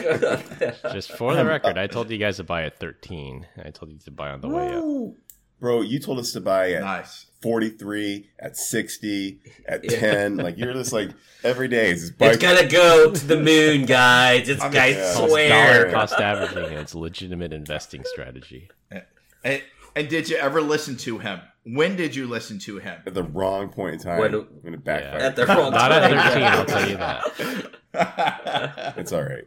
Just 0.92 1.12
for 1.12 1.34
the 1.34 1.40
um, 1.40 1.46
record, 1.46 1.78
uh, 1.78 1.82
I 1.82 1.86
told 1.86 2.10
you 2.10 2.18
guys 2.18 2.36
to 2.36 2.44
buy 2.44 2.64
at 2.64 2.78
thirteen. 2.78 3.46
I 3.64 3.70
told 3.70 3.92
you 3.92 3.98
to 4.00 4.10
buy 4.10 4.30
on 4.30 4.40
the 4.40 4.48
way 4.48 4.74
up. 4.74 5.14
Bro, 5.60 5.80
you 5.82 5.98
told 5.98 6.18
us 6.20 6.30
to 6.32 6.40
buy 6.40 6.70
at 6.72 6.82
nice. 6.82 7.26
43, 7.42 8.30
at 8.38 8.56
60, 8.56 9.40
at 9.66 9.82
Yeah. 9.90 9.98
10. 9.98 10.36
Like, 10.36 10.56
you're 10.56 10.72
just 10.72 10.92
like, 10.92 11.10
every 11.42 11.66
day 11.66 11.90
is 11.90 12.00
this 12.02 12.08
it's 12.10 12.16
bike. 12.16 12.38
gonna 12.38 12.68
go 12.68 13.10
to 13.12 13.26
the 13.26 13.40
moon, 13.40 13.84
guys. 13.84 14.48
It's 14.48 14.62
I'm 14.62 14.70
I 14.76 14.92
just- 14.92 14.98
It's 15.00 15.14
dollar 15.16 15.28
swear. 15.30 15.90
cost 15.90 16.14
averaging. 16.14 16.64
and 16.64 16.74
It's 16.74 16.92
a 16.92 16.98
legitimate 17.00 17.52
investing 17.52 18.04
strategy. 18.04 18.70
And, 19.42 19.62
and 19.96 20.08
did 20.08 20.28
you 20.28 20.36
ever 20.36 20.60
listen 20.62 20.96
to 20.98 21.18
him? 21.18 21.40
When 21.74 21.96
did 21.96 22.14
you 22.16 22.26
listen 22.26 22.58
to 22.60 22.78
him? 22.78 23.02
at 23.06 23.14
the 23.14 23.22
wrong 23.22 23.68
point 23.70 23.94
in 23.94 24.00
time. 24.00 24.18
When- 24.20 24.32
when 24.62 24.74
it 24.74 24.84
backfired. 24.84 25.22
At 25.22 25.36
the 25.36 25.46
wrong 25.46 25.70
Not 25.72 25.92
at 25.92 26.08
time. 26.10 26.18
thirteen, 26.32 26.44
I'll 26.44 26.64
tell 26.64 26.88
you 26.88 26.96
that. 26.96 28.94
it's 28.98 29.12
all 29.12 29.22
right. 29.22 29.44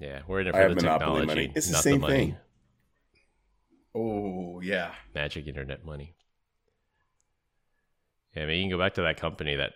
Yeah, 0.00 0.20
we're 0.26 0.40
in 0.40 0.46
it 0.48 0.54
I 0.54 0.58
for 0.62 0.68
have 0.68 0.76
the 0.76 0.82
monopoly 0.82 1.20
technology, 1.20 1.26
money. 1.26 1.52
It's 1.54 1.68
the 1.68 1.74
same 1.76 2.00
the 2.00 2.06
thing. 2.08 2.36
oh 3.94 4.60
yeah. 4.60 4.92
Magic 5.14 5.46
internet 5.46 5.84
money. 5.84 6.14
Yeah, 8.36 8.42
I 8.44 8.46
mean, 8.46 8.56
you 8.58 8.62
can 8.64 8.70
go 8.78 8.78
back 8.84 8.94
to 8.94 9.02
that 9.02 9.16
company 9.18 9.56
that 9.56 9.72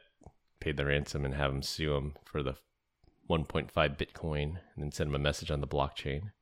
paid 0.60 0.76
the 0.76 0.84
ransom 0.86 1.24
and 1.24 1.34
have 1.34 1.52
them 1.52 1.62
sue 1.62 1.94
them 1.94 2.14
for 2.24 2.42
the 2.42 2.54
1.5 3.30 3.70
Bitcoin 3.72 4.42
and 4.74 4.84
then 4.84 4.90
send 4.90 5.08
them 5.10 5.14
a 5.14 5.18
message 5.22 5.50
on 5.50 5.60
the 5.60 5.66
blockchain. 5.68 6.32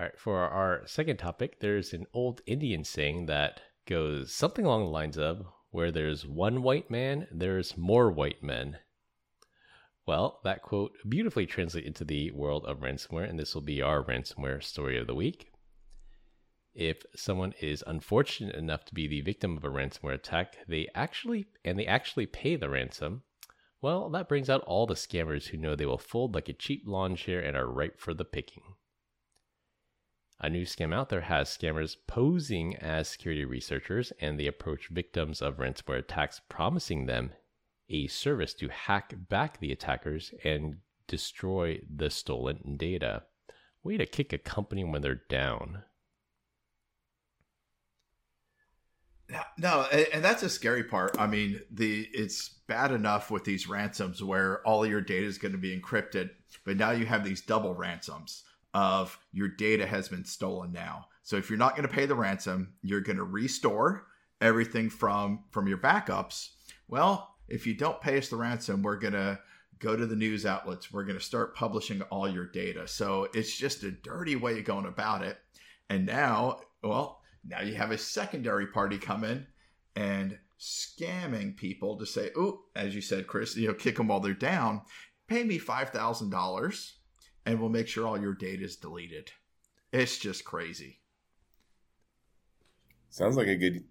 All 0.00 0.06
right, 0.06 0.18
for 0.18 0.38
our 0.38 0.86
second 0.86 1.18
topic, 1.18 1.60
there's 1.60 1.92
an 1.92 2.06
old 2.14 2.40
Indian 2.46 2.82
saying 2.82 3.26
that 3.26 3.60
goes 3.86 4.32
something 4.32 4.64
along 4.64 4.84
the 4.84 4.90
lines 4.90 5.18
of 5.18 5.44
where 5.70 5.90
there's 5.90 6.26
one 6.26 6.62
white 6.62 6.90
man, 6.90 7.28
there's 7.30 7.76
more 7.76 8.10
white 8.10 8.42
men. 8.42 8.78
Well, 10.06 10.40
that 10.44 10.62
quote 10.62 10.92
beautifully 11.06 11.46
translates 11.46 11.86
into 11.86 12.04
the 12.04 12.30
world 12.30 12.64
of 12.64 12.80
ransomware, 12.80 13.28
and 13.28 13.38
this 13.38 13.54
will 13.54 13.62
be 13.62 13.82
our 13.82 14.02
ransomware 14.02 14.62
story 14.62 14.98
of 14.98 15.06
the 15.06 15.14
week. 15.14 15.52
If 16.74 17.04
someone 17.14 17.52
is 17.60 17.84
unfortunate 17.86 18.54
enough 18.54 18.86
to 18.86 18.94
be 18.94 19.06
the 19.06 19.20
victim 19.20 19.58
of 19.58 19.64
a 19.64 19.68
ransomware 19.68 20.14
attack, 20.14 20.56
they 20.66 20.88
actually 20.94 21.46
and 21.66 21.78
they 21.78 21.86
actually 21.86 22.26
pay 22.26 22.56
the 22.56 22.70
ransom. 22.70 23.24
Well, 23.82 24.08
that 24.10 24.28
brings 24.28 24.48
out 24.48 24.62
all 24.62 24.86
the 24.86 24.94
scammers 24.94 25.48
who 25.48 25.58
know 25.58 25.76
they 25.76 25.86
will 25.86 25.98
fold 25.98 26.34
like 26.34 26.48
a 26.48 26.54
cheap 26.54 26.84
lawn 26.86 27.14
chair 27.14 27.40
and 27.40 27.56
are 27.56 27.70
ripe 27.70 28.00
for 28.00 28.14
the 28.14 28.24
picking. 28.24 28.62
A 30.44 30.50
new 30.50 30.66
scam 30.66 30.92
out 30.92 31.08
there 31.08 31.20
has 31.20 31.48
scammers 31.48 31.96
posing 32.08 32.74
as 32.76 33.08
security 33.08 33.44
researchers 33.44 34.12
and 34.20 34.40
they 34.40 34.48
approach 34.48 34.88
victims 34.88 35.40
of 35.40 35.58
ransomware 35.58 35.98
attacks 35.98 36.40
promising 36.48 37.06
them 37.06 37.30
a 37.88 38.08
service 38.08 38.52
to 38.54 38.68
hack 38.68 39.14
back 39.28 39.60
the 39.60 39.70
attackers 39.70 40.34
and 40.42 40.78
destroy 41.06 41.80
the 41.88 42.10
stolen 42.10 42.76
data. 42.76 43.22
Way 43.84 43.96
to 43.98 44.06
kick 44.06 44.32
a 44.32 44.38
company 44.38 44.82
when 44.82 45.00
they're 45.00 45.22
down. 45.28 45.84
No, 49.56 49.82
and, 50.12 50.24
that's 50.24 50.42
a 50.42 50.50
scary 50.50 50.84
part. 50.84 51.16
I 51.18 51.26
mean, 51.26 51.60
the 51.70 52.06
it's 52.12 52.48
bad 52.66 52.90
enough 52.90 53.30
with 53.30 53.44
these 53.44 53.68
ransoms 53.68 54.22
where 54.22 54.60
all 54.66 54.84
your 54.84 55.00
data 55.00 55.24
is 55.24 55.38
going 55.38 55.52
to 55.52 55.58
be 55.58 55.78
encrypted, 55.78 56.30
but 56.64 56.76
now 56.76 56.90
you 56.90 57.06
have 57.06 57.24
these 57.24 57.40
double 57.40 57.74
ransoms 57.74 58.44
of 58.74 59.18
your 59.32 59.48
data 59.48 59.86
has 59.86 60.08
been 60.08 60.24
stolen 60.24 60.72
now. 60.72 61.06
So 61.22 61.36
if 61.36 61.48
you're 61.50 61.58
not 61.58 61.76
going 61.76 61.88
to 61.88 61.94
pay 61.94 62.06
the 62.06 62.14
ransom, 62.14 62.74
you're 62.82 63.00
going 63.00 63.18
to 63.18 63.24
restore 63.24 64.06
everything 64.40 64.90
from 64.90 65.44
from 65.50 65.68
your 65.68 65.78
backups. 65.78 66.50
Well, 66.88 67.36
if 67.48 67.66
you 67.66 67.74
don't 67.74 68.00
pay 68.00 68.18
us 68.18 68.28
the 68.28 68.36
ransom, 68.36 68.82
we're 68.82 68.96
going 68.96 69.12
to 69.12 69.38
go 69.78 69.96
to 69.96 70.06
the 70.06 70.16
news 70.16 70.46
outlets. 70.46 70.92
We're 70.92 71.04
going 71.04 71.18
to 71.18 71.24
start 71.24 71.54
publishing 71.54 72.02
all 72.02 72.28
your 72.28 72.46
data. 72.46 72.86
So 72.86 73.28
it's 73.34 73.56
just 73.56 73.82
a 73.82 73.90
dirty 73.90 74.36
way 74.36 74.58
of 74.58 74.64
going 74.64 74.86
about 74.86 75.22
it. 75.22 75.38
And 75.90 76.06
now, 76.06 76.60
well, 76.82 77.20
now 77.44 77.60
you 77.60 77.74
have 77.74 77.90
a 77.90 77.98
secondary 77.98 78.66
party 78.66 78.98
come 78.98 79.24
in 79.24 79.46
and 79.96 80.38
scamming 80.58 81.56
people 81.56 81.98
to 81.98 82.06
say, 82.06 82.30
"Oh, 82.36 82.62
as 82.74 82.94
you 82.94 83.00
said, 83.00 83.26
Chris, 83.26 83.56
you 83.56 83.68
know, 83.68 83.74
kick 83.74 83.96
them 83.96 84.08
while 84.08 84.20
they're 84.20 84.34
down. 84.34 84.82
Pay 85.26 85.44
me 85.44 85.58
five 85.58 85.90
thousand 85.90 86.30
dollars, 86.30 86.94
and 87.46 87.60
we'll 87.60 87.68
make 87.68 87.88
sure 87.88 88.06
all 88.06 88.20
your 88.20 88.34
data 88.34 88.64
is 88.64 88.76
deleted." 88.76 89.32
It's 89.92 90.18
just 90.18 90.44
crazy. 90.44 91.00
Sounds 93.10 93.36
like 93.36 93.46
a 93.46 93.56
good 93.56 93.84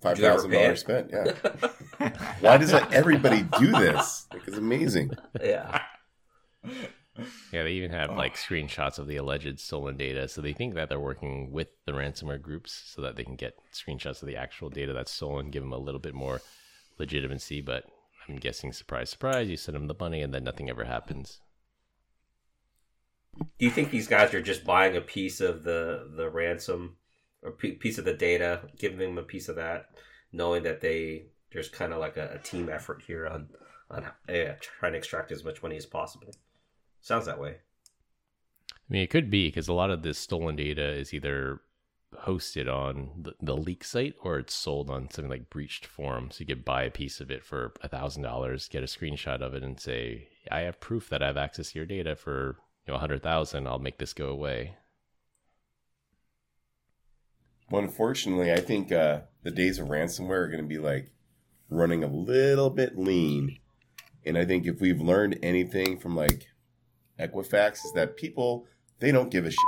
five 0.00 0.18
you 0.18 0.24
ever 0.24 0.34
thousand 0.34 0.50
pay 0.50 0.62
dollars 0.62 0.80
spent. 0.80 1.10
Yeah. 1.12 2.10
Why 2.40 2.56
does 2.56 2.72
that 2.72 2.92
everybody 2.92 3.42
do 3.58 3.70
this? 3.70 4.26
Like, 4.32 4.48
it's 4.48 4.56
amazing. 4.58 5.12
yeah. 5.42 5.80
Yeah, 7.52 7.62
they 7.62 7.72
even 7.72 7.92
have 7.92 8.16
like 8.16 8.34
screenshots 8.34 8.98
of 8.98 9.06
the 9.06 9.16
alleged 9.16 9.60
stolen 9.60 9.96
data. 9.96 10.26
So 10.26 10.40
they 10.40 10.52
think 10.52 10.74
that 10.74 10.88
they're 10.88 10.98
working 10.98 11.52
with 11.52 11.68
the 11.86 11.92
ransomware 11.92 12.42
groups 12.42 12.72
so 12.86 13.02
that 13.02 13.14
they 13.14 13.22
can 13.22 13.36
get 13.36 13.54
screenshots 13.72 14.20
of 14.20 14.26
the 14.26 14.36
actual 14.36 14.68
data 14.68 14.92
that's 14.92 15.12
stolen, 15.12 15.50
give 15.50 15.62
them 15.62 15.72
a 15.72 15.78
little 15.78 16.00
bit 16.00 16.14
more 16.14 16.40
legitimacy. 16.98 17.60
But 17.60 17.84
I'm 18.28 18.36
guessing 18.36 18.72
surprise, 18.72 19.10
surprise, 19.10 19.48
you 19.48 19.56
send 19.56 19.76
them 19.76 19.86
the 19.86 19.94
money 19.98 20.22
and 20.22 20.34
then 20.34 20.42
nothing 20.42 20.68
ever 20.68 20.84
happens. 20.84 21.40
Do 23.36 23.64
you 23.64 23.70
think 23.70 23.90
these 23.90 24.08
guys 24.08 24.34
are 24.34 24.42
just 24.42 24.64
buying 24.64 24.96
a 24.96 25.00
piece 25.00 25.40
of 25.40 25.62
the 25.62 26.10
the 26.16 26.28
ransom 26.28 26.96
or 27.42 27.52
p- 27.52 27.72
piece 27.72 27.98
of 27.98 28.04
the 28.04 28.14
data, 28.14 28.62
giving 28.78 28.98
them 28.98 29.18
a 29.18 29.22
piece 29.22 29.48
of 29.48 29.56
that, 29.56 29.90
knowing 30.32 30.62
that 30.64 30.80
they 30.80 31.26
there's 31.52 31.68
kind 31.68 31.92
of 31.92 32.00
like 32.00 32.16
a, 32.16 32.34
a 32.34 32.38
team 32.38 32.68
effort 32.68 33.02
here 33.06 33.26
on 33.26 33.48
on 33.90 34.04
uh, 34.04 34.54
trying 34.60 34.92
to 34.92 34.98
extract 34.98 35.32
as 35.32 35.44
much 35.44 35.62
money 35.62 35.76
as 35.76 35.86
possible? 35.86 36.34
Sounds 37.00 37.26
that 37.26 37.40
way. 37.40 37.56
I 38.70 38.88
mean, 38.88 39.02
it 39.02 39.10
could 39.10 39.30
be 39.30 39.48
because 39.48 39.68
a 39.68 39.72
lot 39.72 39.90
of 39.90 40.02
this 40.02 40.18
stolen 40.18 40.56
data 40.56 40.86
is 40.86 41.14
either 41.14 41.60
hosted 42.14 42.72
on 42.72 43.10
the, 43.22 43.34
the 43.40 43.56
leak 43.56 43.82
site 43.84 44.14
or 44.22 44.38
it's 44.38 44.54
sold 44.54 44.88
on 44.88 45.10
something 45.10 45.30
like 45.30 45.50
breached 45.50 45.86
forum. 45.86 46.30
So 46.30 46.40
you 46.40 46.46
could 46.46 46.64
buy 46.64 46.84
a 46.84 46.90
piece 46.90 47.20
of 47.20 47.30
it 47.30 47.44
for 47.44 47.72
a 47.82 47.88
thousand 47.88 48.22
dollars, 48.22 48.68
get 48.68 48.82
a 48.82 48.86
screenshot 48.86 49.40
of 49.40 49.54
it, 49.54 49.62
and 49.62 49.78
say, 49.78 50.28
"I 50.50 50.60
have 50.60 50.80
proof 50.80 51.08
that 51.08 51.22
I 51.22 51.26
have 51.26 51.36
access 51.36 51.72
to 51.72 51.78
your 51.78 51.86
data 51.86 52.14
for 52.14 52.58
you 52.86 52.92
know 52.92 52.96
a 52.96 53.00
hundred 53.00 53.22
thousand. 53.22 53.66
I'll 53.66 53.78
make 53.78 53.98
this 53.98 54.12
go 54.12 54.28
away." 54.28 54.76
Well, 57.70 57.82
unfortunately, 57.82 58.52
I 58.52 58.60
think 58.60 58.92
uh, 58.92 59.20
the 59.42 59.50
days 59.50 59.78
of 59.78 59.88
ransomware 59.88 60.44
are 60.44 60.48
going 60.48 60.62
to 60.62 60.68
be 60.68 60.78
like 60.78 61.10
running 61.70 62.04
a 62.04 62.08
little 62.08 62.70
bit 62.70 62.98
lean. 62.98 63.58
And 64.26 64.38
I 64.38 64.44
think 64.44 64.66
if 64.66 64.80
we've 64.80 65.00
learned 65.00 65.38
anything 65.42 65.98
from 65.98 66.16
like 66.16 66.48
Equifax 67.18 67.84
is 67.84 67.92
that 67.94 68.16
people 68.16 68.66
they 69.00 69.12
don't 69.12 69.30
give 69.30 69.44
a 69.44 69.50
shit 69.50 69.58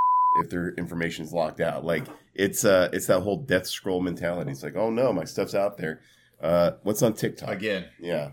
if 0.43 0.49
their 0.49 0.69
information 0.73 1.25
is 1.25 1.33
locked 1.33 1.59
out. 1.59 1.85
Like 1.85 2.05
it's 2.33 2.65
uh 2.65 2.89
it's 2.93 3.07
that 3.07 3.21
whole 3.21 3.37
death 3.37 3.67
scroll 3.67 4.01
mentality. 4.01 4.51
It's 4.51 4.63
like, 4.63 4.75
oh 4.75 4.89
no, 4.89 5.13
my 5.13 5.25
stuff's 5.25 5.55
out 5.55 5.77
there. 5.77 6.01
Uh, 6.41 6.71
what's 6.83 7.01
on 7.01 7.13
TikTok 7.13 7.49
Again, 7.49 7.85
Yeah, 7.99 8.31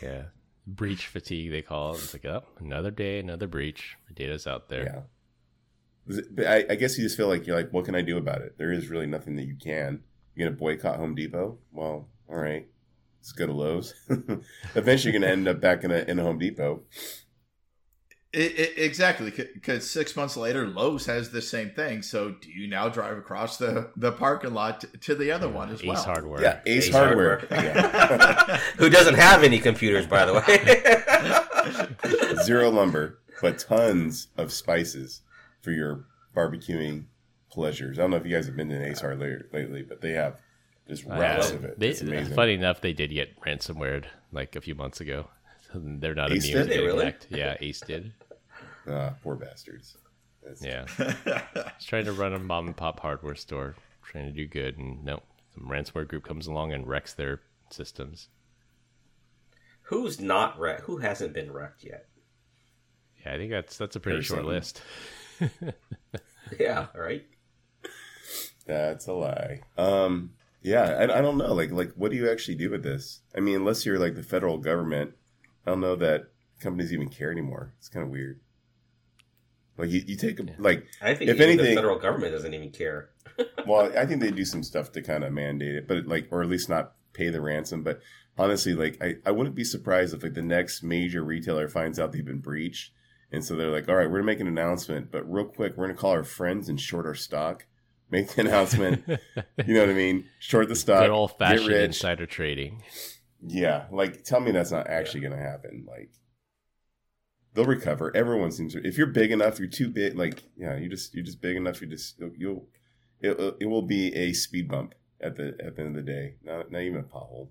Yeah, 0.00 0.24
breach 0.68 1.06
fatigue 1.06 1.50
they 1.50 1.62
call 1.62 1.94
it. 1.94 1.98
It's 1.98 2.12
like, 2.12 2.24
oh, 2.26 2.44
another 2.60 2.90
day, 2.90 3.18
another 3.18 3.46
breach. 3.46 3.96
My 4.08 4.14
data's 4.14 4.46
out 4.46 4.68
there. 4.68 4.84
yeah. 4.84 5.00
But 6.30 6.46
I, 6.46 6.64
I 6.70 6.74
guess 6.76 6.96
you 6.96 7.04
just 7.04 7.16
feel 7.16 7.28
like 7.28 7.46
you're 7.46 7.56
like, 7.56 7.70
what 7.70 7.84
can 7.84 7.94
I 7.94 8.00
do 8.02 8.16
about 8.16 8.40
it? 8.40 8.56
There 8.56 8.72
is 8.72 8.88
really 8.88 9.06
nothing 9.06 9.36
that 9.36 9.44
you 9.44 9.54
can. 9.56 10.02
You're 10.34 10.48
gonna 10.48 10.56
boycott 10.58 10.96
Home 10.96 11.14
Depot? 11.14 11.58
Well, 11.72 12.08
all 12.28 12.36
right. 12.36 12.66
Let's 13.20 13.32
go 13.32 13.46
to 13.46 13.52
Lowe's. 13.52 13.94
Eventually, 14.74 15.12
you're 15.12 15.20
gonna 15.20 15.32
end 15.32 15.48
up 15.48 15.60
back 15.60 15.84
in 15.84 15.90
a 15.90 15.98
in 15.98 16.18
a 16.18 16.22
Home 16.22 16.38
Depot. 16.38 16.82
It, 18.30 18.58
it, 18.58 18.72
exactly, 18.78 19.30
because 19.30 19.88
six 19.90 20.14
months 20.14 20.36
later, 20.36 20.66
Lowe's 20.68 21.06
has 21.06 21.30
the 21.30 21.40
same 21.40 21.70
thing. 21.70 22.02
So, 22.02 22.32
do 22.32 22.50
you 22.50 22.68
now 22.68 22.90
drive 22.90 23.16
across 23.16 23.56
the, 23.56 23.90
the 23.96 24.12
parking 24.12 24.52
lot 24.52 24.80
to, 24.82 24.86
to 24.98 25.14
the 25.14 25.32
other 25.32 25.48
one 25.48 25.70
as 25.70 25.80
Ace 25.80 25.86
well? 25.86 25.96
Ace 25.98 26.04
Hardware. 26.04 26.42
Yeah, 26.42 26.60
Ace, 26.66 26.88
Ace 26.88 26.92
Hardware. 26.94 27.38
Hardware. 27.38 27.64
Yeah. 27.64 28.56
Who 28.76 28.90
doesn't 28.90 29.14
have 29.14 29.42
any 29.42 29.58
computers, 29.58 30.06
by 30.06 30.26
the 30.26 30.34
way? 32.36 32.36
Zero 32.44 32.70
lumber, 32.70 33.18
but 33.40 33.58
tons 33.60 34.28
of 34.36 34.52
spices 34.52 35.22
for 35.62 35.70
your 35.70 36.04
barbecuing 36.36 37.04
pleasures. 37.50 37.98
I 37.98 38.02
don't 38.02 38.10
know 38.10 38.18
if 38.18 38.26
you 38.26 38.34
guys 38.34 38.46
have 38.46 38.56
been 38.56 38.68
to 38.68 38.76
an 38.76 38.82
Ace 38.84 39.00
Hardware 39.00 39.46
lately, 39.54 39.82
but 39.82 40.00
they 40.02 40.12
have 40.12 40.38
just 40.86 41.08
I 41.08 41.18
racks 41.18 41.50
have. 41.50 41.64
of 41.64 41.64
it. 41.64 41.78
They, 41.80 41.88
It's 41.88 42.02
amazing. 42.02 42.34
funny 42.34 42.54
enough, 42.54 42.80
they 42.82 42.92
did 42.92 43.10
get 43.10 43.40
ransomware 43.40 44.04
like 44.32 44.54
a 44.54 44.60
few 44.60 44.74
months 44.74 45.00
ago. 45.00 45.28
They're 46.00 46.14
not 46.14 46.32
Ace 46.32 46.44
immune 46.48 46.66
did? 46.66 46.72
to 46.72 46.78
They 46.80 46.86
really? 46.86 47.04
hacked. 47.06 47.26
Yeah, 47.30 47.56
Ace 47.60 47.80
did. 47.80 48.12
Ah, 48.90 49.12
poor 49.22 49.34
bastards. 49.36 49.98
That's- 50.42 50.62
Yeah, 50.64 50.86
he's 51.78 51.84
trying 51.86 52.06
to 52.06 52.12
run 52.12 52.32
a 52.32 52.38
mom 52.38 52.68
and 52.68 52.74
pop 52.76 53.00
hardware 53.00 53.34
store, 53.34 53.74
trying 54.02 54.24
to 54.24 54.32
do 54.32 54.46
good, 54.46 54.78
and 54.78 55.04
no, 55.04 55.22
some 55.54 55.68
ransomware 55.68 56.08
group 56.08 56.24
comes 56.24 56.46
along 56.46 56.72
and 56.72 56.86
wrecks 56.88 57.12
their 57.12 57.42
systems. 57.70 58.28
Who's 59.82 60.20
not 60.20 60.58
wrecked? 60.58 60.82
Who 60.82 60.96
hasn't 60.98 61.34
been 61.34 61.52
wrecked 61.52 61.84
yet? 61.84 62.06
Yeah, 63.26 63.34
I 63.34 63.36
think 63.36 63.50
that's 63.50 63.76
that's 63.76 63.96
a 63.96 64.00
pretty 64.00 64.16
There's 64.16 64.26
short 64.26 64.38
something. 64.38 64.54
list. 64.54 64.82
Yeah, 66.58 66.86
right. 66.94 67.26
That's 68.66 69.06
a 69.06 69.12
lie. 69.12 69.60
Um, 69.76 70.30
yeah, 70.62 70.82
I, 70.98 71.18
I 71.18 71.20
don't 71.20 71.36
know. 71.36 71.52
Like, 71.52 71.70
like, 71.72 71.92
what 71.94 72.10
do 72.10 72.16
you 72.16 72.30
actually 72.30 72.54
do 72.56 72.70
with 72.70 72.82
this? 72.82 73.20
I 73.36 73.40
mean, 73.40 73.56
unless 73.56 73.84
you're 73.84 73.98
like 73.98 74.14
the 74.14 74.22
federal 74.22 74.56
government, 74.58 75.12
I 75.68 75.70
don't 75.72 75.80
know 75.80 75.96
that 75.96 76.28
companies 76.60 76.94
even 76.94 77.10
care 77.10 77.30
anymore. 77.30 77.74
It's 77.78 77.90
kind 77.90 78.02
of 78.02 78.10
weird. 78.10 78.40
Like, 79.76 79.90
you, 79.90 80.02
you 80.06 80.16
take 80.16 80.40
a, 80.40 80.46
like, 80.58 80.86
I 81.02 81.14
think 81.14 81.30
If 81.30 81.40
anything- 81.40 81.66
the 81.66 81.74
federal 81.74 81.98
government 81.98 82.32
doesn't 82.32 82.54
even 82.54 82.70
care. 82.70 83.10
well, 83.66 83.92
I 83.96 84.06
think 84.06 84.22
they 84.22 84.30
do 84.30 84.46
some 84.46 84.62
stuff 84.62 84.92
to 84.92 85.02
kind 85.02 85.24
of 85.24 85.32
mandate 85.34 85.74
it, 85.74 85.86
but 85.86 86.06
like, 86.06 86.28
or 86.30 86.42
at 86.42 86.48
least 86.48 86.70
not 86.70 86.94
pay 87.12 87.28
the 87.28 87.42
ransom. 87.42 87.82
But 87.82 88.00
honestly, 88.38 88.72
like, 88.72 88.96
I, 89.02 89.16
I 89.26 89.30
wouldn't 89.30 89.54
be 89.56 89.62
surprised 89.62 90.14
if 90.14 90.22
like 90.22 90.32
the 90.32 90.40
next 90.40 90.82
major 90.82 91.22
retailer 91.22 91.68
finds 91.68 92.00
out 92.00 92.12
they've 92.12 92.24
been 92.24 92.40
breached. 92.40 92.92
And 93.30 93.44
so 93.44 93.54
they're 93.54 93.70
like, 93.70 93.90
all 93.90 93.94
right, 93.94 94.10
we're 94.10 94.20
gonna 94.20 94.24
make 94.24 94.40
an 94.40 94.48
announcement, 94.48 95.12
but 95.12 95.30
real 95.30 95.44
quick, 95.44 95.76
we're 95.76 95.86
gonna 95.86 95.98
call 95.98 96.12
our 96.12 96.24
friends 96.24 96.70
and 96.70 96.80
short 96.80 97.04
our 97.04 97.14
stock. 97.14 97.66
Make 98.10 98.30
the 98.30 98.40
announcement. 98.40 99.04
you 99.06 99.74
know 99.74 99.80
what 99.80 99.90
I 99.90 99.92
mean? 99.92 100.24
Short 100.38 100.68
the 100.70 100.74
stock. 100.74 101.02
Good 101.02 101.10
old 101.10 101.32
get 101.32 101.38
fashioned 101.38 101.74
insider 101.74 102.24
trading. 102.24 102.82
Yeah, 103.46 103.86
like 103.90 104.24
tell 104.24 104.40
me 104.40 104.50
that's 104.50 104.72
not 104.72 104.88
actually 104.88 105.20
going 105.20 105.32
to 105.32 105.38
happen. 105.38 105.84
Like 105.86 106.10
they'll 107.54 107.64
recover. 107.64 108.14
Everyone 108.16 108.50
seems 108.50 108.72
to. 108.72 108.86
If 108.86 108.98
you're 108.98 109.06
big 109.06 109.30
enough, 109.30 109.58
you're 109.58 109.68
too 109.68 109.88
big. 109.88 110.16
Like 110.16 110.44
yeah, 110.56 110.76
you 110.76 110.88
just 110.88 111.14
you're 111.14 111.24
just 111.24 111.40
big 111.40 111.56
enough. 111.56 111.80
You 111.80 111.86
just 111.86 112.20
you'll 112.36 112.66
it, 113.20 113.38
uh, 113.38 113.52
it 113.60 113.66
will 113.66 113.82
be 113.82 114.14
a 114.14 114.32
speed 114.32 114.68
bump 114.68 114.94
at 115.20 115.36
the 115.36 115.56
at 115.64 115.76
the 115.76 115.82
end 115.82 115.96
of 115.96 116.04
the 116.04 116.10
day. 116.10 116.34
Not 116.42 116.70
not 116.70 116.82
even 116.82 117.00
a 117.00 117.02
pothole. 117.02 117.48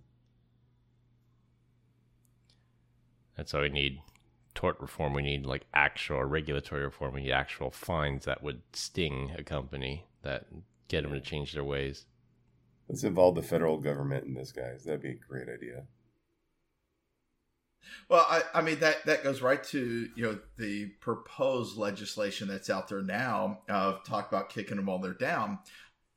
That's 3.35 3.53
all 3.53 3.61
we 3.61 3.69
need. 3.69 3.99
Tort 4.55 4.79
reform. 4.79 5.13
We 5.13 5.21
need 5.21 5.45
like 5.45 5.65
actual 5.73 6.23
regulatory 6.23 6.83
reform. 6.83 7.13
We 7.13 7.23
need 7.23 7.31
actual 7.31 7.69
fines 7.69 8.25
that 8.25 8.41
would 8.41 8.61
sting 8.73 9.35
a 9.37 9.43
company 9.43 10.05
that 10.23 10.47
get 10.87 11.03
them 11.03 11.11
to 11.11 11.21
change 11.21 11.53
their 11.53 11.63
ways. 11.63 12.05
Let's 12.89 13.03
involve 13.03 13.35
the 13.35 13.43
federal 13.43 13.77
government 13.79 14.25
in 14.25 14.33
this, 14.33 14.51
guys. 14.51 14.83
That'd 14.85 15.01
be 15.01 15.09
a 15.09 15.15
great 15.15 15.49
idea. 15.49 15.85
Well, 18.09 18.25
I, 18.29 18.41
I 18.53 18.61
mean 18.61 18.79
that 18.79 19.05
that 19.05 19.23
goes 19.23 19.41
right 19.41 19.63
to 19.65 20.09
you 20.15 20.23
know 20.23 20.39
the 20.57 20.87
proposed 21.01 21.77
legislation 21.77 22.47
that's 22.47 22.69
out 22.69 22.87
there 22.87 23.01
now. 23.01 23.59
of 23.69 24.03
talk 24.03 24.27
about 24.27 24.49
kicking 24.49 24.77
them 24.77 24.85
while 24.85 24.99
they're 24.99 25.13
down. 25.13 25.59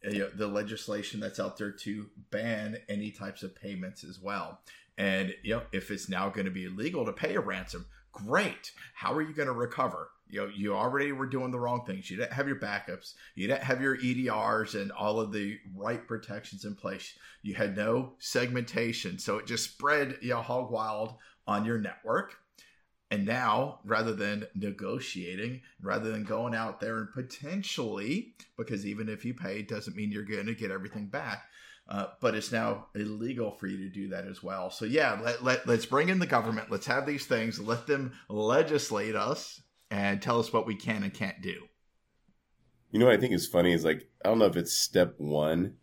Uh, 0.04 0.10
You 0.10 0.18
know, 0.20 0.30
the 0.30 0.46
legislation 0.48 1.20
that's 1.20 1.40
out 1.40 1.58
there 1.58 1.72
to 1.72 2.08
ban 2.30 2.78
any 2.88 3.10
types 3.10 3.42
of 3.42 3.54
payments 3.54 4.04
as 4.04 4.18
well. 4.20 4.60
And 4.98 5.34
you 5.42 5.54
know, 5.56 5.62
if 5.72 5.90
it's 5.90 6.08
now 6.08 6.28
going 6.28 6.44
to 6.46 6.50
be 6.50 6.64
illegal 6.64 7.04
to 7.06 7.12
pay 7.12 7.34
a 7.34 7.40
ransom, 7.40 7.86
great. 8.12 8.72
How 8.94 9.12
are 9.12 9.22
you 9.22 9.34
going 9.34 9.48
to 9.48 9.54
recover? 9.54 10.10
You 10.28 10.42
know, 10.42 10.52
you 10.54 10.74
already 10.74 11.12
were 11.12 11.26
doing 11.26 11.50
the 11.50 11.58
wrong 11.58 11.84
things. 11.84 12.08
You 12.10 12.16
didn't 12.16 12.32
have 12.32 12.46
your 12.46 12.60
backups. 12.60 13.14
You 13.34 13.48
didn't 13.48 13.64
have 13.64 13.80
your 13.80 13.96
EDRs 13.96 14.80
and 14.80 14.92
all 14.92 15.18
of 15.18 15.32
the 15.32 15.58
right 15.74 16.06
protections 16.06 16.64
in 16.64 16.76
place. 16.76 17.14
You 17.42 17.54
had 17.54 17.76
no 17.76 18.12
segmentation, 18.18 19.18
so 19.18 19.38
it 19.38 19.46
just 19.46 19.72
spread 19.72 20.18
you 20.22 20.30
know 20.30 20.40
hog 20.40 20.70
wild 20.70 21.14
on 21.46 21.64
your 21.64 21.78
network. 21.78 22.36
And 23.12 23.26
now, 23.26 23.80
rather 23.84 24.14
than 24.14 24.46
negotiating, 24.54 25.62
rather 25.82 26.12
than 26.12 26.22
going 26.22 26.54
out 26.54 26.78
there 26.78 26.98
and 26.98 27.12
potentially, 27.12 28.34
because 28.56 28.86
even 28.86 29.08
if 29.08 29.24
you 29.24 29.34
pay, 29.34 29.58
it 29.58 29.68
doesn't 29.68 29.96
mean 29.96 30.12
you're 30.12 30.22
going 30.22 30.46
to 30.46 30.54
get 30.54 30.70
everything 30.70 31.06
back. 31.06 31.42
Uh, 31.88 32.06
but 32.20 32.36
it's 32.36 32.52
now 32.52 32.86
illegal 32.94 33.50
for 33.50 33.66
you 33.66 33.76
to 33.78 33.88
do 33.88 34.08
that 34.08 34.26
as 34.26 34.42
well. 34.42 34.70
So 34.70 34.84
yeah, 34.84 35.18
let, 35.22 35.42
let, 35.42 35.66
let's 35.66 35.86
bring 35.86 36.08
in 36.08 36.20
the 36.20 36.26
government. 36.26 36.70
Let's 36.70 36.86
have 36.86 37.04
these 37.04 37.26
things. 37.26 37.58
Let 37.58 37.88
them 37.88 38.12
legislate 38.28 39.16
us 39.16 39.60
and 39.90 40.22
tell 40.22 40.38
us 40.38 40.52
what 40.52 40.66
we 40.66 40.76
can 40.76 41.02
and 41.02 41.12
can't 41.12 41.42
do. 41.42 41.56
You 42.92 42.98
know 42.98 43.06
what 43.06 43.14
I 43.14 43.18
think 43.18 43.34
is 43.34 43.46
funny 43.46 43.72
is 43.72 43.84
like 43.84 44.08
I 44.24 44.28
don't 44.28 44.38
know 44.38 44.46
if 44.46 44.56
it's 44.56 44.72
step 44.72 45.14
one 45.18 45.74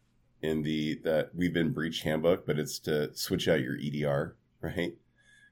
in 0.42 0.64
the 0.64 1.00
that 1.04 1.32
we've 1.34 1.54
been 1.54 1.74
breached 1.74 2.04
handbook, 2.04 2.46
but 2.46 2.60
it's 2.60 2.80
to 2.80 3.16
switch 3.16 3.48
out 3.48 3.62
your 3.62 3.78
EDR, 3.78 4.36
right? 4.62 4.94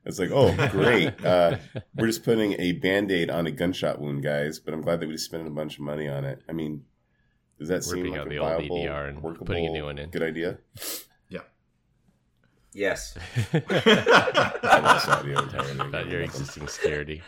It's 0.05 0.19
like, 0.19 0.31
oh, 0.31 0.55
great. 0.71 1.23
Uh, 1.25 1.57
we're 1.95 2.07
just 2.07 2.23
putting 2.23 2.53
a 2.59 2.73
band 2.73 3.11
aid 3.11 3.29
on 3.29 3.47
a 3.47 3.51
gunshot 3.51 3.99
wound, 3.99 4.23
guys. 4.23 4.59
But 4.59 4.73
I'm 4.73 4.81
glad 4.81 4.99
that 4.99 5.07
we 5.07 5.13
just 5.13 5.25
spent 5.25 5.47
a 5.47 5.51
bunch 5.51 5.75
of 5.75 5.81
money 5.81 6.07
on 6.07 6.25
it. 6.25 6.41
I 6.47 6.53
mean, 6.53 6.83
does 7.59 7.69
that 7.69 7.83
seem 7.83 8.03
Ripping 8.03 8.11
like 8.11 8.21
out 8.21 8.27
a 8.27 8.29
the 8.29 8.37
old 8.39 8.49
viable, 8.59 8.77
EDR 8.83 9.05
and 9.05 9.23
workable, 9.23 9.45
putting 9.45 9.65
a 9.67 9.69
new 9.69 9.85
one 9.85 9.97
in. 9.97 10.09
good 10.09 10.23
idea? 10.23 10.57
Yeah. 11.29 11.39
Yes. 12.73 13.17
I 13.53 14.79
lost 14.81 15.07
audio 15.07 15.41
entirely. 15.41 15.79
About 15.79 16.07
your 16.07 16.21
existing 16.21 16.67
security. 16.67 17.21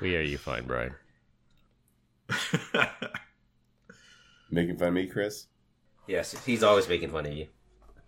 we 0.00 0.16
are 0.16 0.22
you 0.22 0.38
fine, 0.38 0.64
Brian. 0.66 0.94
Making 4.50 4.76
fun 4.78 4.88
of 4.88 4.94
me, 4.94 5.06
Chris? 5.06 5.46
Yes. 6.06 6.34
He's 6.44 6.62
always 6.62 6.88
making 6.88 7.10
fun 7.10 7.26
of 7.26 7.32
you, 7.32 7.48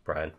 Brian. 0.05 0.33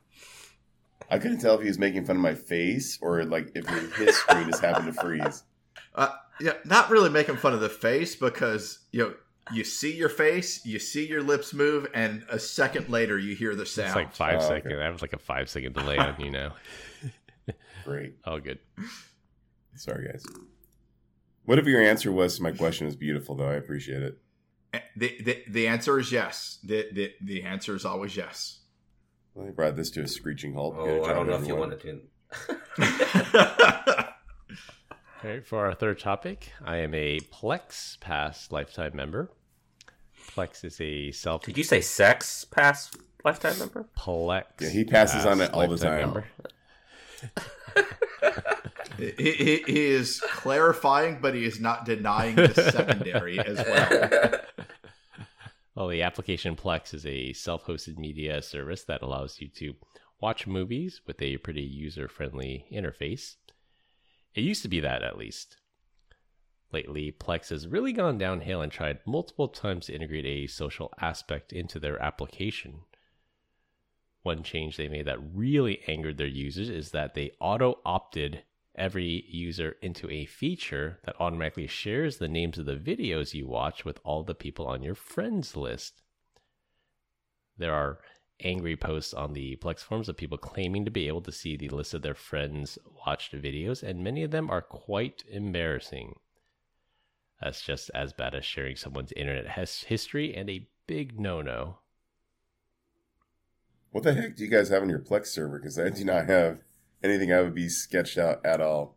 I 1.10 1.19
couldn't 1.19 1.39
tell 1.39 1.56
if 1.56 1.62
he 1.62 1.67
was 1.67 1.80
making 1.80 2.06
fun 2.06 2.15
of 2.17 2.21
my 2.21 2.34
face 2.36 2.97
or 3.02 3.23
like 3.26 3.52
if 3.56 3.67
his 3.95 4.15
screen 4.15 4.47
just 4.47 4.63
happened 4.63 4.88
to 4.93 4.93
freeze. 4.93 5.43
Uh, 5.93 6.10
yeah, 6.39 6.54
not 6.65 6.89
really 6.91 7.10
making 7.10 7.38
fun 7.38 7.54
of 7.54 7.60
the 7.60 7.69
face 7.69 8.15
because 8.15 8.80
you 8.91 9.00
know 9.00 9.13
you 9.54 9.64
see 9.64 9.96
your 9.96 10.10
face, 10.10 10.66
you 10.66 10.80
see 10.80 11.08
your 11.08 11.22
lips 11.24 11.54
move, 11.54 11.88
and 11.94 12.24
a 12.30 12.40
second 12.40 12.90
later 12.90 13.18
you 13.18 13.36
hear 13.36 13.56
the 13.56 13.66
sound. 13.66 13.88
It's 13.88 13.96
like 13.96 14.14
five 14.14 14.36
Oh, 14.42 14.46
okay. 14.46 14.56
seconds. 14.64 14.82
I 14.82 14.90
was 14.90 15.02
like 15.02 15.14
a 15.14 15.20
five 15.20 15.50
second 15.50 15.74
delay 15.74 15.98
on 15.98 16.16
you 16.20 16.32
now. 16.32 16.56
Great. 17.86 18.16
Oh, 18.26 18.40
good. 18.40 18.60
Sorry, 19.76 20.08
guys. 20.08 20.26
Whatever 21.46 21.70
your 21.70 21.82
answer 21.82 22.12
was 22.12 22.36
to 22.38 22.44
my 22.44 22.52
question 22.52 22.86
was 22.86 22.96
beautiful, 22.96 23.36
though. 23.36 23.48
I 23.50 23.54
appreciate 23.56 24.04
it. 24.04 24.18
Eh, 24.74 24.80
the, 24.98 25.18
the 25.24 25.44
the 25.50 25.68
answer 25.68 25.98
is 25.98 26.12
yes. 26.12 26.60
The, 26.64 26.88
the 26.92 27.14
the 27.22 27.44
answer 27.44 27.74
is 27.76 27.86
always 27.86 28.18
yes. 28.18 28.60
Well, 29.34 29.48
I 29.48 29.52
brought 29.52 29.76
this 29.78 29.90
to 29.92 30.02
a 30.02 30.08
screeching 30.08 30.54
halt. 30.56 30.76
Oh, 30.78 31.06
I 31.06 31.14
don't 31.14 31.28
know 31.28 31.36
if 31.36 31.48
you 31.48 31.54
everyone. 31.56 31.70
wanted 31.70 31.82
to. 31.82 32.02
All 35.24 35.32
right, 35.32 35.46
for 35.46 35.66
our 35.66 35.74
third 35.74 36.00
topic, 36.00 36.52
I 36.64 36.78
am 36.78 36.94
a 36.94 37.20
Plex 37.20 38.00
Pass 38.00 38.52
lifetime 38.52 38.96
member. 38.96 39.32
Plex 40.36 40.64
is 40.64 40.80
a 40.80 41.12
self 41.12 41.44
Did 41.44 41.58
you 41.58 41.64
say 41.64 41.82
sex 41.82 42.46
pass 42.46 42.92
lifetime 43.24 43.58
member? 43.58 43.88
Plex. 43.98 44.44
Yeah, 44.60 44.70
he 44.70 44.84
passes 44.84 45.26
on 45.26 45.42
it 45.42 45.52
all 45.54 45.68
the 45.68 45.78
time. 45.78 46.24
he, 48.98 49.12
he, 49.18 49.64
he 49.66 49.86
is 49.86 50.20
clarifying, 50.20 51.18
but 51.20 51.34
he 51.34 51.46
is 51.46 51.60
not 51.60 51.86
denying 51.86 52.36
the 52.36 52.54
secondary 52.54 53.40
as 53.40 53.58
well. 53.58 54.32
Well, 55.74 55.90
the 55.90 56.02
application 56.02 56.56
Plex 56.56 56.96
is 56.96 57.06
a 57.06 57.34
self 57.34 57.66
hosted 57.68 58.00
media 58.00 58.42
service 58.42 58.84
that 58.86 59.04
allows 59.04 59.40
you 59.40 59.48
to 59.58 59.76
watch 60.20 60.48
movies 60.48 61.02
with 61.06 61.22
a 61.22 61.38
pretty 61.38 61.62
user 61.62 62.08
friendly 62.08 62.66
interface. 62.74 63.36
It 64.36 64.44
used 64.44 64.62
to 64.62 64.68
be 64.68 64.80
that, 64.80 65.04
at 65.04 65.18
least. 65.18 65.58
Lately, 66.72 67.12
Plex 67.12 67.50
has 67.50 67.68
really 67.68 67.94
gone 67.94 68.18
downhill 68.18 68.62
and 68.62 68.72
tried 68.72 69.00
multiple 69.06 69.48
times 69.48 69.86
to 69.86 69.96
integrate 69.96 70.26
a 70.26 70.48
social 70.48 70.94
aspect 71.00 71.54
into 71.54 71.80
their 71.80 72.02
application. 72.02 72.82
One 74.24 74.44
change 74.44 74.76
they 74.76 74.90
made 74.90 75.08
that 75.08 75.20
really 75.34 75.82
angered 75.88 76.18
their 76.18 76.28
users 76.28 76.70
is 76.70 76.92
that 76.92 77.13
they 77.13 77.32
auto 77.40 77.80
opted 77.86 78.44
every 78.76 79.26
user 79.30 79.76
into 79.82 80.10
a 80.10 80.26
feature 80.26 81.00
that 81.06 81.16
automatically 81.20 81.68
shares 81.68 82.18
the 82.18 82.28
names 82.28 82.58
of 82.58 82.66
the 82.66 82.76
videos 82.76 83.34
you 83.34 83.48
watch 83.48 83.86
with 83.86 84.00
all 84.04 84.24
the 84.24 84.36
people 84.36 84.68
on 84.68 84.84
your 84.84 84.96
friends 84.96 85.56
list. 85.56 86.04
There 87.58 87.74
are 87.74 88.00
angry 88.43 88.76
posts 88.76 89.13
on 89.13 89.34
the 89.34 89.56
Plex 89.58 89.80
forums 89.80 90.10
of 90.10 90.17
people 90.17 90.38
claiming 90.38 90.86
to 90.86 90.91
be 90.91 91.08
able 91.08 91.21
to 91.21 91.32
see 91.32 91.56
the 91.56 91.69
list 91.69 91.93
of 91.93 92.02
their 92.02 92.15
friends' 92.15 92.78
watched 93.06 93.34
videos, 93.34 93.82
and 93.84 94.04
many 94.04 94.23
of 94.23 94.32
them 94.32 94.50
are 94.50 94.62
quite 94.62 95.23
embarrassing. 95.30 96.15
That's 97.41 97.62
just 97.62 97.91
as 97.93 98.13
bad 98.13 98.34
as 98.34 98.45
sharing 98.45 98.76
someone's 98.76 99.12
internet 99.12 99.52
his- 99.52 99.84
history 99.84 100.36
and 100.36 100.50
a 100.50 100.67
big 100.88 101.19
no 101.19 101.41
no. 101.41 101.80
What 103.91 104.04
the 104.04 104.13
heck 104.13 104.36
do 104.36 104.43
you 104.43 104.50
guys 104.50 104.69
have 104.69 104.82
on 104.82 104.89
your 104.89 105.00
Plex 105.00 105.28
server? 105.28 105.60
Because 105.60 105.80
I 105.80 105.89
do 105.89 106.04
not 106.04 106.28
have 106.28 106.60
anything 107.04 107.32
I 107.32 107.41
would 107.41 107.56
be 107.56 107.69
sketched 107.69 108.17
out 108.17 108.45
at 108.45 108.62
all. 108.62 108.95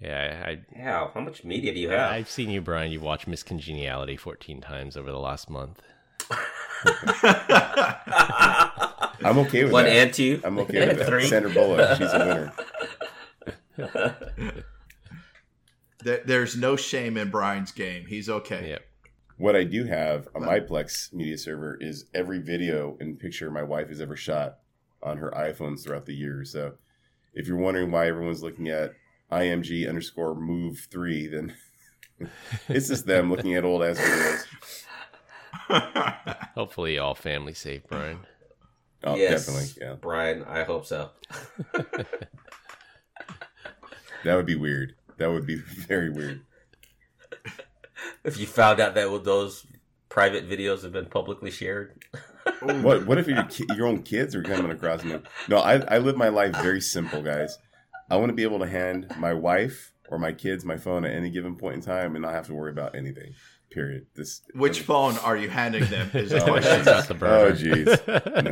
Yeah, 0.00 0.44
I, 0.46 0.60
Yeah, 0.74 1.08
how 1.12 1.20
much 1.20 1.44
media 1.44 1.74
do 1.74 1.80
you 1.80 1.90
have? 1.90 2.10
I've 2.10 2.30
seen 2.30 2.48
you, 2.48 2.62
Brian. 2.62 2.90
You've 2.90 3.02
watched 3.02 3.26
Miss 3.26 3.42
Congeniality 3.42 4.16
14 4.16 4.62
times 4.62 4.96
over 4.96 5.10
the 5.10 5.18
last 5.18 5.50
month. 5.50 5.82
I'm 9.22 9.38
okay 9.38 9.64
with 9.64 9.72
One 9.72 9.84
that. 9.84 9.92
and 9.92 10.14
two. 10.14 10.40
I'm 10.44 10.58
okay 10.60 10.88
with 10.88 10.98
that. 10.98 11.06
Three. 11.06 11.26
Sandra 11.26 11.50
Bullock, 11.50 11.98
she's 11.98 12.12
a 12.12 12.52
winner. 13.78 14.16
There, 16.02 16.22
there's 16.24 16.56
no 16.56 16.76
shame 16.76 17.16
in 17.16 17.30
Brian's 17.30 17.72
game. 17.72 18.06
He's 18.06 18.28
okay. 18.28 18.70
Yep. 18.70 18.82
What 19.36 19.56
I 19.56 19.64
do 19.64 19.84
have 19.84 20.28
on 20.34 20.44
my 20.44 20.60
Plex 20.60 21.12
media 21.12 21.36
server 21.36 21.76
is 21.80 22.06
every 22.14 22.40
video 22.40 22.96
and 23.00 23.18
picture 23.18 23.50
my 23.50 23.62
wife 23.62 23.88
has 23.88 24.00
ever 24.00 24.16
shot 24.16 24.58
on 25.02 25.18
her 25.18 25.30
iPhones 25.30 25.82
throughout 25.82 26.06
the 26.06 26.14
year. 26.14 26.44
So 26.44 26.74
if 27.34 27.46
you're 27.46 27.56
wondering 27.56 27.90
why 27.90 28.08
everyone's 28.08 28.42
looking 28.42 28.68
at 28.68 28.92
IMG 29.30 29.88
underscore 29.88 30.34
move 30.34 30.86
three, 30.90 31.26
then 31.26 31.54
it's 32.68 32.88
just 32.88 33.06
them 33.06 33.30
looking 33.30 33.54
at 33.54 33.64
old 33.64 33.82
ass 33.82 33.98
videos. 33.98 34.84
Hopefully, 36.54 36.98
all 36.98 37.14
family 37.14 37.54
safe, 37.54 37.82
Brian. 37.88 38.20
Oh, 39.02 39.16
yes, 39.16 39.46
definitely. 39.46 39.68
Yeah. 39.80 39.94
Brian. 39.94 40.44
I 40.44 40.64
hope 40.64 40.86
so. 40.86 41.10
That 44.24 44.36
would 44.36 44.46
be 44.46 44.56
weird. 44.56 44.94
That 45.18 45.30
would 45.30 45.46
be 45.46 45.54
very 45.88 46.10
weird. 46.10 46.42
If 48.24 48.38
you 48.38 48.46
found 48.46 48.80
out 48.80 48.94
that 48.94 49.24
those 49.24 49.66
private 50.08 50.48
videos 50.48 50.82
have 50.82 50.92
been 50.92 51.06
publicly 51.06 51.50
shared, 51.50 52.04
What 52.60 53.06
what 53.06 53.18
if 53.18 53.26
your 53.26 53.46
your 53.76 53.86
own 53.86 54.02
kids 54.02 54.34
are 54.34 54.42
coming 54.42 54.70
across 54.70 55.04
me? 55.04 55.18
No, 55.48 55.58
I 55.58 55.76
I 55.76 55.98
live 55.98 56.16
my 56.16 56.28
life 56.28 56.54
very 56.56 56.80
simple, 56.80 57.22
guys. 57.22 57.56
I 58.10 58.16
want 58.16 58.30
to 58.30 58.34
be 58.34 58.42
able 58.42 58.58
to 58.58 58.66
hand 58.66 59.06
my 59.18 59.32
wife 59.32 59.92
or 60.08 60.18
my 60.18 60.32
kids 60.32 60.64
my 60.64 60.76
phone 60.76 61.04
at 61.04 61.14
any 61.14 61.30
given 61.30 61.56
point 61.56 61.76
in 61.76 61.80
time 61.80 62.16
and 62.16 62.22
not 62.22 62.34
have 62.34 62.46
to 62.46 62.54
worry 62.54 62.72
about 62.72 62.94
anything. 62.94 63.34
Period. 63.70 64.06
This 64.14 64.42
Which 64.54 64.80
phone 64.80 65.16
are 65.18 65.36
you 65.36 65.48
handing 65.48 65.84
them? 65.86 66.10
Is 66.14 66.30
the 66.30 66.42
Oh, 66.42 66.46
question. 66.46 66.82
That's 66.82 67.06
the 67.06 67.14
burner. 67.14 67.46
Oh, 67.46 67.52
jeez. 67.52 68.44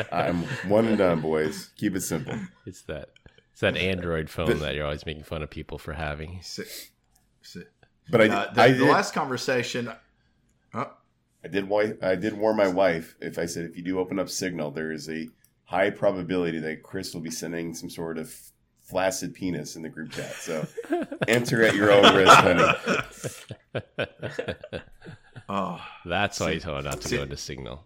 No. 0.00 0.04
I'm 0.16 0.44
one 0.70 0.86
and 0.86 0.98
done, 0.98 1.20
boys. 1.20 1.70
Keep 1.76 1.96
it 1.96 2.02
simple. 2.02 2.38
It's 2.64 2.82
that 2.82 3.10
it's 3.50 3.60
that 3.60 3.76
Android 3.76 4.30
phone 4.30 4.58
that 4.60 4.74
you're 4.76 4.84
always 4.84 5.04
making 5.04 5.24
fun 5.24 5.42
of 5.42 5.50
people 5.50 5.78
for 5.78 5.94
having. 5.94 6.38
Si- 6.42 6.62
si- 7.42 7.64
But 8.08 8.20
I 8.20 8.28
Uh, 8.28 8.52
the, 8.52 8.60
I 8.62 8.72
the 8.72 8.84
last 8.84 9.14
conversation. 9.14 9.90
Oh, 10.74 10.92
I 11.44 11.48
did 11.48 11.68
I 12.02 12.14
did 12.14 12.34
warn 12.38 12.56
my 12.56 12.68
wife 12.68 13.16
if 13.20 13.38
I 13.38 13.46
said 13.46 13.64
if 13.64 13.76
you 13.76 13.82
do 13.82 13.98
open 13.98 14.18
up 14.20 14.28
Signal, 14.28 14.70
there 14.70 14.92
is 14.92 15.08
a 15.08 15.28
high 15.64 15.90
probability 15.90 16.60
that 16.60 16.84
Chris 16.84 17.12
will 17.14 17.20
be 17.20 17.30
sending 17.32 17.74
some 17.74 17.90
sort 17.90 18.16
of 18.18 18.32
flaccid 18.86 19.34
penis 19.34 19.76
in 19.76 19.82
the 19.82 19.88
group 19.88 20.12
chat. 20.12 20.32
So 20.34 20.66
enter 21.28 21.62
at 21.62 21.74
your 21.74 21.92
own 21.92 22.14
risk, 22.16 22.32
honey. 22.34 22.64
oh, 25.48 25.80
That's 26.04 26.40
why 26.40 26.54
he 26.54 26.60
told 26.60 26.78
her 26.84 26.90
not 26.90 27.00
to 27.02 27.16
go 27.16 27.22
into 27.22 27.36
Signal. 27.36 27.84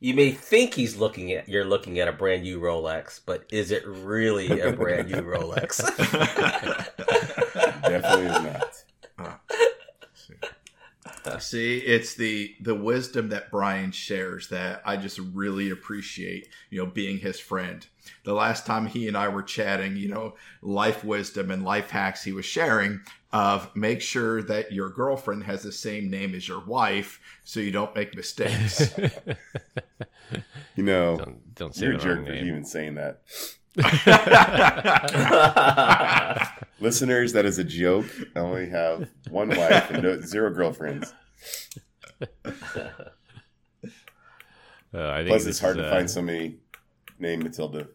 you 0.00 0.14
may 0.14 0.32
think 0.32 0.74
he's 0.74 0.96
looking 0.96 1.32
at 1.32 1.48
you're 1.48 1.64
looking 1.64 1.98
at 2.00 2.08
a 2.08 2.12
brand 2.12 2.42
new 2.42 2.60
Rolex, 2.60 3.20
but 3.24 3.44
is 3.52 3.70
it 3.70 3.86
really 3.86 4.60
a 4.60 4.72
brand 4.72 5.10
new 5.10 5.22
Rolex? 5.22 5.78
Definitely 7.82 8.26
is 8.26 8.42
not. 8.42 8.84
Ah. 9.18 9.40
See, 11.38 11.78
it's 11.78 12.14
the 12.14 12.54
the 12.60 12.74
wisdom 12.74 13.28
that 13.28 13.50
Brian 13.50 13.92
shares 13.92 14.48
that 14.48 14.82
I 14.84 14.96
just 14.96 15.18
really 15.18 15.70
appreciate, 15.70 16.48
you 16.70 16.78
know, 16.78 16.90
being 16.90 17.18
his 17.18 17.38
friend. 17.38 17.86
The 18.24 18.34
last 18.34 18.66
time 18.66 18.86
he 18.86 19.06
and 19.08 19.16
I 19.16 19.28
were 19.28 19.42
chatting, 19.42 19.96
you 19.96 20.08
know, 20.08 20.34
life 20.62 21.04
wisdom 21.04 21.50
and 21.50 21.64
life 21.64 21.90
hacks 21.90 22.24
he 22.24 22.32
was 22.32 22.44
sharing 22.44 23.00
of 23.32 23.74
make 23.76 24.00
sure 24.02 24.42
that 24.42 24.72
your 24.72 24.90
girlfriend 24.90 25.44
has 25.44 25.62
the 25.62 25.72
same 25.72 26.10
name 26.10 26.34
as 26.34 26.46
your 26.48 26.64
wife 26.64 27.20
so 27.44 27.60
you 27.60 27.70
don't 27.70 27.94
make 27.94 28.14
mistakes. 28.16 28.92
You 30.74 30.84
know, 30.84 31.16
Don't 31.16 31.54
don't 31.54 31.74
say 31.74 31.86
you're 31.86 31.96
a 31.96 31.98
jerk 31.98 32.24
for 32.24 32.32
name. 32.32 32.46
even 32.46 32.64
saying 32.64 32.94
that. 32.94 33.20
Listeners, 36.80 37.32
that 37.32 37.46
is 37.46 37.58
a 37.58 37.64
joke. 37.64 38.06
I 38.36 38.40
only 38.40 38.68
have 38.68 39.08
one 39.30 39.48
wife 39.48 39.90
and 39.90 40.02
no, 40.02 40.20
zero 40.20 40.52
girlfriends. 40.52 41.14
Uh, 44.94 45.08
I 45.08 45.16
think 45.18 45.28
Plus, 45.28 45.46
it's 45.46 45.58
hard 45.58 45.78
is, 45.78 45.84
to 45.84 45.88
uh, 45.88 45.90
find 45.90 46.10
somebody 46.10 46.58
named 47.18 47.44
Matilda. 47.44 47.88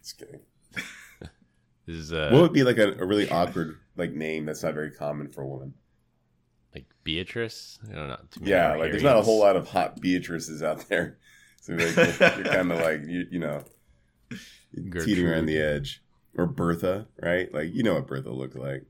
Just 0.00 0.16
kidding. 0.16 0.38
This 1.86 1.96
is 1.96 2.12
uh, 2.12 2.28
What 2.30 2.42
would 2.42 2.52
be 2.52 2.62
like 2.62 2.78
a, 2.78 2.92
a 2.92 3.04
really 3.04 3.28
awkward 3.28 3.78
like 3.96 4.12
name 4.12 4.46
that's 4.46 4.62
not 4.62 4.74
very 4.74 4.92
common 4.92 5.28
for 5.28 5.42
a 5.42 5.46
woman? 5.46 5.74
like 6.72 6.86
Beatrice. 7.02 7.80
I 7.90 7.94
don't 7.96 8.06
know. 8.08 8.20
too 8.30 8.40
many 8.42 8.52
Yeah, 8.52 8.76
like 8.76 8.92
there's 8.92 9.02
not 9.02 9.16
a 9.16 9.22
whole 9.22 9.40
lot 9.40 9.56
of 9.56 9.68
hot 9.68 10.00
Beatrices 10.00 10.62
out 10.62 10.88
there, 10.88 11.18
so 11.60 11.72
like, 11.72 11.96
you're, 11.96 12.06
you're 12.06 12.44
kind 12.44 12.70
of 12.70 12.78
like 12.78 13.00
you, 13.06 13.26
you 13.28 13.40
know 13.40 13.64
teetering 14.74 15.26
around 15.28 15.46
the 15.46 15.58
edge. 15.58 16.02
Or 16.36 16.46
Bertha, 16.46 17.06
right? 17.20 17.52
Like 17.52 17.74
you 17.74 17.82
know 17.82 17.94
what 17.94 18.06
Bertha 18.06 18.30
looked 18.30 18.56
like. 18.56 18.84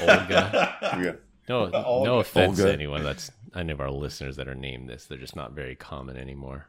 Olga. 0.00 0.76
Yeah. 1.02 1.12
No, 1.48 1.70
Olga. 1.74 2.08
no 2.08 2.18
offense 2.20 2.58
Olga. 2.58 2.70
to 2.70 2.72
anyone 2.72 3.02
that's 3.02 3.30
any 3.54 3.72
of 3.72 3.80
our 3.80 3.90
listeners 3.90 4.36
that 4.36 4.48
are 4.48 4.54
named 4.54 4.88
this. 4.88 5.04
They're 5.06 5.18
just 5.18 5.36
not 5.36 5.52
very 5.52 5.74
common 5.74 6.16
anymore. 6.16 6.68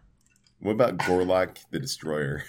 What 0.59 0.71
about 0.73 0.97
Gorlock 0.97 1.57
the 1.71 1.79
Destroyer? 1.79 2.43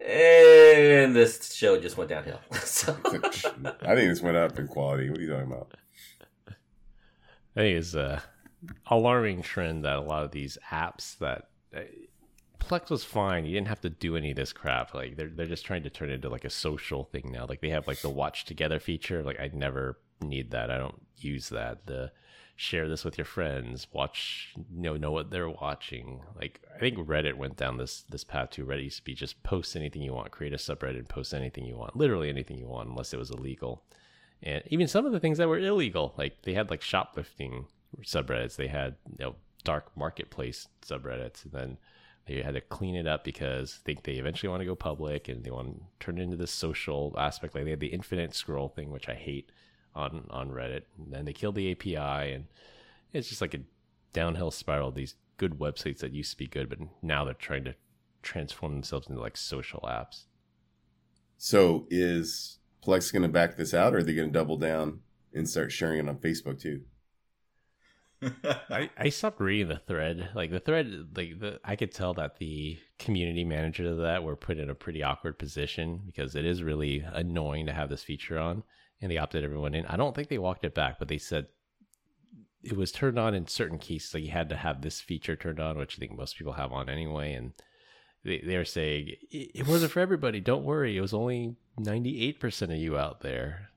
and 0.00 1.14
this 1.16 1.54
show 1.54 1.80
just 1.80 1.96
went 1.96 2.10
downhill. 2.10 2.40
so, 2.62 2.96
I 3.04 3.94
think 3.94 4.08
this 4.10 4.22
went 4.22 4.36
up 4.36 4.58
in 4.58 4.66
quality. 4.68 5.10
What 5.10 5.18
are 5.18 5.22
you 5.22 5.30
talking 5.30 5.52
about? 5.52 5.74
I 6.48 7.60
think 7.60 7.78
it's 7.78 7.94
a 7.94 8.22
alarming 8.90 9.42
trend 9.42 9.84
that 9.84 9.96
a 9.96 10.00
lot 10.00 10.24
of 10.24 10.30
these 10.32 10.58
apps 10.70 11.18
that 11.18 11.48
uh, 11.76 11.80
Plex 12.58 12.90
was 12.90 13.04
fine. 13.04 13.44
You 13.44 13.52
didn't 13.52 13.68
have 13.68 13.80
to 13.82 13.90
do 13.90 14.16
any 14.16 14.30
of 14.30 14.36
this 14.36 14.52
crap. 14.52 14.94
Like 14.94 15.16
they're 15.16 15.28
they're 15.28 15.46
just 15.46 15.64
trying 15.64 15.84
to 15.84 15.90
turn 15.90 16.10
it 16.10 16.14
into 16.14 16.28
like 16.28 16.44
a 16.44 16.50
social 16.50 17.04
thing 17.04 17.30
now. 17.32 17.46
Like 17.48 17.60
they 17.60 17.70
have 17.70 17.86
like 17.86 18.00
the 18.00 18.10
watch 18.10 18.44
together 18.44 18.80
feature. 18.80 19.22
Like 19.22 19.38
I 19.38 19.50
never 19.52 19.98
need 20.20 20.50
that. 20.50 20.70
I 20.70 20.78
don't 20.78 21.00
use 21.18 21.48
that. 21.50 21.86
The 21.86 22.12
share 22.56 22.88
this 22.88 23.04
with 23.04 23.18
your 23.18 23.24
friends. 23.24 23.86
Watch 23.92 24.54
you 24.56 24.82
know 24.82 24.96
know 24.96 25.12
what 25.12 25.30
they're 25.30 25.48
watching. 25.48 26.22
Like 26.34 26.60
I 26.74 26.78
think 26.78 26.98
Reddit 26.98 27.34
went 27.34 27.56
down 27.56 27.76
this 27.76 28.02
this 28.10 28.24
path 28.24 28.50
too. 28.50 28.64
Reddit 28.64 28.84
used 28.84 28.98
to 28.98 29.04
be 29.04 29.14
just 29.14 29.42
post 29.42 29.76
anything 29.76 30.02
you 30.02 30.14
want, 30.14 30.32
create 30.32 30.54
a 30.54 30.56
subreddit, 30.56 31.08
post 31.08 31.34
anything 31.34 31.66
you 31.66 31.76
want, 31.76 31.96
literally 31.96 32.28
anything 32.28 32.58
you 32.58 32.66
want, 32.66 32.88
unless 32.88 33.12
it 33.12 33.18
was 33.18 33.30
illegal. 33.30 33.84
And 34.42 34.62
even 34.66 34.88
some 34.88 35.06
of 35.06 35.12
the 35.12 35.20
things 35.20 35.38
that 35.38 35.48
were 35.48 35.58
illegal, 35.58 36.14
like 36.18 36.42
they 36.42 36.54
had 36.54 36.70
like 36.70 36.82
shoplifting 36.82 37.66
subreddits. 38.02 38.56
They 38.56 38.68
had 38.68 38.96
you 39.18 39.24
know 39.24 39.36
dark 39.64 39.96
marketplace 39.96 40.68
subreddits, 40.86 41.44
and 41.44 41.52
then 41.52 41.78
they 42.26 42.42
had 42.42 42.54
to 42.54 42.60
clean 42.60 42.96
it 42.96 43.06
up 43.06 43.24
because 43.24 43.78
I 43.80 43.86
think 43.86 44.02
they 44.02 44.14
eventually 44.14 44.48
want 44.48 44.60
to 44.60 44.66
go 44.66 44.74
public 44.74 45.28
and 45.28 45.44
they 45.44 45.50
want 45.50 45.76
to 45.78 45.82
turn 46.00 46.18
it 46.18 46.22
into 46.22 46.36
this 46.36 46.50
social 46.50 47.14
aspect. 47.16 47.54
Like 47.54 47.64
they 47.64 47.70
had 47.70 47.80
the 47.80 47.86
infinite 47.88 48.34
scroll 48.34 48.68
thing, 48.68 48.90
which 48.90 49.08
I 49.08 49.14
hate 49.14 49.50
on 49.94 50.26
on 50.30 50.50
Reddit. 50.50 50.82
And 50.98 51.12
then 51.12 51.24
they 51.24 51.32
killed 51.32 51.54
the 51.54 51.70
API, 51.72 52.32
and 52.32 52.46
it's 53.12 53.28
just 53.28 53.40
like 53.40 53.54
a 53.54 53.60
downhill 54.12 54.50
spiral. 54.50 54.90
These 54.90 55.14
good 55.36 55.58
websites 55.58 55.98
that 55.98 56.12
used 56.12 56.32
to 56.32 56.36
be 56.36 56.46
good, 56.46 56.68
but 56.68 56.78
now 57.02 57.24
they're 57.24 57.34
trying 57.34 57.64
to 57.64 57.74
transform 58.22 58.72
themselves 58.72 59.08
into 59.08 59.20
like 59.20 59.36
social 59.36 59.80
apps. 59.80 60.24
So 61.38 61.86
is 61.90 62.58
Plex 62.84 63.12
going 63.12 63.22
to 63.22 63.28
back 63.28 63.56
this 63.56 63.74
out, 63.74 63.94
or 63.94 63.98
are 63.98 64.02
they 64.02 64.14
going 64.14 64.28
to 64.28 64.38
double 64.38 64.56
down 64.56 65.00
and 65.32 65.48
start 65.48 65.72
sharing 65.72 65.98
it 65.98 66.08
on 66.08 66.16
Facebook 66.16 66.60
too? 66.60 66.82
I, 68.70 68.90
I 68.98 69.08
stopped 69.08 69.40
reading 69.40 69.68
the 69.68 69.80
thread. 69.86 70.30
Like 70.34 70.50
the 70.50 70.60
thread, 70.60 71.08
like 71.14 71.38
the 71.40 71.60
I 71.64 71.76
could 71.76 71.92
tell 71.92 72.14
that 72.14 72.38
the 72.38 72.78
community 72.98 73.44
manager 73.44 73.90
of 73.90 73.98
that 73.98 74.22
were 74.22 74.36
put 74.36 74.58
in 74.58 74.70
a 74.70 74.74
pretty 74.74 75.02
awkward 75.02 75.38
position 75.38 76.02
because 76.06 76.34
it 76.34 76.44
is 76.44 76.62
really 76.62 77.04
annoying 77.12 77.66
to 77.66 77.72
have 77.72 77.88
this 77.88 78.02
feature 78.02 78.38
on, 78.38 78.62
and 79.00 79.10
they 79.10 79.18
opted 79.18 79.44
everyone 79.44 79.74
in. 79.74 79.86
I 79.86 79.96
don't 79.96 80.14
think 80.14 80.28
they 80.28 80.38
walked 80.38 80.64
it 80.64 80.74
back, 80.74 80.98
but 80.98 81.08
they 81.08 81.18
said 81.18 81.46
it 82.62 82.76
was 82.76 82.92
turned 82.92 83.18
on 83.18 83.34
in 83.34 83.46
certain 83.46 83.78
cases. 83.78 84.14
Like 84.14 84.24
you 84.24 84.30
had 84.30 84.48
to 84.48 84.56
have 84.56 84.82
this 84.82 85.00
feature 85.00 85.36
turned 85.36 85.60
on, 85.60 85.78
which 85.78 85.96
I 85.96 86.00
think 86.00 86.16
most 86.16 86.36
people 86.36 86.54
have 86.54 86.72
on 86.72 86.88
anyway, 86.88 87.32
and 87.32 87.52
they 88.24 88.42
they 88.44 88.56
were 88.56 88.64
saying 88.64 89.08
it, 89.30 89.50
it 89.54 89.66
wasn't 89.66 89.92
for 89.92 90.00
everybody. 90.00 90.40
Don't 90.40 90.64
worry, 90.64 90.96
it 90.96 91.00
was 91.00 91.14
only 91.14 91.56
ninety 91.78 92.26
eight 92.26 92.40
percent 92.40 92.72
of 92.72 92.78
you 92.78 92.98
out 92.98 93.20
there. 93.20 93.70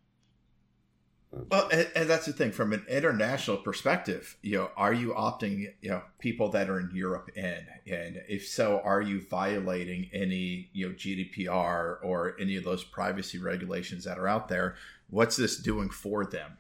Well, 1.32 1.70
and, 1.72 1.88
and, 1.96 2.10
that's 2.10 2.26
the 2.26 2.34
thing 2.34 2.52
from 2.52 2.74
an 2.74 2.86
international 2.89 3.58
perspective. 3.58 4.38
You 4.42 4.58
know, 4.58 4.72
are 4.76 4.94
you 4.94 5.13
opting, 5.13 5.74
you 5.80 5.89
know, 5.89 6.02
people 6.18 6.50
that 6.50 6.72
are 6.72 6.80
in 6.80 6.89
Europe 6.92 7.30
in, 7.36 7.68
and 7.86 8.24
if 8.28 8.48
so, 8.48 8.82
are 8.84 9.02
you 9.02 9.22
violating 9.22 10.10
any, 10.12 10.70
you 10.74 10.89
know, 10.89 10.96
GDPR 10.96 11.98
or 12.04 12.36
any 12.39 12.56
of 12.56 12.63
those 12.63 12.84
privacy 12.84 13.38
regulations 13.38 14.06
that 14.06 14.18
are 14.18 14.28
out 14.28 14.48
there? 14.48 14.76
What's 15.12 15.36
this 15.36 15.58
doing 15.58 15.92
for 15.92 16.26
them? 16.26 16.58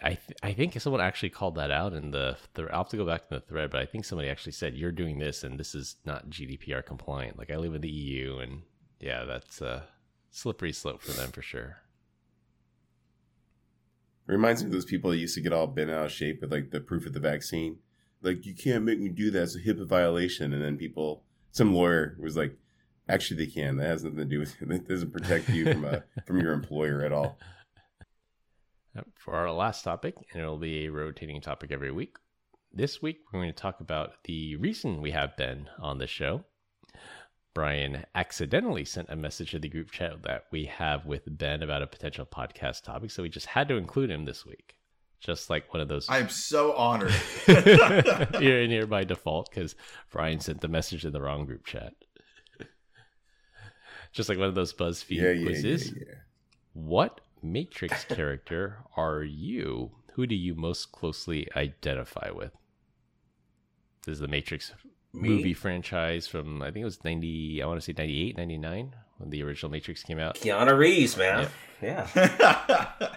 I 0.00 0.14
th- 0.14 0.38
I 0.42 0.52
think 0.52 0.80
someone 0.80 1.02
actually 1.02 1.30
called 1.30 1.56
that 1.56 1.70
out 1.70 1.92
in 1.92 2.12
the, 2.12 2.38
the 2.54 2.68
I'll 2.72 2.84
have 2.84 2.88
to 2.90 2.96
go 2.96 3.04
back 3.04 3.22
to 3.28 3.34
the 3.34 3.40
thread, 3.40 3.70
but 3.70 3.80
I 3.80 3.86
think 3.86 4.04
somebody 4.04 4.28
actually 4.28 4.52
said 4.52 4.74
you're 4.74 4.92
doing 4.92 5.18
this 5.18 5.42
and 5.42 5.58
this 5.58 5.74
is 5.74 5.96
not 6.04 6.30
GDPR 6.30 6.86
compliant. 6.86 7.36
Like 7.36 7.50
I 7.50 7.56
live 7.56 7.74
in 7.74 7.80
the 7.80 7.90
EU, 7.90 8.38
and 8.38 8.62
yeah, 9.00 9.24
that's 9.24 9.60
a 9.60 9.84
slippery 10.30 10.72
slope 10.72 11.02
for 11.02 11.12
them 11.12 11.32
for 11.32 11.42
sure. 11.42 11.78
It 14.28 14.32
reminds 14.32 14.62
me 14.62 14.68
of 14.68 14.72
those 14.72 14.84
people 14.84 15.10
that 15.10 15.18
used 15.18 15.34
to 15.34 15.40
get 15.40 15.52
all 15.52 15.66
bent 15.66 15.90
out 15.90 16.06
of 16.06 16.12
shape 16.12 16.40
with 16.40 16.52
like 16.52 16.70
the 16.70 16.80
proof 16.80 17.06
of 17.06 17.12
the 17.12 17.20
vaccine. 17.20 17.78
Like, 18.22 18.46
you 18.46 18.54
can't 18.54 18.84
make 18.84 19.00
me 19.00 19.08
do 19.08 19.30
that. 19.32 19.42
It's 19.42 19.56
a 19.56 19.60
HIPAA 19.60 19.86
violation. 19.86 20.52
And 20.52 20.62
then 20.62 20.76
people, 20.76 21.24
some 21.50 21.74
lawyer 21.74 22.16
was 22.20 22.36
like, 22.36 22.56
actually, 23.08 23.44
they 23.44 23.50
can. 23.50 23.76
That 23.76 23.88
has 23.88 24.04
nothing 24.04 24.18
to 24.18 24.24
do 24.24 24.38
with 24.38 24.54
it. 24.60 24.70
It 24.70 24.88
doesn't 24.88 25.12
protect 25.12 25.48
you 25.48 25.72
from 25.72 25.84
a 25.84 26.04
from 26.26 26.40
your 26.40 26.52
employer 26.52 27.02
at 27.02 27.12
all. 27.12 27.36
For 29.14 29.34
our 29.34 29.50
last 29.50 29.82
topic, 29.82 30.14
and 30.32 30.42
it'll 30.42 30.58
be 30.58 30.86
a 30.86 30.92
rotating 30.92 31.40
topic 31.40 31.72
every 31.72 31.90
week. 31.90 32.16
This 32.72 33.02
week, 33.02 33.20
we're 33.32 33.40
going 33.40 33.52
to 33.52 33.60
talk 33.60 33.80
about 33.80 34.22
the 34.24 34.56
reason 34.56 35.02
we 35.02 35.10
have 35.10 35.36
Ben 35.36 35.68
on 35.80 35.98
the 35.98 36.06
show. 36.06 36.44
Brian 37.54 38.04
accidentally 38.14 38.84
sent 38.84 39.10
a 39.10 39.16
message 39.16 39.50
to 39.50 39.58
the 39.58 39.68
group 39.68 39.90
chat 39.90 40.22
that 40.22 40.44
we 40.50 40.64
have 40.66 41.04
with 41.04 41.22
Ben 41.26 41.62
about 41.62 41.82
a 41.82 41.86
potential 41.86 42.24
podcast 42.24 42.82
topic, 42.84 43.10
so 43.10 43.22
we 43.22 43.28
just 43.28 43.46
had 43.46 43.68
to 43.68 43.76
include 43.76 44.10
him 44.10 44.24
this 44.24 44.46
week. 44.46 44.76
Just 45.20 45.50
like 45.50 45.72
one 45.72 45.80
of 45.80 45.88
those. 45.88 46.06
I'm 46.08 46.28
so 46.28 46.72
honored. 46.72 47.14
You're 47.46 48.62
in 48.62 48.70
here 48.70 48.86
by 48.86 49.04
default 49.04 49.50
because 49.50 49.76
Brian 50.10 50.40
sent 50.40 50.60
the 50.62 50.68
message 50.68 51.04
in 51.04 51.12
the 51.12 51.20
wrong 51.20 51.44
group 51.46 51.64
chat. 51.64 51.94
Just 54.12 54.28
like 54.28 54.38
one 54.38 54.48
of 54.48 54.54
those 54.54 54.72
BuzzFeed 54.74 55.16
Yeah, 55.16 55.30
yeah, 55.30 55.44
quizzes. 55.46 55.88
yeah, 55.92 56.02
yeah. 56.08 56.14
What 56.72 57.20
Matrix 57.42 58.04
character 58.04 58.78
are 58.96 59.22
you? 59.22 59.92
Who 60.14 60.26
do 60.26 60.34
you 60.34 60.54
most 60.54 60.90
closely 60.92 61.48
identify 61.56 62.30
with? 62.30 62.52
This 64.04 64.14
is 64.14 64.20
the 64.20 64.28
Matrix 64.28 64.72
Me? 65.14 65.28
movie 65.28 65.54
franchise 65.54 66.26
from, 66.26 66.62
I 66.62 66.66
think 66.70 66.82
it 66.82 66.84
was 66.84 67.04
90, 67.04 67.62
I 67.62 67.66
want 67.66 67.78
to 67.78 67.84
say 67.84 67.94
98, 67.96 68.36
99, 68.38 68.94
when 69.18 69.30
the 69.30 69.42
original 69.42 69.70
Matrix 69.70 70.02
came 70.02 70.18
out. 70.18 70.36
Keanu 70.36 70.76
Reeves, 70.76 71.16
man. 71.16 71.48
Yeah. 71.82 72.06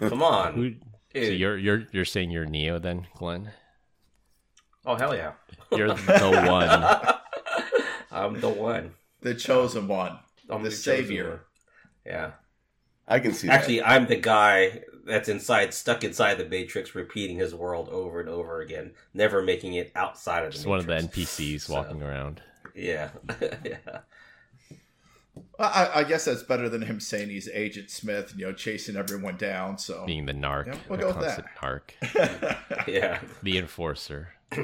Come 0.00 0.22
on. 0.22 0.54
Who, 0.54 0.74
so 1.14 1.30
you're 1.30 1.56
you're 1.56 1.84
you're 1.92 2.04
saying 2.04 2.30
you're 2.30 2.46
Neo 2.46 2.78
then, 2.78 3.06
Glenn? 3.16 3.52
Oh 4.84 4.96
hell 4.96 5.14
yeah. 5.14 5.32
You're 5.70 5.88
the 5.94 6.44
one. 6.48 7.20
I'm 8.10 8.40
the 8.40 8.48
one. 8.48 8.94
the 9.20 9.34
chosen 9.34 9.86
one, 9.88 10.18
I'm 10.50 10.62
the 10.62 10.70
chosen 10.70 10.82
savior. 10.82 11.30
one. 11.30 11.40
Yeah. 12.06 12.30
I 13.06 13.18
can 13.20 13.32
see 13.32 13.48
Actually, 13.48 13.82
I'm 13.82 14.06
the 14.06 14.16
guy 14.16 14.82
that's 15.04 15.28
inside, 15.28 15.72
stuck 15.74 16.02
inside 16.04 16.34
the 16.38 16.44
Matrix, 16.48 16.94
repeating 16.94 17.36
his 17.38 17.54
world 17.54 17.88
over 17.90 18.20
and 18.20 18.28
over 18.28 18.60
again, 18.60 18.92
never 19.12 19.42
making 19.42 19.74
it 19.74 19.92
outside 19.94 20.44
of 20.44 20.50
the 20.52 20.54
Just 20.54 20.66
one 20.66 20.78
of 20.78 20.86
the 20.86 20.94
NPCs 20.94 21.62
So- 21.62 21.74
walking 21.74 22.02
around. 22.02 22.40
Yeah. 22.74 23.10
yeah. 23.64 24.00
I, 25.58 25.90
I 25.96 26.04
guess 26.04 26.24
that's 26.24 26.42
better 26.42 26.68
than 26.68 26.82
him 26.82 26.98
saying 27.00 27.28
he's 27.30 27.48
Agent 27.48 27.90
Smith, 27.90 28.34
you 28.36 28.46
know, 28.46 28.52
chasing 28.52 28.96
everyone 28.96 29.36
down. 29.36 29.78
So 29.78 30.04
Being 30.06 30.26
the 30.26 30.32
narc, 30.32 30.66
Yeah, 30.66 30.76
we'll 30.88 30.98
the 30.98 31.02
go 31.04 31.08
with 31.08 31.16
constant 31.16 31.46
that. 31.60 32.56
narc, 32.82 32.86
Yeah. 32.88 33.20
the 33.42 33.58
enforcer. 33.58 34.28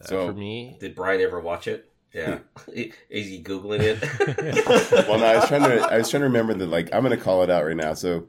Uh, 0.00 0.06
So- 0.06 0.26
for 0.28 0.32
me, 0.32 0.76
Did 0.78 0.94
Brian 0.94 1.20
ever 1.20 1.40
watch 1.40 1.66
it? 1.66 1.87
Yeah. 2.14 2.38
Is 2.68 3.26
he 3.26 3.42
Googling 3.42 3.80
it? 3.80 4.00
well, 5.08 5.18
no, 5.18 5.26
I 5.26 5.36
was 5.36 5.48
trying 5.48 5.62
to. 5.62 5.80
I 5.92 5.98
was 5.98 6.08
trying 6.10 6.22
to 6.22 6.26
remember 6.26 6.54
that. 6.54 6.66
Like, 6.66 6.92
I'm 6.92 7.02
going 7.04 7.16
to 7.16 7.22
call 7.22 7.42
it 7.42 7.50
out 7.50 7.64
right 7.64 7.76
now. 7.76 7.94
So, 7.94 8.28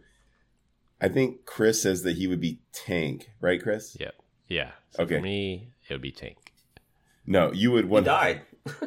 I 1.02 1.08
think 1.08 1.46
Chris 1.46 1.82
says 1.82 2.04
that 2.04 2.18
he 2.18 2.28
would 2.28 2.42
be 2.42 2.60
Tank, 2.74 3.30
right, 3.40 3.62
Chris? 3.62 3.96
yeah, 4.00 4.12
yeah. 4.48 4.72
So 4.92 5.04
Okay. 5.04 5.16
for 5.18 5.22
me, 5.22 5.70
it 5.88 5.94
would 5.94 6.02
be 6.02 6.12
Tank. 6.12 6.52
No, 7.26 7.54
you 7.54 7.72
would. 7.72 7.86
he 7.86 7.90
One, 7.90 8.04
died. 8.04 8.42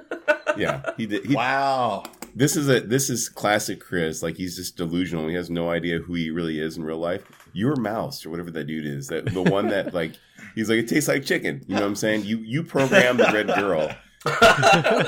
Yeah, 0.54 0.82
he 0.98 1.06
did. 1.06 1.24
He, 1.24 1.34
wow, 1.34 2.02
This 2.34 2.56
is 2.56 2.68
a. 2.68 2.80
This 2.80 3.08
is 3.08 3.30
classic 3.30 3.80
Chris. 3.80 4.22
Like 4.22 4.36
he's 4.36 4.54
just 4.54 4.76
delusional. 4.76 5.26
He 5.28 5.34
has 5.34 5.48
no 5.48 5.70
idea 5.70 5.98
who 5.98 6.12
he 6.12 6.28
really 6.30 6.60
is 6.60 6.76
in 6.76 6.84
real 6.84 6.98
life. 6.98 7.22
You're 7.54 7.76
Mouse 7.76 8.26
or 8.26 8.30
whatever 8.30 8.50
that 8.50 8.64
dude 8.64 8.84
is. 8.84 9.06
That 9.06 9.32
the 9.32 9.40
one 9.42 9.68
that 9.68 9.94
like 9.94 10.12
he's 10.54 10.68
like 10.68 10.80
it 10.80 10.88
tastes 10.88 11.08
like 11.08 11.24
chicken. 11.24 11.64
You 11.66 11.76
know 11.76 11.80
what 11.80 11.86
I'm 11.86 11.96
saying? 11.96 12.24
You 12.26 12.36
you 12.40 12.64
programmed 12.64 13.18
the 13.20 13.30
red 13.32 13.46
girl. 13.46 13.90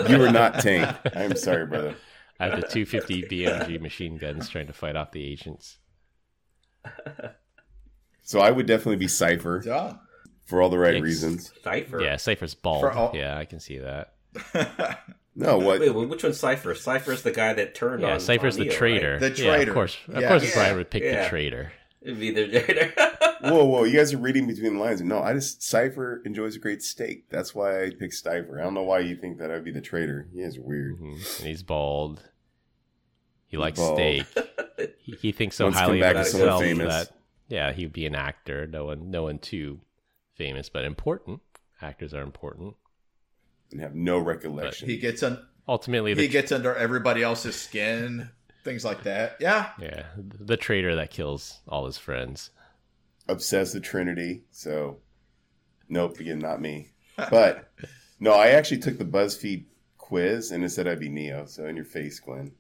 You 0.09 0.19
were 0.19 0.31
not 0.33 0.61
Tank. 0.61 0.97
I'm 1.15 1.37
sorry, 1.37 1.67
brother. 1.67 1.95
I 2.41 2.47
have 2.49 2.61
the 2.61 2.67
250 2.67 3.23
BMG 3.25 3.81
machine 3.81 4.17
guns 4.19 4.49
trying 4.49 4.67
to 4.67 4.73
fight 4.73 4.97
off 4.97 5.13
the 5.13 5.25
agents. 5.25 5.79
So 8.23 8.41
I 8.41 8.51
would 8.51 8.67
definitely 8.67 8.97
be 8.97 9.09
Cypher 9.09 9.61
John. 9.61 10.01
for 10.47 10.63
all 10.63 10.71
the 10.71 10.79
right 10.79 10.95
Yikes. 10.95 11.03
reasons. 11.03 11.53
Cypher. 11.63 12.01
Yeah, 12.03 12.17
Cypher's 12.17 12.55
bald. 12.55 12.85
All- 12.87 13.13
yeah, 13.15 13.37
I 13.39 13.45
can 13.45 13.61
see 13.61 13.79
that. 13.79 14.15
No, 15.37 15.59
what? 15.59 15.81
Wait, 15.81 15.93
wait, 15.93 16.09
which 16.09 16.23
one's 16.23 16.39
Cypher? 16.39 16.77
Cypher's 16.77 17.23
the 17.23 17.33
guy 17.33 17.55
that 17.55 17.75
turned 17.75 18.03
Yeah, 18.03 18.13
on. 18.15 18.21
Cypher's 18.21 18.55
on 18.55 18.61
the 18.61 18.67
Neo, 18.67 18.75
traitor. 18.79 19.11
Right? 19.15 19.21
The 19.21 19.43
Yeah, 19.43 19.57
traitor. 19.57 19.71
of 19.73 19.75
course. 19.75 19.99
Of 20.07 20.23
Yeah. 20.23 20.29
course, 20.29 20.45
Yeah. 20.45 20.51
Brian 20.55 20.77
would 20.77 20.91
pick 20.91 21.03
Yeah. 21.03 21.25
the 21.25 21.29
traitor. 21.29 21.73
It'd 22.03 22.21
be 22.21 22.31
the 22.31 22.47
traitor. 22.61 22.93
Whoa, 23.45 23.65
whoa! 23.65 23.85
You 23.85 23.97
guys 23.97 24.13
are 24.13 24.19
reading 24.19 24.47
between 24.47 24.75
the 24.75 24.81
lines. 24.81 25.01
No, 25.03 25.21
I 25.21 25.33
just 25.35 25.63
Cypher 25.63 26.23
enjoys 26.25 26.57
a 26.57 26.59
great 26.59 26.83
steak. 26.83 27.29
That's 27.31 27.55
why 27.55 27.85
I 27.85 27.91
picked 27.91 28.15
Cypher. 28.15 28.59
I 28.61 28.65
don't 28.65 28.75
know 28.75 28.83
why 28.83 29.01
you 29.01 29.17
think 29.17 29.39
that 29.39 29.51
I'd 29.51 29.65
be 29.65 29.71
the 29.71 29.81
traitor. 29.81 30.29
He 30.33 30.41
is 30.41 30.59
are 30.59 30.63
weird. 30.63 30.99
Mhm. 31.01 31.39
And 31.41 31.49
he's 31.49 31.63
bald. 31.63 32.23
He 33.47 33.57
likes 33.57 33.79
bald. 33.79 33.97
steak. 33.99 34.27
He, 34.99 35.13
he 35.21 35.33
thinks 35.33 35.57
so 35.57 35.67
Wants 35.67 35.79
highly 35.79 36.01
of 36.01 36.15
back 36.15 36.25
to 36.25 36.31
someone 36.31 36.65
himself 36.65 36.91
that 37.09 37.11
yeah, 37.49 37.73
he'd 37.73 37.93
be 37.93 38.07
an 38.07 38.15
actor. 38.15 38.67
No 38.67 38.87
one, 38.87 39.11
no 39.11 39.23
one 39.25 39.39
too 39.39 39.81
famous, 40.35 40.69
but 40.71 40.85
important. 40.85 41.41
Actors 41.81 42.13
are 42.15 42.23
important. 42.23 42.75
And 43.71 43.81
have 43.81 43.95
no 43.95 44.19
recollection. 44.19 44.89
he 44.89 44.97
gets 44.97 45.23
un- 45.23 45.47
Ultimately, 45.69 46.15
the 46.15 46.23
he 46.23 46.29
gets 46.29 46.53
under 46.53 46.75
everybody 46.75 47.23
else's 47.23 47.55
skin, 47.55 48.31
things 48.65 48.85
like 48.85 49.03
that. 49.05 49.37
Yeah, 49.41 49.71
yeah, 49.79 50.05
the 50.17 50.57
traitor 50.57 50.97
that 50.97 51.11
kills 51.11 51.61
all 51.69 51.87
his 51.87 51.99
friends. 51.99 52.51
Obsessed 53.29 53.75
with 53.75 53.83
Trinity. 53.83 54.45
So, 54.51 54.99
nope, 55.89 56.19
again, 56.21 56.39
not 56.39 56.61
me. 56.61 56.91
But 57.17 57.71
no, 58.21 58.33
I 58.33 58.49
actually 58.49 58.79
took 58.79 58.99
the 58.99 59.05
BuzzFeed 59.05 59.65
quiz 59.99 60.51
and 60.51 60.65
it 60.65 60.71
said 60.71 60.87
I'd 60.87 61.01
be 61.01 61.09
Neo. 61.09 61.47
So 61.47 61.67
in 61.67 61.77
your 61.77 61.85
face, 61.85 62.21
Glenn. 62.21 62.53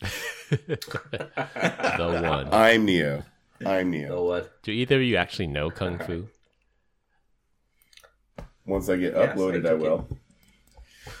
the 0.50 2.20
one. 2.22 2.48
I'm 2.52 2.84
Neo. 2.84 3.22
I'm 3.64 3.90
Neo. 3.90 4.08
So 4.08 4.24
what? 4.24 4.62
Do 4.62 4.72
either 4.72 4.96
of 4.96 5.02
you 5.02 5.16
actually 5.16 5.46
know 5.46 5.70
kung 5.70 5.98
fu? 5.98 6.28
Once 8.66 8.88
I 8.88 8.96
get 8.96 9.14
Yes, 9.14 9.36
uploaded, 9.38 9.66
I 9.66 9.70
I, 9.70 9.72
took 9.72 9.80
will. 9.80 10.08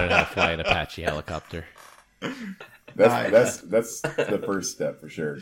Learn 0.00 0.10
how 0.10 0.20
to 0.20 0.28
fly 0.32 0.52
an 0.52 0.60
Apache 0.60 1.02
helicopter. 1.02 1.64
That's 2.94 3.30
that's 3.30 3.56
that's 3.62 4.00
the 4.02 4.42
first 4.44 4.72
step 4.72 5.00
for 5.00 5.08
sure. 5.08 5.38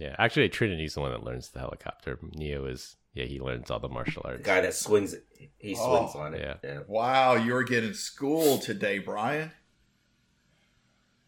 Yeah, 0.00 0.16
actually, 0.18 0.48
Trinity's 0.48 0.94
the 0.94 1.00
one 1.00 1.10
that 1.12 1.22
learns 1.22 1.50
the 1.50 1.58
helicopter. 1.60 2.18
Neo 2.34 2.64
is 2.66 2.96
yeah, 3.14 3.24
he 3.26 3.38
learns 3.40 3.70
all 3.70 3.80
the 3.80 3.88
martial 3.88 4.22
The 4.22 4.30
arts. 4.30 4.42
guy 4.42 4.60
that 4.62 4.74
swings 4.74 5.12
it. 5.14 5.24
He 5.58 5.74
swings 5.74 6.12
Oh, 6.14 6.18
on 6.20 6.34
it. 6.34 6.40
yeah. 6.40 6.54
yeah. 6.64 6.78
Wow, 6.86 7.34
you're 7.34 7.64
getting 7.64 7.92
school 7.92 8.58
today, 8.58 8.98
Brian. 8.98 9.50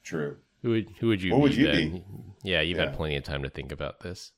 True. 0.03 0.39
Who 0.62 0.70
would 0.70 0.89
who 1.01 1.09
would 1.09 1.23
you? 1.23 1.33
What 1.33 1.41
would 1.43 1.55
you 1.55 1.66
then? 1.66 1.91
be? 1.93 2.05
Yeah, 2.45 2.61
you've 2.61 2.79
Yeah. 2.79 2.87
had 2.87 2.97
plenty 2.97 3.16
of 3.16 3.25
time 3.25 3.43
to 3.43 3.51
think 3.51 3.73
about 3.73 4.01
this. 4.01 4.33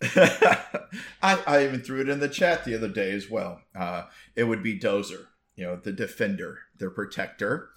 I, 0.02 1.42
I 1.46 1.64
even 1.64 1.80
threw 1.80 2.00
it 2.00 2.08
in 2.08 2.20
the 2.20 2.28
chat 2.28 2.64
the 2.64 2.74
other 2.74 2.88
day 2.88 3.10
as 3.12 3.28
well. 3.28 3.60
Uh, 3.74 4.04
it 4.36 4.44
would 4.44 4.62
be 4.62 4.78
Dozer, 4.78 5.26
you 5.56 5.64
know, 5.66 5.76
the 5.76 5.92
defender, 5.92 6.60
the 6.78 6.88
protector, 6.88 7.70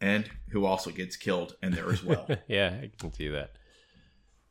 and 0.00 0.30
who 0.50 0.64
also 0.64 0.90
gets 0.90 1.16
killed 1.16 1.56
in 1.62 1.72
there 1.72 1.90
as 1.90 2.02
well. 2.04 2.28
yeah, 2.48 2.76
I 2.82 2.90
can 2.98 3.12
see 3.12 3.28
that. 3.28 3.52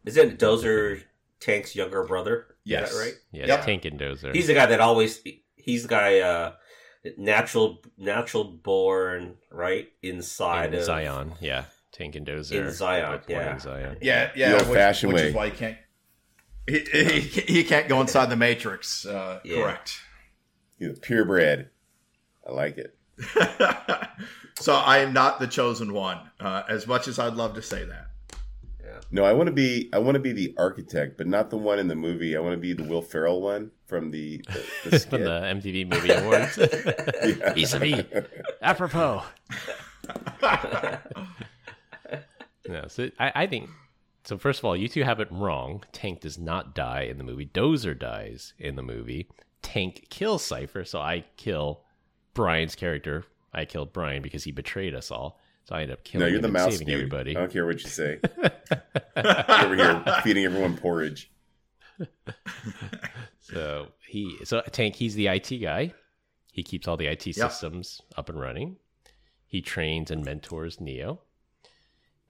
Isn't 0.06 0.40
Dozer 0.40 1.04
Tank's 1.40 1.76
younger 1.76 2.04
brother? 2.04 2.48
Yes. 2.64 2.92
Is 2.92 2.98
that 2.98 3.04
right? 3.04 3.14
Yeah, 3.32 3.46
Yep. 3.48 3.66
Tank 3.66 3.86
and 3.86 4.00
Dozer. 4.00 4.34
He's 4.36 4.48
the 4.48 4.54
guy 4.54 4.66
that 4.68 4.80
always. 4.80 5.22
He's 5.56 5.84
the 5.84 5.90
guy. 5.90 6.20
Uh, 6.20 6.54
natural, 7.18 7.82
natural 7.98 8.44
born, 8.46 9.36
right 9.52 9.90
inside 10.02 10.74
in 10.74 10.80
of 10.80 10.86
Zion. 10.86 11.34
Yeah, 11.42 11.66
Tank 11.92 12.16
and 12.16 12.26
Dozer. 12.26 12.66
In 12.66 12.72
Zion, 12.72 13.20
yeah. 13.28 13.54
in 13.54 13.60
Zion. 13.60 13.98
yeah, 14.02 14.32
yeah, 14.36 14.50
The 14.52 14.56
which, 14.56 14.66
old-fashioned 14.68 15.14
which 15.14 15.22
way. 15.22 15.28
is 15.30 15.36
why 15.36 15.50
he 15.50 15.52
can't. 15.52 15.78
He, 16.66 16.80
he, 16.80 17.20
he 17.20 17.64
can't 17.66 17.90
go 17.90 18.00
inside 18.00 18.28
the 18.28 18.38
matrix. 18.38 19.06
Uh, 19.06 19.40
Yeah. 19.44 19.58
Correct. 19.62 20.00
You're 20.80 20.94
purebred. 20.94 21.70
I 22.48 22.52
like 22.54 22.78
it. 22.78 22.98
so 24.60 24.74
I 24.76 25.00
am 25.00 25.14
not 25.14 25.40
the 25.40 25.48
chosen 25.48 25.94
one, 25.94 26.20
uh, 26.40 26.64
as 26.70 26.88
much 26.88 27.08
as 27.08 27.20
I'd 27.20 27.34
love 27.36 27.54
to 27.56 27.62
say 27.62 27.84
that. 27.86 28.03
No, 29.12 29.24
I 29.24 29.34
want 29.34 29.48
to 29.48 29.54
be 29.54 29.90
I 29.94 30.00
want 30.00 30.16
to 30.16 30.20
be 30.20 30.32
the 30.32 30.54
architect, 30.58 31.18
but 31.18 31.28
not 31.28 31.50
the 31.50 31.58
one 31.58 31.80
in 31.80 31.88
the 31.88 31.96
movie. 31.96 32.36
I 32.36 32.40
want 32.40 32.54
to 32.54 32.60
be 32.60 32.74
the 32.74 32.84
Will 32.84 33.02
Ferrell 33.02 33.42
one 33.42 33.72
from 33.86 34.12
the 34.12 34.44
the, 34.84 34.90
the 34.90 35.00
From 35.10 35.24
the 35.24 35.42
MTV 35.42 35.90
Movie 35.90 36.12
Awards. 36.12 36.56
Vis-a-vis. 37.56 38.06
Apropos. 38.62 39.24
No, 42.68 42.88
so 42.88 43.10
I, 43.20 43.32
I 43.36 43.48
think 43.48 43.70
so. 44.24 44.38
First 44.38 44.60
of 44.60 44.66
all, 44.66 44.76
you 44.76 44.88
two 44.88 45.04
have 45.04 45.20
it 45.20 45.32
wrong. 45.32 45.84
Tank 45.92 46.22
does 46.22 46.38
not 46.38 46.74
die 46.74 47.02
in 47.02 47.18
the 47.18 47.24
movie. 47.24 47.46
Dozer 47.46 47.98
dies 47.98 48.54
in 48.58 48.76
the 48.76 48.84
movie. 48.84 49.30
Tank 49.62 50.08
kills 50.10 50.44
Cypher, 50.44 50.86
so 50.86 51.00
I 51.00 51.26
kill 51.38 51.82
Brian's 52.34 52.76
character. 52.76 53.26
I 53.54 53.66
killed 53.66 53.94
Brian 53.94 54.22
because 54.22 54.44
he 54.44 54.52
betrayed 54.52 54.96
us 54.96 55.12
all. 55.12 55.40
So 55.66 55.76
I 55.76 55.84
end 55.84 55.92
up 55.92 56.04
killing 56.04 56.22
No, 56.22 56.28
you're 56.28 56.38
him 56.38 56.42
the 56.44 56.48
mouse 56.50 56.72
saving 56.72 56.88
dude. 56.88 56.96
everybody. 56.96 57.32
I 57.38 57.40
don't 57.42 57.52
care 57.52 57.66
what 57.66 57.82
you 57.82 57.90
say. 57.90 58.20
Over 59.16 59.76
here 59.76 60.04
feeding 60.24 60.46
everyone 60.46 60.76
porridge. 60.78 61.32
So 63.40 63.90
he, 64.08 64.38
so 64.46 64.62
Tank, 64.72 64.96
he's 64.96 65.16
the 65.16 65.28
IT 65.28 65.50
guy. 65.62 65.94
He 66.52 66.64
keeps 66.64 66.88
all 66.88 66.98
the 66.98 67.08
IT 67.08 67.26
Yep. 67.28 67.36
systems 67.52 68.02
up 68.16 68.30
and 68.30 68.40
running. 68.40 68.78
He 69.46 69.62
trains 69.62 70.10
and 70.12 70.24
mentors 70.24 70.80
Neo. 70.80 71.20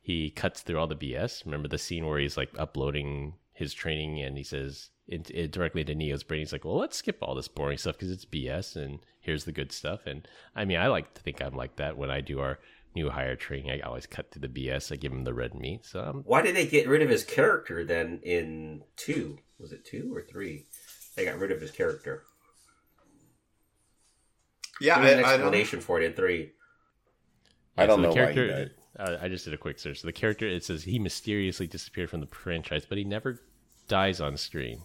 He 0.01 0.29
cuts 0.31 0.61
through 0.61 0.79
all 0.79 0.87
the 0.87 0.95
BS. 0.95 1.45
Remember 1.45 1.67
the 1.67 1.77
scene 1.77 2.05
where 2.05 2.19
he's 2.19 2.35
like 2.35 2.49
uploading 2.57 3.33
his 3.53 3.73
training 3.73 4.21
and 4.21 4.37
he 4.37 4.43
says 4.43 4.89
in, 5.07 5.23
in- 5.33 5.51
directly 5.51 5.83
to 5.83 5.93
Neo's 5.95 6.23
brain, 6.23 6.39
he's 6.41 6.51
like, 6.51 6.65
"Well, 6.65 6.77
let's 6.77 6.97
skip 6.97 7.19
all 7.21 7.35
this 7.35 7.47
boring 7.47 7.77
stuff 7.77 7.95
because 7.95 8.11
it's 8.11 8.25
BS 8.25 8.75
and 8.75 8.99
here's 9.21 9.45
the 9.45 9.51
good 9.51 9.71
stuff." 9.71 10.01
And 10.05 10.27
I 10.55 10.65
mean, 10.65 10.77
I 10.77 10.87
like 10.87 11.13
to 11.13 11.21
think 11.21 11.41
I'm 11.41 11.55
like 11.55 11.75
that 11.77 11.95
when 11.97 12.09
I 12.09 12.19
do 12.21 12.39
our 12.39 12.59
new 12.95 13.09
hire 13.09 13.35
training. 13.35 13.71
I 13.71 13.79
always 13.81 14.05
cut 14.05 14.31
through 14.31 14.47
the 14.47 14.67
BS. 14.67 14.91
I 14.91 14.95
give 14.95 15.11
him 15.11 15.23
the 15.23 15.33
red 15.33 15.53
meat. 15.55 15.85
So 15.85 15.99
I'm 15.99 16.17
Why 16.23 16.41
did 16.41 16.55
they 16.55 16.67
get 16.67 16.87
rid 16.87 17.01
of 17.01 17.09
his 17.09 17.23
character 17.23 17.83
then 17.85 18.19
in 18.23 18.83
two? 18.95 19.39
Was 19.59 19.71
it 19.71 19.85
two 19.85 20.11
or 20.15 20.21
three? 20.21 20.65
They 21.15 21.25
got 21.25 21.37
rid 21.37 21.51
of 21.51 21.61
his 21.61 21.71
character. 21.71 22.23
Yeah, 24.81 24.95
Give 24.95 25.03
me 25.05 25.11
an 25.11 25.19
I, 25.25 25.29
I 25.29 25.33
explanation 25.35 25.79
for 25.81 26.01
it 26.01 26.05
in 26.05 26.13
three. 26.13 26.51
I 27.77 27.85
don't 27.85 27.97
so 27.97 28.01
the 28.01 28.07
know 28.15 28.21
why 28.21 28.29
he 28.31 28.35
character, 28.35 28.47
died. 28.47 28.71
Uh, 28.99 29.17
I 29.21 29.27
just 29.29 29.45
did 29.45 29.53
a 29.53 29.57
quick 29.57 29.79
search. 29.79 30.01
So 30.01 30.07
the 30.07 30.13
character 30.13 30.47
it 30.47 30.63
says 30.63 30.83
he 30.83 30.99
mysteriously 30.99 31.67
disappeared 31.67 32.09
from 32.09 32.21
the 32.21 32.27
franchise, 32.27 32.85
but 32.87 32.97
he 32.97 33.03
never 33.03 33.39
dies 33.87 34.19
on 34.21 34.37
screen. 34.37 34.81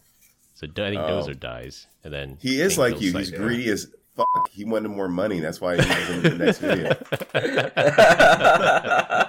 So 0.55 0.67
I 0.67 0.91
think 0.91 1.01
Oh. 1.01 1.09
Dozer 1.23 1.39
dies, 1.39 1.87
and 2.03 2.13
then 2.13 2.37
He 2.41 2.61
is 2.61 2.77
Tank 2.77 2.95
like 2.95 3.01
you. 3.03 3.13
He's 3.17 3.31
Cypher. 3.31 3.43
greedy 3.43 3.69
as 3.69 3.95
fuck. 4.19 4.51
He 4.51 4.65
wanted 4.65 4.89
more 4.91 5.09
money. 5.09 5.41
That's 5.41 5.61
why 5.61 5.81
he 5.81 5.89
was 5.89 6.11
in 6.11 6.23
the 6.39 6.45
next 6.45 6.59
video. 6.59 6.97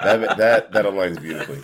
That 0.01 0.37
that 0.37 0.71
that 0.71 0.85
aligns 0.85 1.21
beautifully. 1.21 1.59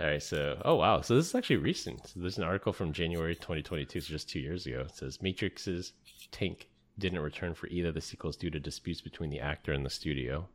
All 0.00 0.06
right, 0.06 0.22
so 0.22 0.60
oh 0.64 0.74
wow, 0.74 1.00
so 1.00 1.14
this 1.14 1.26
is 1.28 1.34
actually 1.34 1.56
recent. 1.56 2.06
So 2.08 2.20
there's 2.20 2.38
an 2.38 2.44
article 2.44 2.72
from 2.72 2.92
January 2.92 3.34
2022, 3.36 4.00
so 4.00 4.08
just 4.08 4.28
two 4.28 4.40
years 4.40 4.66
ago. 4.66 4.80
It 4.80 4.96
says 4.96 5.18
Matrix's 5.22 5.92
Tank 6.32 6.68
didn't 6.98 7.20
return 7.20 7.54
for 7.54 7.68
either 7.68 7.88
of 7.88 7.94
the 7.94 8.00
sequels 8.00 8.36
due 8.36 8.50
to 8.50 8.58
disputes 8.60 9.00
between 9.00 9.30
the 9.30 9.38
actor 9.40 9.72
and 9.72 9.86
the 9.86 9.90
studio. 9.90 10.48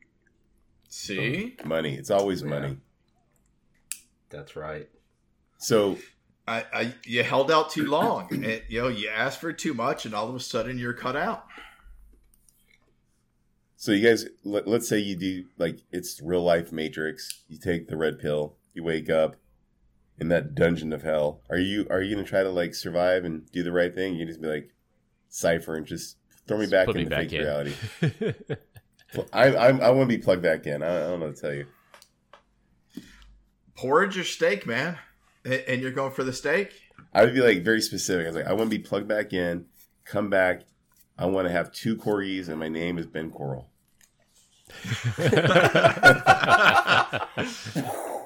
See, 0.90 1.56
Money. 1.64 1.96
It's 1.96 2.12
always 2.12 2.42
Yeah. 2.42 2.50
money. 2.50 2.78
That's 4.30 4.56
right. 4.58 4.90
So 5.58 5.98
I, 6.50 6.66
I 6.74 6.94
you 7.06 7.24
held 7.24 7.52
out 7.52 7.70
too 7.72 7.86
long. 7.98 8.28
and, 8.32 8.62
you 8.68 8.82
know, 8.82 8.88
you 8.88 9.08
asked 9.10 9.40
for 9.40 9.54
too 9.54 9.74
much, 9.74 10.06
and 10.06 10.14
all 10.16 10.28
of 10.30 10.36
a 10.36 10.40
sudden 10.40 10.78
you're 10.78 10.94
cut 10.94 11.16
out. 11.16 11.46
so 13.76 13.92
you 13.92 14.06
guys 14.08 14.26
let, 14.44 14.68
let's 14.68 14.88
say 14.90 15.00
you 15.00 15.16
do 15.16 15.46
like 15.58 15.80
it's 15.92 16.22
real 16.22 16.44
life 16.44 16.72
Matrix. 16.72 17.44
You 17.48 17.58
take 17.58 17.88
the 17.88 17.98
red 17.98 18.20
pill. 18.20 18.56
You 18.74 18.84
wake 18.84 19.10
up 19.10 19.36
in 20.20 20.28
that 20.30 20.56
dungeon 20.56 20.92
of 20.92 21.04
hell. 21.04 21.42
Are 21.50 21.58
you 21.58 21.86
are 21.90 22.02
you 22.02 22.16
gonna 22.16 22.28
try 22.28 22.44
to 22.44 22.50
like 22.50 22.74
survive 22.76 23.24
and 23.26 23.50
do 23.52 23.64
the 23.64 23.72
right 23.72 23.94
thing? 23.94 24.16
You 24.16 24.26
just 24.26 24.42
be 24.42 24.48
like 24.48 24.70
Cypher 25.30 25.76
and 25.76 25.86
just 25.86 26.18
throw 26.48 26.58
me 26.58 26.66
back 26.68 26.88
Put 26.88 26.96
me 26.96 27.02
into 27.04 27.10
back 27.16 27.30
fake 27.30 27.34
in. 27.34 27.42
reality. 27.42 27.74
I 29.34 29.48
I, 29.56 29.68
I 29.70 29.90
want 29.92 30.10
to 30.10 30.18
be 30.18 30.22
plugged 30.22 30.42
back 30.44 30.66
in. 30.66 30.82
I, 30.84 30.98
I 30.98 31.00
don't 31.10 31.20
know 31.20 31.28
what 31.28 31.36
to 31.36 31.42
tell 31.42 31.54
you. 31.54 31.66
Porridge 33.76 34.18
or 34.18 34.24
steak, 34.26 34.66
man, 34.68 34.98
and, 35.46 35.54
and 35.54 35.82
you're 35.82 35.92
going 35.92 36.12
for 36.12 36.24
the 36.24 36.34
steak. 36.34 36.72
I 37.14 37.24
would 37.26 37.34
be 37.34 37.42
like 37.42 37.64
very 37.64 37.82
specific. 37.82 38.26
I 38.26 38.30
was 38.30 38.36
like, 38.36 38.48
I 38.48 38.54
want 38.54 38.70
to 38.70 38.78
be 38.78 38.84
plugged 38.84 39.08
back 39.08 39.34
in, 39.34 39.66
come 40.06 40.30
back. 40.30 40.62
I 41.18 41.26
want 41.26 41.48
to 41.48 41.52
have 41.52 41.72
two 41.72 41.98
corgis, 41.98 42.48
and 42.48 42.60
my 42.60 42.70
name 42.70 42.98
is 42.98 43.06
Ben 43.06 43.30
Corll. 43.30 43.68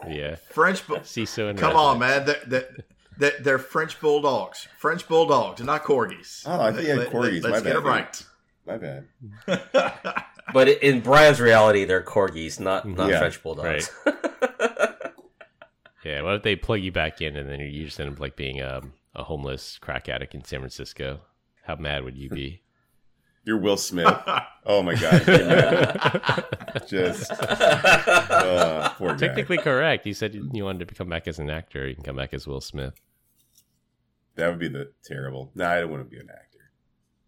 yeah, 0.08 0.36
French, 0.52 0.86
bu- 0.86 0.98
CISO 0.98 1.58
come 1.58 1.76
on, 1.76 2.00
man. 2.00 2.26
They're, 2.26 2.42
they're, 2.46 2.76
they're, 3.18 3.40
they're 3.40 3.60
French 3.60 4.00
bulldogs. 4.00 4.68
French 4.78 5.08
bulldogs, 5.08 5.60
and 5.62 5.68
not 5.68 5.84
corgis. 5.84 6.44
Oh, 6.46 6.62
I 6.62 6.72
think 6.74 6.90
I 6.90 7.04
had 7.04 7.08
corgis. 7.08 7.42
Let's 7.44 7.64
My 7.64 7.72
get 7.72 7.84
bad, 7.84 8.08
it 8.08 8.26
My 8.68 8.78
bad. 8.78 10.26
But 10.52 10.68
in 10.68 11.00
Brian's 11.00 11.40
reality, 11.40 11.86
they're 11.86 12.04
corgis, 12.04 12.60
not 12.60 12.88
not 12.88 13.10
Yeah, 13.10 13.20
French 13.20 13.42
bulldogs. 13.42 13.90
Yeah, 16.04 16.22
what 16.22 16.36
if 16.36 16.44
they 16.44 16.56
plug 16.56 16.82
you 16.82 16.92
back 16.92 17.22
in 17.22 17.36
and 17.36 17.50
then 17.50 17.60
you 17.60 17.86
just 17.86 18.00
end 18.00 18.12
up 18.12 18.20
like 18.20 18.36
being 18.36 18.60
a, 18.60 18.82
a 19.16 19.24
homeless 19.24 19.78
crack 19.80 20.10
addict 20.10 20.36
in 20.36 20.44
San 20.44 20.60
Francisco? 20.60 21.22
How 21.64 21.76
mad 21.76 22.04
would 22.04 22.18
you 22.18 22.30
be? 22.30 22.62
You're 23.46 23.58
Will 23.58 23.76
Smith. 23.76 24.08
Oh 24.66 24.82
my 24.84 24.96
god. 24.96 25.26
Just 26.88 27.30
uh, 27.30 28.90
poor 28.98 29.10
guy. 29.10 29.18
Technically 29.18 29.58
correct. 29.58 30.06
You 30.06 30.14
said 30.14 30.34
you 30.34 30.64
wanted 30.64 30.88
to 30.88 30.96
come 30.96 31.10
back 31.10 31.28
as 31.28 31.40
an 31.40 31.50
actor. 31.50 31.86
You 31.86 31.94
can 31.94 32.06
come 32.06 32.16
back 32.16 32.34
as 32.34 32.48
Will 32.48 32.62
Smith. 32.62 32.94
That 34.36 34.48
would 34.48 34.60
be 34.60 34.70
the 34.70 34.94
terrible. 35.04 35.52
No, 35.56 35.68
I 35.68 35.82
don't 35.82 35.92
want 35.92 36.04
to 36.04 36.10
be 36.10 36.22
an 36.22 36.30
actor. 36.30 36.72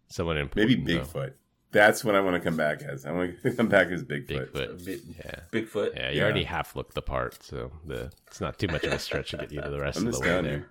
Someone 0.08 0.38
in 0.38 0.48
Maybe 0.56 0.76
Bigfoot. 0.76 1.12
though. 1.12 1.30
Bigfoot. 1.70 1.72
That's 1.72 2.04
what 2.04 2.14
I 2.14 2.20
want 2.20 2.34
to 2.34 2.40
come 2.40 2.56
back 2.56 2.82
as. 2.82 3.04
I 3.06 3.12
want 3.12 3.40
to 3.42 3.50
come 3.56 3.68
back 3.68 3.88
as 3.88 4.02
Bigfoot. 4.04 4.50
Bigfoot. 4.52 4.84
Big- 4.84 5.00
Yeah. 5.18 5.40
Bigfoot. 5.52 5.94
Yeah, 5.96 6.10
you 6.10 6.18
Yeah. 6.18 6.24
already 6.24 6.44
half 6.44 6.74
looked 6.76 6.94
the 6.94 7.02
part, 7.02 7.42
so 7.42 7.72
the 7.84 8.10
it's 8.26 8.40
not 8.40 8.58
too 8.58 8.68
much 8.68 8.84
of 8.84 8.92
a 8.92 8.98
stretch 8.98 9.30
to 9.30 9.36
get 9.38 9.52
you 9.52 9.60
to 9.60 9.68
the 9.70 9.80
rest 9.80 9.98
I'm 9.98 10.06
of 10.06 10.12
the 10.12 10.18
just 10.20 10.22
way 10.24 10.42
there. 10.42 10.66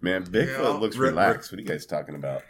Man, 0.00 0.24
Bigfoot 0.24 0.46
Yeah, 0.58 0.68
looks 0.68 0.96
Rick- 0.96 1.10
relaxed. 1.10 1.52
What 1.52 1.58
are 1.58 1.62
you 1.62 1.68
guys 1.68 1.86
talking 1.86 2.14
about? 2.14 2.42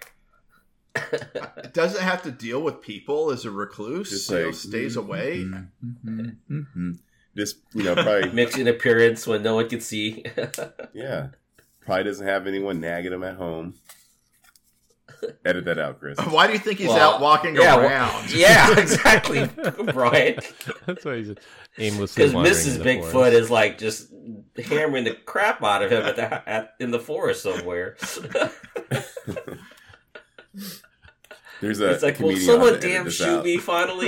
Doesn't 1.72 2.03
have 2.03 2.22
to 2.24 2.30
deal 2.30 2.62
with 2.62 2.80
people 2.80 3.30
as 3.30 3.45
a 3.45 3.51
recluse. 3.51 4.11
Just 4.11 4.30
you 4.30 4.38
know, 4.38 4.47
like- 4.47 4.55
stays 4.55 4.97
away. 4.97 5.38
Mm-hmm, 5.45 6.11
mm-hmm, 6.11 6.55
mm-hmm. 6.59 6.91
Just 7.36 7.59
you 7.74 7.84
know, 7.84 7.95
probably 7.95 8.30
Makes 8.32 8.57
an 8.57 8.66
appearance 8.66 9.26
when 9.26 9.43
no 9.43 9.55
one 9.55 9.68
can 9.68 9.80
see. 9.80 10.24
yeah. 10.93 11.28
Probably 11.86 12.05
doesn't 12.05 12.26
have 12.26 12.47
anyone 12.47 12.80
nagging 12.80 13.12
him 13.12 13.22
at 13.22 13.36
home. 13.36 13.74
Edit 15.45 15.64
that 15.66 15.79
out, 15.79 15.99
Chris. 16.01 16.18
Why 16.18 16.47
do 16.47 16.53
you 16.55 16.59
think 16.59 16.79
he's 16.79 16.89
Well, 16.89 17.14
out 17.14 17.21
walking 17.21 17.55
yeah, 17.57 17.77
well- 17.77 17.87
around? 17.87 18.31
Yeah, 18.35 18.79
exactly, 18.79 19.47
Brian. 19.93 20.39
That's 20.87 21.05
why 21.05 21.16
he's 21.18 21.35
aimlessly 21.79 22.27
Because 22.29 22.35
Mrs. 22.66 22.83
Bigfoot 22.83 23.11
forest. 23.12 23.35
is 23.37 23.51
like 23.51 23.79
just 23.79 24.12
hammering 24.64 25.05
the 25.05 25.14
crap 25.14 25.62
out 25.62 25.83
of 25.83 25.91
him 25.93 26.03
at 26.03 26.16
the 26.16 26.49
at, 26.49 26.75
in 26.81 26.91
the 26.91 26.99
forest 27.01 27.43
somewhere. 27.43 27.97
There's 31.61 31.81
a 31.81 31.91
it's 31.91 32.03
like, 32.03 32.18
will 32.18 32.37
someone 32.39 32.75
on 32.75 32.81
to 32.81 32.87
edit 32.89 33.05
damn 33.05 33.11
shoot 33.11 33.27
out. 33.39 33.45
me 33.45 33.59
finally? 33.59 34.07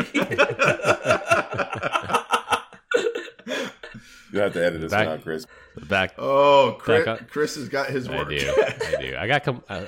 You 4.33 4.39
have 4.41 4.55
to 4.55 4.65
edit 4.65 4.81
this 4.81 4.91
Back- 4.91 5.07
one 5.09 5.19
out, 5.19 5.23
Chris. 5.25 5.47
back. 5.89 6.15
Oh, 6.17 6.77
Chris, 6.81 7.05
Back. 7.05 7.29
Chris 7.29 7.55
has 7.57 7.69
got 7.69 7.91
his 7.91 8.09
work. 8.09 8.29
I 8.29 8.39
do. 8.39 8.55
I 8.57 8.95
do. 9.03 9.17
I 9.19 9.27
got 9.27 9.45
com- 9.45 9.63
uh, 9.69 9.85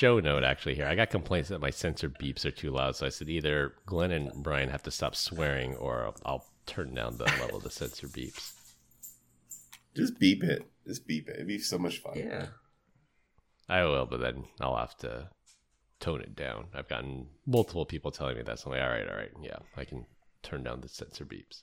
show 0.00 0.18
note 0.18 0.44
actually 0.44 0.74
here. 0.74 0.86
I 0.86 0.94
got 0.94 1.10
complaints 1.10 1.50
that 1.50 1.60
my 1.60 1.68
censor 1.68 2.08
beeps 2.08 2.46
are 2.46 2.50
too 2.50 2.70
loud, 2.70 2.96
so 2.96 3.04
I 3.04 3.10
said 3.10 3.28
either 3.28 3.74
Glenn 3.84 4.10
and 4.10 4.42
Brian 4.42 4.70
have 4.70 4.82
to 4.84 4.90
stop 4.90 5.14
swearing, 5.14 5.76
or 5.76 6.06
I'll, 6.06 6.16
I'll 6.24 6.46
turn 6.64 6.94
down 6.94 7.18
the 7.18 7.24
level 7.24 7.58
of 7.58 7.64
the 7.64 7.70
censor 7.70 8.06
beeps. 8.08 8.54
Just 9.94 10.18
beep 10.18 10.42
it. 10.42 10.64
Just 10.86 11.06
beep 11.06 11.28
it. 11.28 11.34
It'd 11.34 11.46
be 11.46 11.58
so 11.58 11.76
much 11.76 11.98
fun. 11.98 12.14
yeah. 12.16 12.46
I 13.68 13.84
will, 13.84 14.06
but 14.06 14.20
then 14.20 14.44
I'll 14.58 14.76
have 14.76 14.96
to 14.98 15.28
tone 16.00 16.22
it 16.22 16.34
down. 16.34 16.68
I've 16.74 16.88
gotten 16.88 17.26
multiple 17.46 17.84
people 17.84 18.10
telling 18.10 18.36
me 18.36 18.42
that. 18.42 18.58
So 18.58 18.70
I'm 18.70 18.78
like, 18.78 18.82
all 18.82 18.90
right, 18.90 19.08
all 19.08 19.16
right, 19.16 19.30
yeah, 19.42 19.58
I 19.76 19.84
can 19.84 20.06
turn 20.42 20.62
down 20.62 20.80
the 20.80 20.88
censor 20.88 21.26
beeps. 21.26 21.62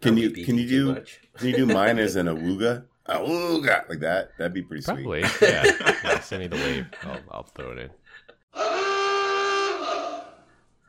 Can 0.00 0.14
Don't 0.14 0.22
you 0.22 0.30
be 0.30 0.44
can 0.44 0.56
you 0.56 0.66
do 0.68 0.94
can 1.36 1.48
you 1.48 1.56
do 1.56 1.66
mine 1.66 1.98
as 1.98 2.16
an 2.16 2.26
awooga? 2.34 2.86
Awooga 3.08 3.88
like 3.88 4.00
that? 4.00 4.30
That'd 4.38 4.52
be 4.54 4.62
pretty 4.62 4.82
sweet. 4.82 4.94
Probably, 4.96 5.20
yeah. 5.42 5.64
yeah. 6.04 6.20
Send 6.20 6.42
me 6.42 6.48
the 6.48 6.56
wave. 6.56 6.86
I'll, 7.04 7.20
I'll 7.30 7.42
throw 7.44 7.72
it 7.72 7.78
in. 7.78 7.90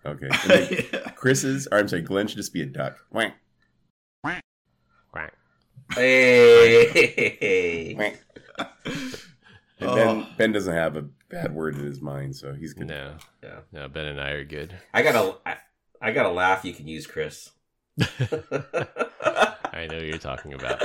Okay. 0.05 0.29
And 0.31 0.49
then 0.49 0.85
Chris's, 1.15 1.67
or 1.71 1.79
I'm 1.79 1.87
sorry, 1.87 2.01
Glenn 2.01 2.27
should 2.27 2.37
just 2.37 2.53
be 2.53 2.61
a 2.61 2.65
duck. 2.65 2.97
Wank, 3.11 3.33
Quack. 4.23 4.41
Quack. 5.11 5.33
Hey. 5.93 7.95
wank. 7.97 8.19
And 9.81 9.89
Oh. 9.89 9.95
Ben 9.95 10.27
Ben 10.37 10.51
doesn't 10.51 10.73
have 10.73 10.95
a 10.97 11.03
bad 11.29 11.53
word 11.53 11.75
in 11.75 11.85
his 11.85 12.01
mind, 12.01 12.35
so 12.35 12.53
he's 12.53 12.73
good. 12.73 12.87
No, 12.87 13.15
Yeah. 13.43 13.59
no. 13.71 13.87
Ben 13.87 14.05
and 14.07 14.19
I 14.19 14.31
are 14.31 14.43
good. 14.43 14.73
I 14.93 15.01
got 15.03 15.15
a 15.15 15.37
I, 15.49 15.57
I 16.01 16.11
got 16.11 16.25
a 16.25 16.31
laugh 16.31 16.65
you 16.65 16.73
can 16.73 16.87
use, 16.87 17.07
Chris. 17.07 17.51
I 18.01 19.85
know 19.87 19.95
what 19.95 20.05
you're 20.05 20.17
talking 20.17 20.53
about. 20.53 20.83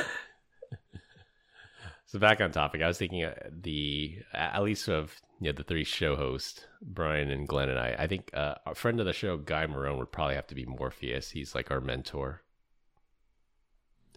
So 2.15 2.21
back 2.21 2.41
on 2.41 2.53
topic, 2.53 2.81
I 2.81 2.87
was 2.87 2.97
thinking 2.97 3.25
uh, 3.25 3.35
the 3.51 4.19
at 4.33 4.62
least 4.62 4.89
of 4.89 5.21
you 5.41 5.49
know, 5.51 5.57
the 5.57 5.65
three 5.65 5.83
show 5.83 6.15
hosts, 6.15 6.65
Brian 6.81 7.29
and 7.29 7.49
Glenn 7.49 7.69
and 7.69 7.77
I. 7.77 7.97
I 7.99 8.07
think 8.07 8.31
uh, 8.33 8.55
a 8.65 8.77
friend 8.77 9.01
of 9.01 9.07
the 9.07 9.12
show, 9.12 9.37
Guy 9.37 9.67
Marone, 9.67 9.99
would 9.99 10.12
probably 10.12 10.37
have 10.37 10.47
to 10.47 10.55
be 10.55 10.65
Morpheus. 10.65 11.31
He's 11.31 11.57
like 11.57 11.73
our 11.73 11.81
mentor. 11.81 12.43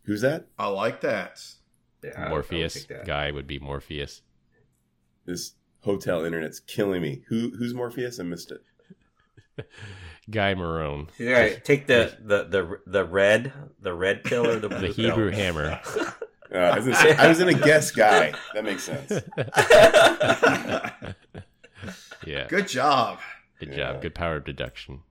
Who's 0.03 0.21
that? 0.21 0.45
I 0.59 0.67
like 0.67 1.01
that. 1.01 1.41
Yeah, 2.03 2.11
I 2.15 2.19
would- 2.19 2.19
I 2.19 2.23
would 2.25 2.29
Morpheus 2.29 2.85
that. 2.85 3.05
Guy 3.07 3.31
would 3.31 3.47
be 3.47 3.57
Morpheus. 3.57 4.21
This 5.25 5.53
hotel 5.81 6.23
internet's 6.23 6.59
killing 6.59 7.01
me. 7.01 7.23
Who 7.29 7.49
who's 7.57 7.73
Morpheus? 7.73 8.19
I 8.19 8.23
missed 8.23 8.51
it. 8.51 8.61
Guy 10.29 10.53
Marone, 10.53 11.07
All 11.19 11.33
right, 11.33 11.65
take 11.65 11.87
the, 11.87 12.15
the 12.21 12.43
the 12.43 12.79
the 12.85 13.03
red 13.05 13.51
the 13.81 13.91
red 13.93 14.23
pill 14.23 14.45
or 14.45 14.59
the 14.59 14.67
the 14.69 14.89
Hebrew 14.89 15.31
pill. 15.31 15.39
Hammer. 15.39 15.81
Uh, 16.57 16.71
I, 16.71 16.75
was 16.75 16.85
gonna 16.85 16.97
say, 16.97 17.15
I 17.15 17.27
was 17.27 17.39
in 17.39 17.49
a 17.49 17.53
guess 17.53 17.91
guy. 17.91 18.33
That 18.55 18.63
makes 18.63 18.83
sense. 18.83 19.11
yeah, 22.25 22.47
Good 22.47 22.67
job. 22.67 23.19
good 23.59 23.69
Yeah. 23.69 23.75
job, 23.93 24.01
good 24.01 24.15
power 24.15 24.37
of 24.37 24.45
deduction. 24.45 25.01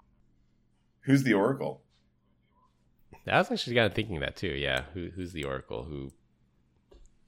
Who's 1.02 1.22
the 1.22 1.34
Oracle? 1.34 1.82
I 3.28 3.38
was 3.38 3.50
actually 3.50 3.76
kind 3.76 3.86
of 3.86 3.94
thinking 3.94 4.20
that 4.20 4.36
too. 4.36 4.48
Yeah, 4.48 4.82
Who, 4.94 5.10
who's 5.14 5.32
the 5.32 5.44
oracle 5.44 5.84
who 5.84 6.12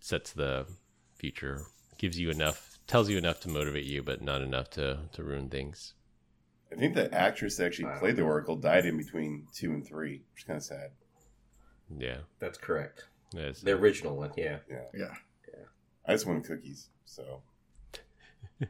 sets 0.01 0.33
the 0.33 0.67
future, 1.17 1.63
gives 1.99 2.19
you 2.21 2.31
enough, 2.31 2.79
tells 2.87 3.11
you 3.11 3.19
enough 3.19 3.41
to 3.41 3.49
motivate 3.49 3.85
you, 3.85 4.03
but 4.05 4.23
not 4.23 4.41
enough 4.41 4.71
to 4.71 5.01
to 5.13 5.25
ruin 5.25 5.49
things. 5.49 5.95
I 6.73 6.77
think 6.77 6.95
the 6.95 7.13
actress 7.13 7.57
that 7.57 7.67
actually 7.67 7.89
played 7.99 8.17
the 8.17 8.23
Oracle 8.23 8.55
died 8.55 8.85
in 8.85 8.99
between 8.99 9.47
two 9.55 9.73
and 9.73 9.85
three, 9.87 10.23
which 10.33 10.43
is 10.43 10.45
kind 10.45 10.57
of 10.59 10.63
sad. 10.63 10.91
Yeah, 11.97 12.19
That's 12.39 12.59
correct. 12.59 13.07
That's- 13.33 13.61
The 13.61 13.73
original 13.73 14.17
one, 14.17 14.33
yeah. 14.37 14.59
Yeah. 14.71 14.85
yeah. 14.95 15.15
I 16.07 16.13
just 16.13 16.27
wanted 16.27 16.45
cookies, 16.45 16.89
so 17.05 17.43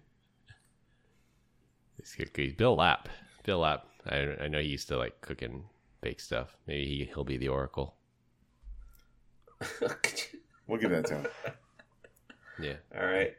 it's 1.99 2.15
good. 2.17 2.33
good. 2.33 2.57
Bill 2.57 2.75
Lapp, 2.77 3.09
Bill 3.45 3.61
Lapp. 3.61 3.87
I 4.07 4.35
I 4.43 4.49
know 4.49 4.61
he 4.61 4.69
used 4.69 4.89
to 4.89 4.97
like 4.99 5.21
cook 5.21 5.43
and 5.43 5.63
bake 6.01 6.21
stuff. 6.21 6.57
Maybe 6.67 6.85
he 6.87 7.05
he'll 7.05 7.25
be 7.25 7.37
the 7.37 7.49
oracle. 7.49 7.95
we'll 10.67 10.79
give 10.81 10.91
that 10.91 11.07
to 11.07 11.15
him. 11.17 11.27
Yeah. 12.61 12.77
All 12.99 13.07
right. 13.07 13.35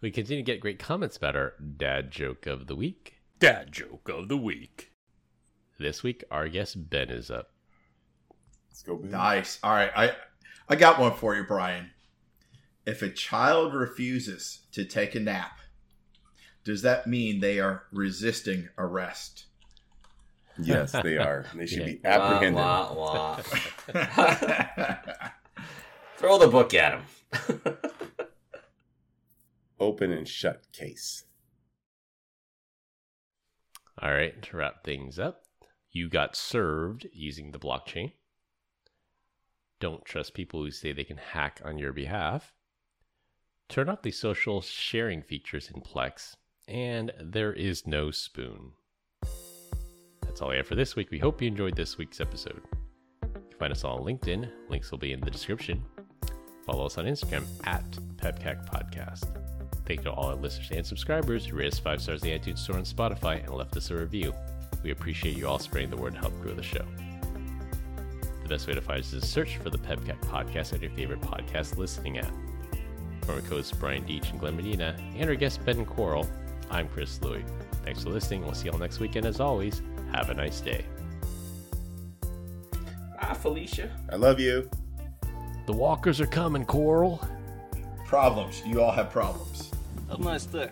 We 0.00 0.10
continue 0.10 0.42
to 0.42 0.46
get 0.52 0.60
great 0.60 0.78
comments 0.80 1.16
about 1.16 1.36
our 1.36 1.54
dad 1.76 2.10
joke 2.10 2.46
of 2.46 2.66
the 2.66 2.74
week. 2.76 3.14
Dad 3.38 3.70
joke 3.72 4.08
of 4.08 4.28
the 4.28 4.36
week. 4.36 4.90
This 5.78 6.02
week, 6.02 6.24
our 6.30 6.48
guest 6.48 6.90
Ben 6.90 7.08
is 7.10 7.30
up. 7.30 7.51
Let's 8.72 8.82
go. 8.82 8.96
Ben. 8.96 9.10
Nice. 9.10 9.58
All 9.62 9.72
right. 9.72 9.90
I 9.94 10.12
I 10.66 10.76
got 10.76 10.98
one 10.98 11.12
for 11.12 11.36
you, 11.36 11.44
Brian. 11.44 11.90
If 12.86 13.02
a 13.02 13.10
child 13.10 13.74
refuses 13.74 14.60
to 14.72 14.86
take 14.86 15.14
a 15.14 15.20
nap, 15.20 15.58
does 16.64 16.80
that 16.80 17.06
mean 17.06 17.40
they 17.40 17.60
are 17.60 17.82
resisting 17.92 18.70
arrest? 18.78 19.44
Yes, 20.58 20.92
they 20.92 21.18
are. 21.18 21.44
They 21.54 21.66
should 21.66 21.84
be 21.84 22.00
Wah, 22.02 22.10
apprehended. 22.10 22.54
wah, 22.54 22.94
wah. 22.94 23.36
Throw 26.16 26.38
the 26.38 26.48
book 26.48 26.72
at 26.72 26.94
him. 26.94 27.02
Open 29.80 30.12
and 30.12 30.26
shut 30.26 30.62
case. 30.72 31.24
All 34.00 34.12
right, 34.12 34.40
to 34.42 34.56
wrap 34.56 34.82
things 34.82 35.18
up, 35.18 35.42
you 35.90 36.08
got 36.08 36.36
served 36.36 37.06
using 37.12 37.52
the 37.52 37.58
blockchain. 37.58 38.12
Don't 39.82 40.04
trust 40.04 40.34
people 40.34 40.62
who 40.62 40.70
say 40.70 40.92
they 40.92 41.02
can 41.02 41.16
hack 41.16 41.60
on 41.64 41.76
your 41.76 41.92
behalf. 41.92 42.52
Turn 43.68 43.88
off 43.88 44.02
the 44.02 44.12
social 44.12 44.60
sharing 44.60 45.22
features 45.22 45.72
in 45.74 45.82
Plex. 45.82 46.36
And 46.68 47.10
there 47.20 47.52
is 47.52 47.84
no 47.84 48.12
spoon. 48.12 48.74
That's 50.22 50.40
all 50.40 50.52
I 50.52 50.56
have 50.58 50.68
for 50.68 50.76
this 50.76 50.94
week. 50.94 51.10
We 51.10 51.18
hope 51.18 51.42
you 51.42 51.48
enjoyed 51.48 51.74
this 51.74 51.98
week's 51.98 52.20
episode. 52.20 52.62
You 53.24 53.40
can 53.50 53.58
find 53.58 53.72
us 53.72 53.82
all 53.82 53.98
on 53.98 54.04
LinkedIn. 54.04 54.48
Links 54.68 54.92
will 54.92 54.98
be 54.98 55.14
in 55.14 55.20
the 55.20 55.32
description. 55.32 55.84
Follow 56.64 56.86
us 56.86 56.96
on 56.96 57.06
Instagram 57.06 57.44
at 57.64 57.90
PEBCAK 58.18 58.70
Podcast. 58.70 59.36
Thank 59.84 60.04
you 60.04 60.04
to 60.04 60.12
all 60.12 60.28
our 60.28 60.36
listeners 60.36 60.70
and 60.70 60.86
subscribers 60.86 61.44
who 61.44 61.56
rated 61.56 61.72
us 61.72 61.80
five 61.80 62.00
stars 62.00 62.22
in 62.22 62.30
the 62.30 62.38
iTunes 62.38 62.58
Store 62.58 62.76
and 62.76 62.86
Spotify 62.86 63.42
and 63.42 63.52
left 63.52 63.76
us 63.76 63.90
a 63.90 63.96
review. 63.96 64.32
We 64.84 64.92
appreciate 64.92 65.36
you 65.36 65.48
all 65.48 65.58
spreading 65.58 65.90
the 65.90 65.96
word 65.96 66.14
to 66.14 66.20
help 66.20 66.40
grow 66.40 66.54
the 66.54 66.62
show. 66.62 66.86
The 68.52 68.58
best 68.58 68.68
way 68.68 68.74
to 68.74 68.82
find 68.82 69.00
us 69.00 69.14
is 69.14 69.22
to 69.22 69.26
search 69.26 69.56
for 69.56 69.70
the 69.70 69.78
PEBCAK 69.78 70.20
Podcast 70.26 70.74
on 70.74 70.82
your 70.82 70.90
favorite 70.90 71.22
podcast 71.22 71.78
listening 71.78 72.18
app. 72.18 72.34
From 73.22 73.36
our 73.36 73.40
co-hosts 73.40 73.72
Brian 73.72 74.04
Deitch 74.04 74.30
and 74.30 74.38
Glenn 74.38 74.54
Medina, 74.56 74.94
and 75.16 75.30
our 75.30 75.34
guest 75.34 75.64
Ben 75.64 75.86
Corll, 75.86 76.28
I'm 76.70 76.86
Chris 76.88 77.18
Louie. 77.22 77.46
Thanks 77.82 78.02
for 78.02 78.10
listening. 78.10 78.42
We'll 78.42 78.52
see 78.52 78.66
you 78.66 78.72
all 78.72 78.78
next 78.78 79.00
weekend. 79.00 79.24
As 79.24 79.40
always, 79.40 79.80
have 80.12 80.28
a 80.28 80.34
nice 80.34 80.60
day. 80.60 80.84
Ah, 83.18 83.32
Felicia. 83.32 83.90
I 84.12 84.16
love 84.16 84.38
you. 84.38 84.68
The 85.64 85.72
walkers 85.72 86.20
are 86.20 86.26
coming, 86.26 86.66
Coral. 86.66 87.26
Problems. 88.04 88.62
You 88.66 88.82
all 88.82 88.92
have 88.92 89.10
problems. 89.10 89.70
Have 90.10 90.20
a 90.20 90.24
nice 90.24 90.44
day. 90.44 90.68